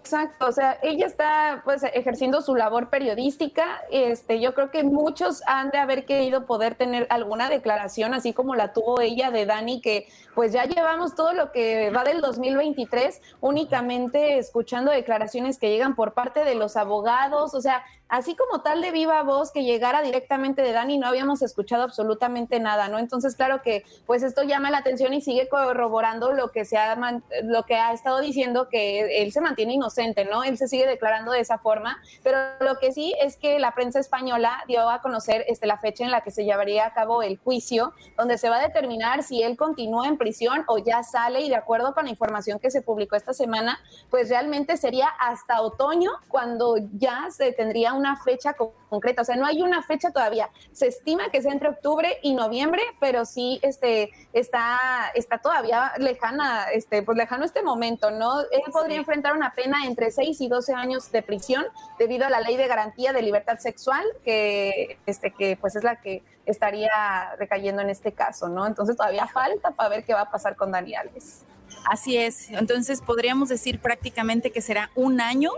Exacto, 0.07 0.47
o 0.47 0.53
sea, 0.53 0.79
ella 0.83 1.05
está 1.05 1.63
pues 1.65 1.83
ejerciendo 1.83 2.41
su 2.41 2.55
labor 2.55 2.89
periodística. 2.89 3.81
Este, 3.91 4.39
yo 4.39 4.53
creo 4.53 4.71
que 4.71 4.85
muchos 4.85 5.43
han 5.45 5.69
de 5.69 5.79
haber 5.79 6.05
querido 6.05 6.45
poder 6.45 6.75
tener 6.75 7.07
alguna 7.09 7.49
declaración, 7.49 8.13
así 8.13 8.31
como 8.31 8.55
la 8.55 8.71
tuvo 8.71 9.01
ella 9.01 9.31
de 9.31 9.45
Dani, 9.45 9.81
que 9.81 10.07
pues 10.33 10.53
ya 10.53 10.63
llevamos 10.63 11.13
todo 11.13 11.33
lo 11.33 11.51
que 11.51 11.89
va 11.89 12.05
del 12.05 12.21
2023 12.21 13.21
únicamente 13.41 14.37
escuchando 14.37 14.91
declaraciones 14.91 15.57
que 15.57 15.69
llegan 15.69 15.93
por 15.93 16.13
parte 16.13 16.45
de 16.45 16.55
los 16.55 16.77
abogados, 16.77 17.53
o 17.53 17.59
sea, 17.59 17.83
así 18.09 18.35
como 18.35 18.61
tal 18.61 18.81
de 18.81 18.91
viva 18.91 19.21
voz 19.23 19.51
que 19.51 19.63
llegara 19.63 20.01
directamente 20.01 20.61
de 20.61 20.71
Dani, 20.71 20.97
no 20.97 21.07
habíamos 21.07 21.41
escuchado 21.41 21.83
absolutamente 21.83 22.59
nada, 22.59 22.87
¿no? 22.87 22.99
Entonces, 22.99 23.35
claro 23.35 23.61
que 23.61 23.83
pues 24.05 24.23
esto 24.23 24.43
llama 24.43 24.71
la 24.71 24.77
atención 24.77 25.13
y 25.13 25.21
sigue 25.21 25.49
corroborando 25.49 26.31
lo 26.31 26.51
que 26.51 26.65
se 26.65 26.77
ha 26.77 26.95
lo 27.43 27.63
que 27.63 27.75
ha 27.75 27.91
estado 27.93 28.21
diciendo 28.21 28.69
que 28.69 29.23
él 29.23 29.31
se 29.31 29.41
mantiene 29.41 29.73
inocente, 29.73 29.96
¿no? 30.29 30.43
Él 30.43 30.57
se 30.57 30.67
sigue 30.67 30.85
declarando 30.85 31.31
de 31.31 31.39
esa 31.39 31.57
forma, 31.57 32.01
pero 32.23 32.37
lo 32.59 32.77
que 32.79 32.91
sí 32.91 33.15
es 33.21 33.37
que 33.37 33.59
la 33.59 33.73
prensa 33.73 33.99
española 33.99 34.63
dio 34.67 34.89
a 34.89 35.01
conocer 35.01 35.43
este, 35.47 35.67
la 35.67 35.77
fecha 35.77 36.03
en 36.03 36.11
la 36.11 36.21
que 36.21 36.31
se 36.31 36.45
llevaría 36.45 36.85
a 36.85 36.93
cabo 36.93 37.23
el 37.23 37.37
juicio, 37.37 37.93
donde 38.15 38.37
se 38.37 38.49
va 38.49 38.57
a 38.57 38.61
determinar 38.61 39.23
si 39.23 39.41
él 39.41 39.57
continúa 39.57 40.07
en 40.07 40.17
prisión 40.17 40.63
o 40.67 40.77
ya 40.77 41.03
sale 41.03 41.41
y 41.41 41.49
de 41.49 41.55
acuerdo 41.55 41.93
con 41.93 42.05
la 42.05 42.11
información 42.11 42.59
que 42.59 42.69
se 42.69 42.81
publicó 42.81 43.15
esta 43.15 43.33
semana, 43.33 43.79
pues 44.09 44.29
realmente 44.29 44.77
sería 44.77 45.07
hasta 45.07 45.61
otoño 45.61 46.11
cuando 46.27 46.75
ya 46.93 47.27
se 47.31 47.51
tendría 47.51 47.93
una 47.93 48.17
fecha 48.17 48.55
concreta, 48.89 49.21
o 49.21 49.25
sea, 49.25 49.35
no 49.35 49.45
hay 49.45 49.61
una 49.61 49.81
fecha 49.81 50.11
todavía. 50.11 50.49
Se 50.71 50.87
estima 50.87 51.29
que 51.29 51.41
sea 51.41 51.51
entre 51.51 51.69
octubre 51.69 52.19
y 52.21 52.33
noviembre, 52.33 52.81
pero 52.99 53.25
sí 53.25 53.59
este, 53.61 54.11
está, 54.33 54.77
está 55.15 55.39
todavía 55.39 55.93
lejana, 55.97 56.65
este, 56.71 57.03
pues 57.03 57.17
lejano 57.17 57.45
este 57.45 57.63
momento, 57.63 58.11
¿no? 58.11 58.41
Él 58.41 58.61
podría 58.71 58.95
sí. 58.95 58.99
enfrentar 58.99 59.35
una 59.35 59.53
pena 59.53 59.85
entre 59.87 60.11
6 60.11 60.39
y 60.41 60.47
12 60.47 60.73
años 60.73 61.11
de 61.11 61.21
prisión 61.21 61.65
debido 61.97 62.25
a 62.25 62.29
la 62.29 62.41
ley 62.41 62.57
de 62.57 62.67
garantía 62.67 63.13
de 63.13 63.21
libertad 63.21 63.57
sexual, 63.57 64.03
que, 64.23 64.97
este, 65.05 65.31
que 65.31 65.57
pues 65.57 65.75
es 65.75 65.83
la 65.83 65.99
que 65.99 66.23
estaría 66.45 67.35
recayendo 67.37 67.81
en 67.81 67.89
este 67.89 68.11
caso, 68.11 68.47
¿no? 68.47 68.67
Entonces 68.67 68.95
todavía 68.95 69.27
falta 69.27 69.71
para 69.71 69.89
ver 69.89 70.03
qué 70.03 70.13
va 70.13 70.21
a 70.21 70.31
pasar 70.31 70.55
con 70.55 70.71
Dani 70.71 70.95
Alves. 70.95 71.43
Así 71.89 72.17
es, 72.17 72.49
entonces 72.51 73.01
podríamos 73.01 73.49
decir 73.49 73.79
prácticamente 73.79 74.51
que 74.51 74.61
será 74.61 74.91
un 74.95 75.21
año 75.21 75.51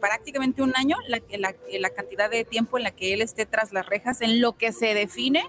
prácticamente 0.00 0.62
un 0.62 0.74
año 0.76 0.96
la, 1.08 1.20
la, 1.38 1.54
la, 1.78 1.90
cantidad 1.90 2.30
de 2.30 2.46
tiempo 2.46 2.78
en 2.78 2.84
la 2.84 2.90
que 2.90 3.12
él 3.12 3.20
esté 3.20 3.44
tras 3.44 3.70
las 3.70 3.84
rejas 3.84 4.22
en 4.22 4.40
lo 4.40 4.56
que 4.56 4.72
se 4.72 4.94
define 4.94 5.44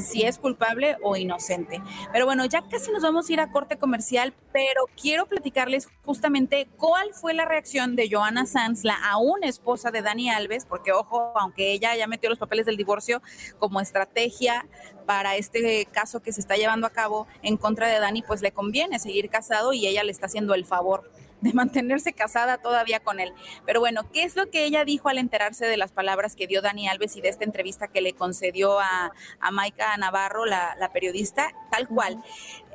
si 0.00 0.22
es 0.22 0.38
culpable 0.38 0.96
o 1.02 1.16
inocente. 1.16 1.82
Pero 2.12 2.26
bueno, 2.26 2.44
ya 2.44 2.62
casi 2.68 2.90
nos 2.92 3.02
vamos 3.02 3.28
a 3.28 3.32
ir 3.32 3.40
a 3.40 3.50
corte 3.50 3.78
comercial, 3.78 4.34
pero 4.52 4.82
quiero 5.00 5.26
platicarles 5.26 5.88
justamente 6.04 6.68
cuál 6.76 7.12
fue 7.12 7.34
la 7.34 7.44
reacción 7.44 7.96
de 7.96 8.08
Joana 8.10 8.46
Sanz, 8.46 8.84
la 8.84 8.96
aún 8.96 9.44
esposa 9.44 9.90
de 9.90 10.02
Dani 10.02 10.30
Alves, 10.30 10.66
porque 10.66 10.92
ojo, 10.92 11.32
aunque 11.36 11.72
ella 11.72 11.94
ya 11.96 12.06
metió 12.06 12.30
los 12.30 12.38
papeles 12.38 12.66
del 12.66 12.76
divorcio 12.76 13.22
como 13.58 13.80
estrategia 13.80 14.66
para 15.06 15.36
este 15.36 15.86
caso 15.86 16.22
que 16.22 16.32
se 16.32 16.40
está 16.40 16.56
llevando 16.56 16.86
a 16.86 16.90
cabo 16.90 17.26
en 17.42 17.56
contra 17.56 17.88
de 17.88 18.00
Dani, 18.00 18.22
pues 18.22 18.42
le 18.42 18.52
conviene 18.52 18.98
seguir 18.98 19.28
casado 19.28 19.72
y 19.72 19.86
ella 19.86 20.04
le 20.04 20.12
está 20.12 20.26
haciendo 20.26 20.54
el 20.54 20.64
favor 20.64 21.10
de 21.44 21.52
mantenerse 21.52 22.14
casada 22.14 22.58
todavía 22.58 23.00
con 23.00 23.20
él. 23.20 23.32
Pero 23.66 23.78
bueno, 23.78 24.10
¿qué 24.10 24.24
es 24.24 24.34
lo 24.34 24.50
que 24.50 24.64
ella 24.64 24.84
dijo 24.84 25.10
al 25.10 25.18
enterarse 25.18 25.66
de 25.66 25.76
las 25.76 25.92
palabras 25.92 26.34
que 26.34 26.46
dio 26.46 26.62
Dani 26.62 26.88
Alves 26.88 27.16
y 27.16 27.20
de 27.20 27.28
esta 27.28 27.44
entrevista 27.44 27.88
que 27.88 28.00
le 28.00 28.14
concedió 28.14 28.80
a, 28.80 29.12
a 29.40 29.50
Maika 29.50 29.96
Navarro, 29.98 30.46
la, 30.46 30.74
la 30.78 30.90
periodista? 30.92 31.52
Tal 31.70 31.86
cual. 31.86 32.22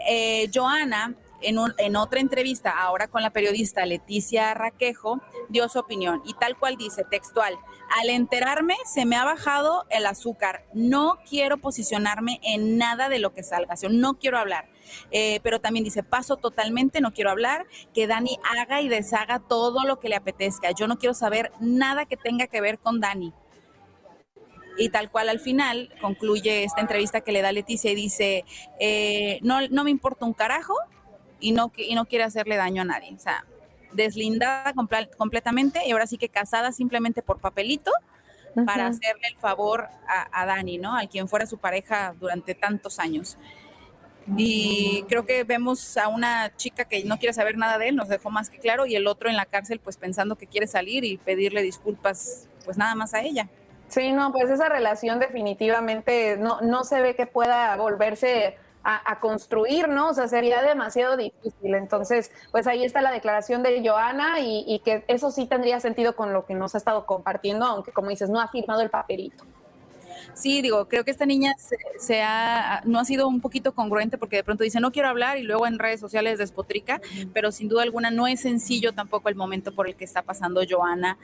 Eh, 0.08 0.50
Joana 0.54 1.16
en, 1.42 1.58
un, 1.58 1.74
en, 1.78 1.96
otra 1.96 2.20
entrevista, 2.20 2.70
ahora 2.70 3.08
con 3.08 3.24
la 3.24 3.32
periodista 3.32 3.86
Leticia 3.86 4.54
Raquejo, 4.54 5.20
dio 5.50 5.68
su 5.68 5.80
opinión 5.80 6.22
y 6.26 6.34
tal 6.34 6.58
cual 6.58 6.78
dice, 6.78 7.04
textual, 7.10 7.58
al 8.00 8.10
enterarme 8.10 8.76
se 8.86 9.06
me 9.06 9.16
ha 9.16 9.26
bajado 9.26 9.86
el 9.90 10.06
azúcar, 10.06 10.66
no 10.74 11.18
quiero 11.28 11.58
posicionarme 11.58 12.40
en 12.44 12.78
nada 12.78 13.10
de 13.10 13.20
lo 13.20 13.34
que 13.34 13.42
salga, 13.42 13.74
o 13.74 13.78
sea, 13.78 13.90
no 13.90 14.20
quiero 14.20 14.38
hablar. 14.38 14.70
Eh, 15.12 15.40
pero 15.44 15.60
también 15.60 15.84
dice, 15.84 16.04
paso 16.04 16.38
totalmente, 16.38 17.02
no 17.02 17.12
quiero 17.14 17.32
hablar, 17.32 17.66
que 17.94 18.08
Dani 18.08 18.38
haga 18.44 18.82
y 18.82 18.90
deshaga 18.90 19.40
todo 19.40 19.86
lo 19.86 20.00
que 20.00 20.10
le 20.10 20.16
apetezca, 20.16 20.72
yo 20.72 20.88
no 20.88 20.98
quiero 20.98 21.14
saber 21.14 21.52
nada 21.60 22.06
que 22.06 22.18
tenga 22.18 22.48
que 22.48 22.62
ver 22.62 22.80
con 22.80 23.00
Dani. 23.00 23.34
Y 24.78 24.90
tal 24.90 25.12
cual 25.12 25.28
al 25.28 25.40
final 25.40 25.94
concluye 26.00 26.64
esta 26.64 26.80
entrevista 26.80 27.22
que 27.22 27.34
le 27.34 27.42
da 27.42 27.52
Leticia 27.52 27.92
y 27.92 27.96
dice, 27.96 28.46
eh, 28.80 29.40
no, 29.42 29.68
no 29.68 29.84
me 29.84 29.92
importa 29.92 30.26
un 30.26 30.34
carajo 30.34 30.74
y 31.42 31.52
no, 31.52 31.72
y 31.76 31.96
no 31.96 32.06
quiere 32.06 32.24
hacerle 32.24 32.56
daño 32.56 32.84
a 32.84 32.86
nadie. 32.86 33.14
O 33.14 33.20
sea, 33.20 33.46
deslindada 33.92 34.74
completamente 35.18 35.82
y 35.86 35.92
ahora 35.92 36.08
sí 36.08 36.18
que 36.18 36.30
casada 36.30 36.72
simplemente 36.72 37.22
por 37.22 37.40
papelito 37.40 37.92
para 38.66 38.88
hacerle 38.88 39.28
el 39.30 39.38
favor 39.38 39.90
a, 40.08 40.42
a, 40.42 40.46
Dani, 40.46 40.78
¿no? 40.78 40.96
Al 40.96 41.10
quien 41.10 41.28
fuera 41.28 41.46
su 41.46 41.58
pareja 41.58 42.16
durante 42.20 42.56
tantos 42.56 43.00
años. 43.00 43.38
Y 44.38 45.04
creo 45.10 45.26
que 45.26 45.44
vemos 45.44 45.98
a 45.98 46.08
una 46.08 46.56
chica 46.56 46.86
que 46.86 47.04
no 47.04 47.18
quiere 47.18 47.34
saber 47.34 47.58
nada 47.58 47.78
de 47.78 47.90
él, 47.90 47.96
nos 47.96 48.10
dejó 48.10 48.30
más 48.30 48.50
que 48.50 48.60
claro, 48.60 48.86
y 48.86 48.96
el 48.96 49.08
otro 49.08 49.30
en 49.30 49.36
la 49.36 49.46
cárcel 49.46 49.80
pues 49.80 49.98
pensando 49.98 50.36
que 50.36 50.48
quiere 50.48 50.68
salir 50.68 51.04
y 51.04 51.18
pedirle 51.18 51.62
disculpas 51.62 52.48
pues 52.66 52.78
nada 52.78 52.96
más 52.96 53.14
a 53.14 53.22
ella. 53.22 53.48
Sí, 53.88 54.12
no, 54.12 54.32
pues 54.32 54.50
esa 54.50 54.70
relación 54.70 55.20
definitivamente 55.20 56.38
no, 56.38 56.62
no 56.62 56.84
se 56.84 57.02
ve 57.02 57.16
que 57.16 57.26
pueda 57.26 57.76
volverse 57.76 58.56
a, 58.84 59.20
construir, 59.20 59.88
¿no? 59.88 60.10
O 60.10 60.14
sea, 60.14 60.28
sería 60.28 60.64
demasiado 60.64 61.16
difícil. 61.16 61.76
Entonces, 61.76 62.32
pues 62.52 62.66
ahí 62.66 62.84
está 62.84 63.02
la 63.02 63.12
declaración 63.12 63.62
de 63.62 63.88
Joana 63.88 64.40
y, 64.40 64.64
y, 64.68 64.80
que 64.80 65.04
eso 65.08 65.30
sí 65.30 65.46
tendría 65.46 65.80
sentido 65.80 66.16
con 66.16 66.34
lo 66.34 66.46
que 66.46 66.56
nos 66.56 66.74
ha 66.74 66.80
estado 66.80 67.06
compartiendo, 67.06 67.66
aunque 67.66 67.92
como 67.92 68.10
dices, 68.10 68.30
no 68.30 68.40
ha 68.40 68.48
firmado 68.48 68.82
el 68.82 68.90
papelito. 68.90 69.44
Sí, 70.34 70.62
digo, 70.62 70.88
creo 70.88 71.04
que 71.04 71.12
esta 71.12 71.26
niña 71.26 71.54
se, 72.00 72.22
ha, 72.22 72.82
no 72.86 73.00
ha 73.00 73.06
sido 73.06 73.28
un 73.28 73.42
poquito 73.42 73.74
congruente 73.74 74.18
porque 74.18 74.38
de 74.38 74.44
pronto 74.44 74.64
dice 74.64 74.80
no 74.80 74.92
quiero 74.92 75.10
hablar 75.10 75.38
y 75.38 75.44
luego 75.44 75.68
en 75.68 75.80
redes 75.80 76.00
sociales 76.00 76.38
despotrica, 76.38 77.02
pero 77.34 77.52
sin 77.52 77.70
duda 77.70 77.84
alguna 77.84 78.12
no 78.12 78.28
es 78.28 78.42
sencillo 78.42 78.94
tampoco 78.94 79.30
el 79.30 79.36
momento 79.36 79.74
por 79.74 79.88
el 79.88 79.96
que 79.96 80.06
está 80.06 80.22
pasando 80.22 80.62
Joana 80.70 81.18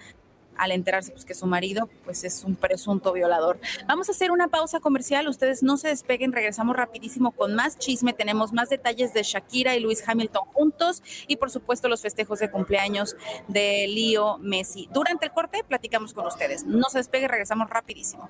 al 0.57 0.71
enterarse 0.71 1.11
pues, 1.11 1.25
que 1.25 1.33
su 1.33 1.45
marido 1.45 1.89
pues, 2.03 2.23
es 2.23 2.43
un 2.43 2.55
presunto 2.55 3.13
violador. 3.13 3.59
Vamos 3.87 4.09
a 4.09 4.11
hacer 4.11 4.31
una 4.31 4.47
pausa 4.47 4.79
comercial, 4.79 5.27
ustedes 5.27 5.63
no 5.63 5.77
se 5.77 5.89
despeguen, 5.89 6.31
regresamos 6.31 6.75
rapidísimo 6.75 7.31
con 7.31 7.55
más 7.55 7.77
chisme, 7.77 8.13
tenemos 8.13 8.53
más 8.53 8.69
detalles 8.69 9.13
de 9.13 9.23
Shakira 9.23 9.75
y 9.75 9.79
Luis 9.79 10.07
Hamilton 10.07 10.45
juntos 10.53 11.03
y 11.27 11.37
por 11.37 11.51
supuesto 11.51 11.87
los 11.87 12.01
festejos 12.01 12.39
de 12.39 12.49
cumpleaños 12.49 13.15
de 13.47 13.87
Lío 13.87 14.37
Messi. 14.39 14.89
Durante 14.91 15.25
el 15.25 15.31
corte 15.31 15.63
platicamos 15.67 16.13
con 16.13 16.25
ustedes, 16.25 16.65
no 16.65 16.89
se 16.89 16.99
despeguen, 16.99 17.29
regresamos 17.29 17.69
rapidísimo. 17.69 18.29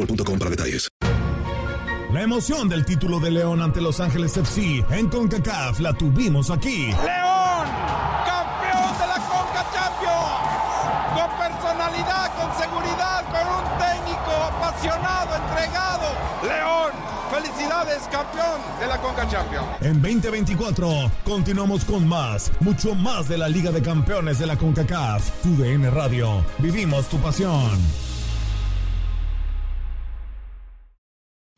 para 0.05 0.49
detalles. 0.49 0.89
La 2.11 2.21
emoción 2.21 2.67
del 2.67 2.83
título 2.83 3.19
de 3.19 3.31
León 3.31 3.61
ante 3.61 3.79
Los 3.79 4.01
Ángeles 4.01 4.35
FC 4.35 4.83
en 4.89 5.07
CONCACAF 5.09 5.79
la 5.79 5.93
tuvimos 5.93 6.49
aquí. 6.49 6.87
León, 6.87 7.67
campeón 8.25 8.91
de 8.99 9.07
la 9.07 9.15
CONCA 9.29 9.65
Champions. 9.73 10.41
Con 11.15 11.29
personalidad, 11.39 12.31
con 12.35 12.51
seguridad, 12.59 13.23
con 13.31 13.47
un 13.47 13.63
técnico 13.79 14.31
apasionado, 14.43 15.35
entregado. 15.37 16.07
León, 16.43 16.91
felicidades, 17.31 18.01
campeón 18.11 18.59
de 18.81 18.87
la 18.87 18.97
CONCA 18.97 19.29
Champions. 19.29 19.67
En 19.79 20.01
2024 20.01 21.11
continuamos 21.23 21.85
con 21.85 22.05
más, 22.05 22.51
mucho 22.59 22.93
más 22.93 23.29
de 23.29 23.37
la 23.37 23.47
Liga 23.47 23.71
de 23.71 23.81
Campeones 23.81 24.37
de 24.37 24.47
la 24.47 24.57
CONCACAF. 24.57 25.41
Tu 25.43 25.55
DN 25.55 25.89
Radio. 25.89 26.43
Vivimos 26.57 27.07
tu 27.07 27.17
pasión. 27.19 28.10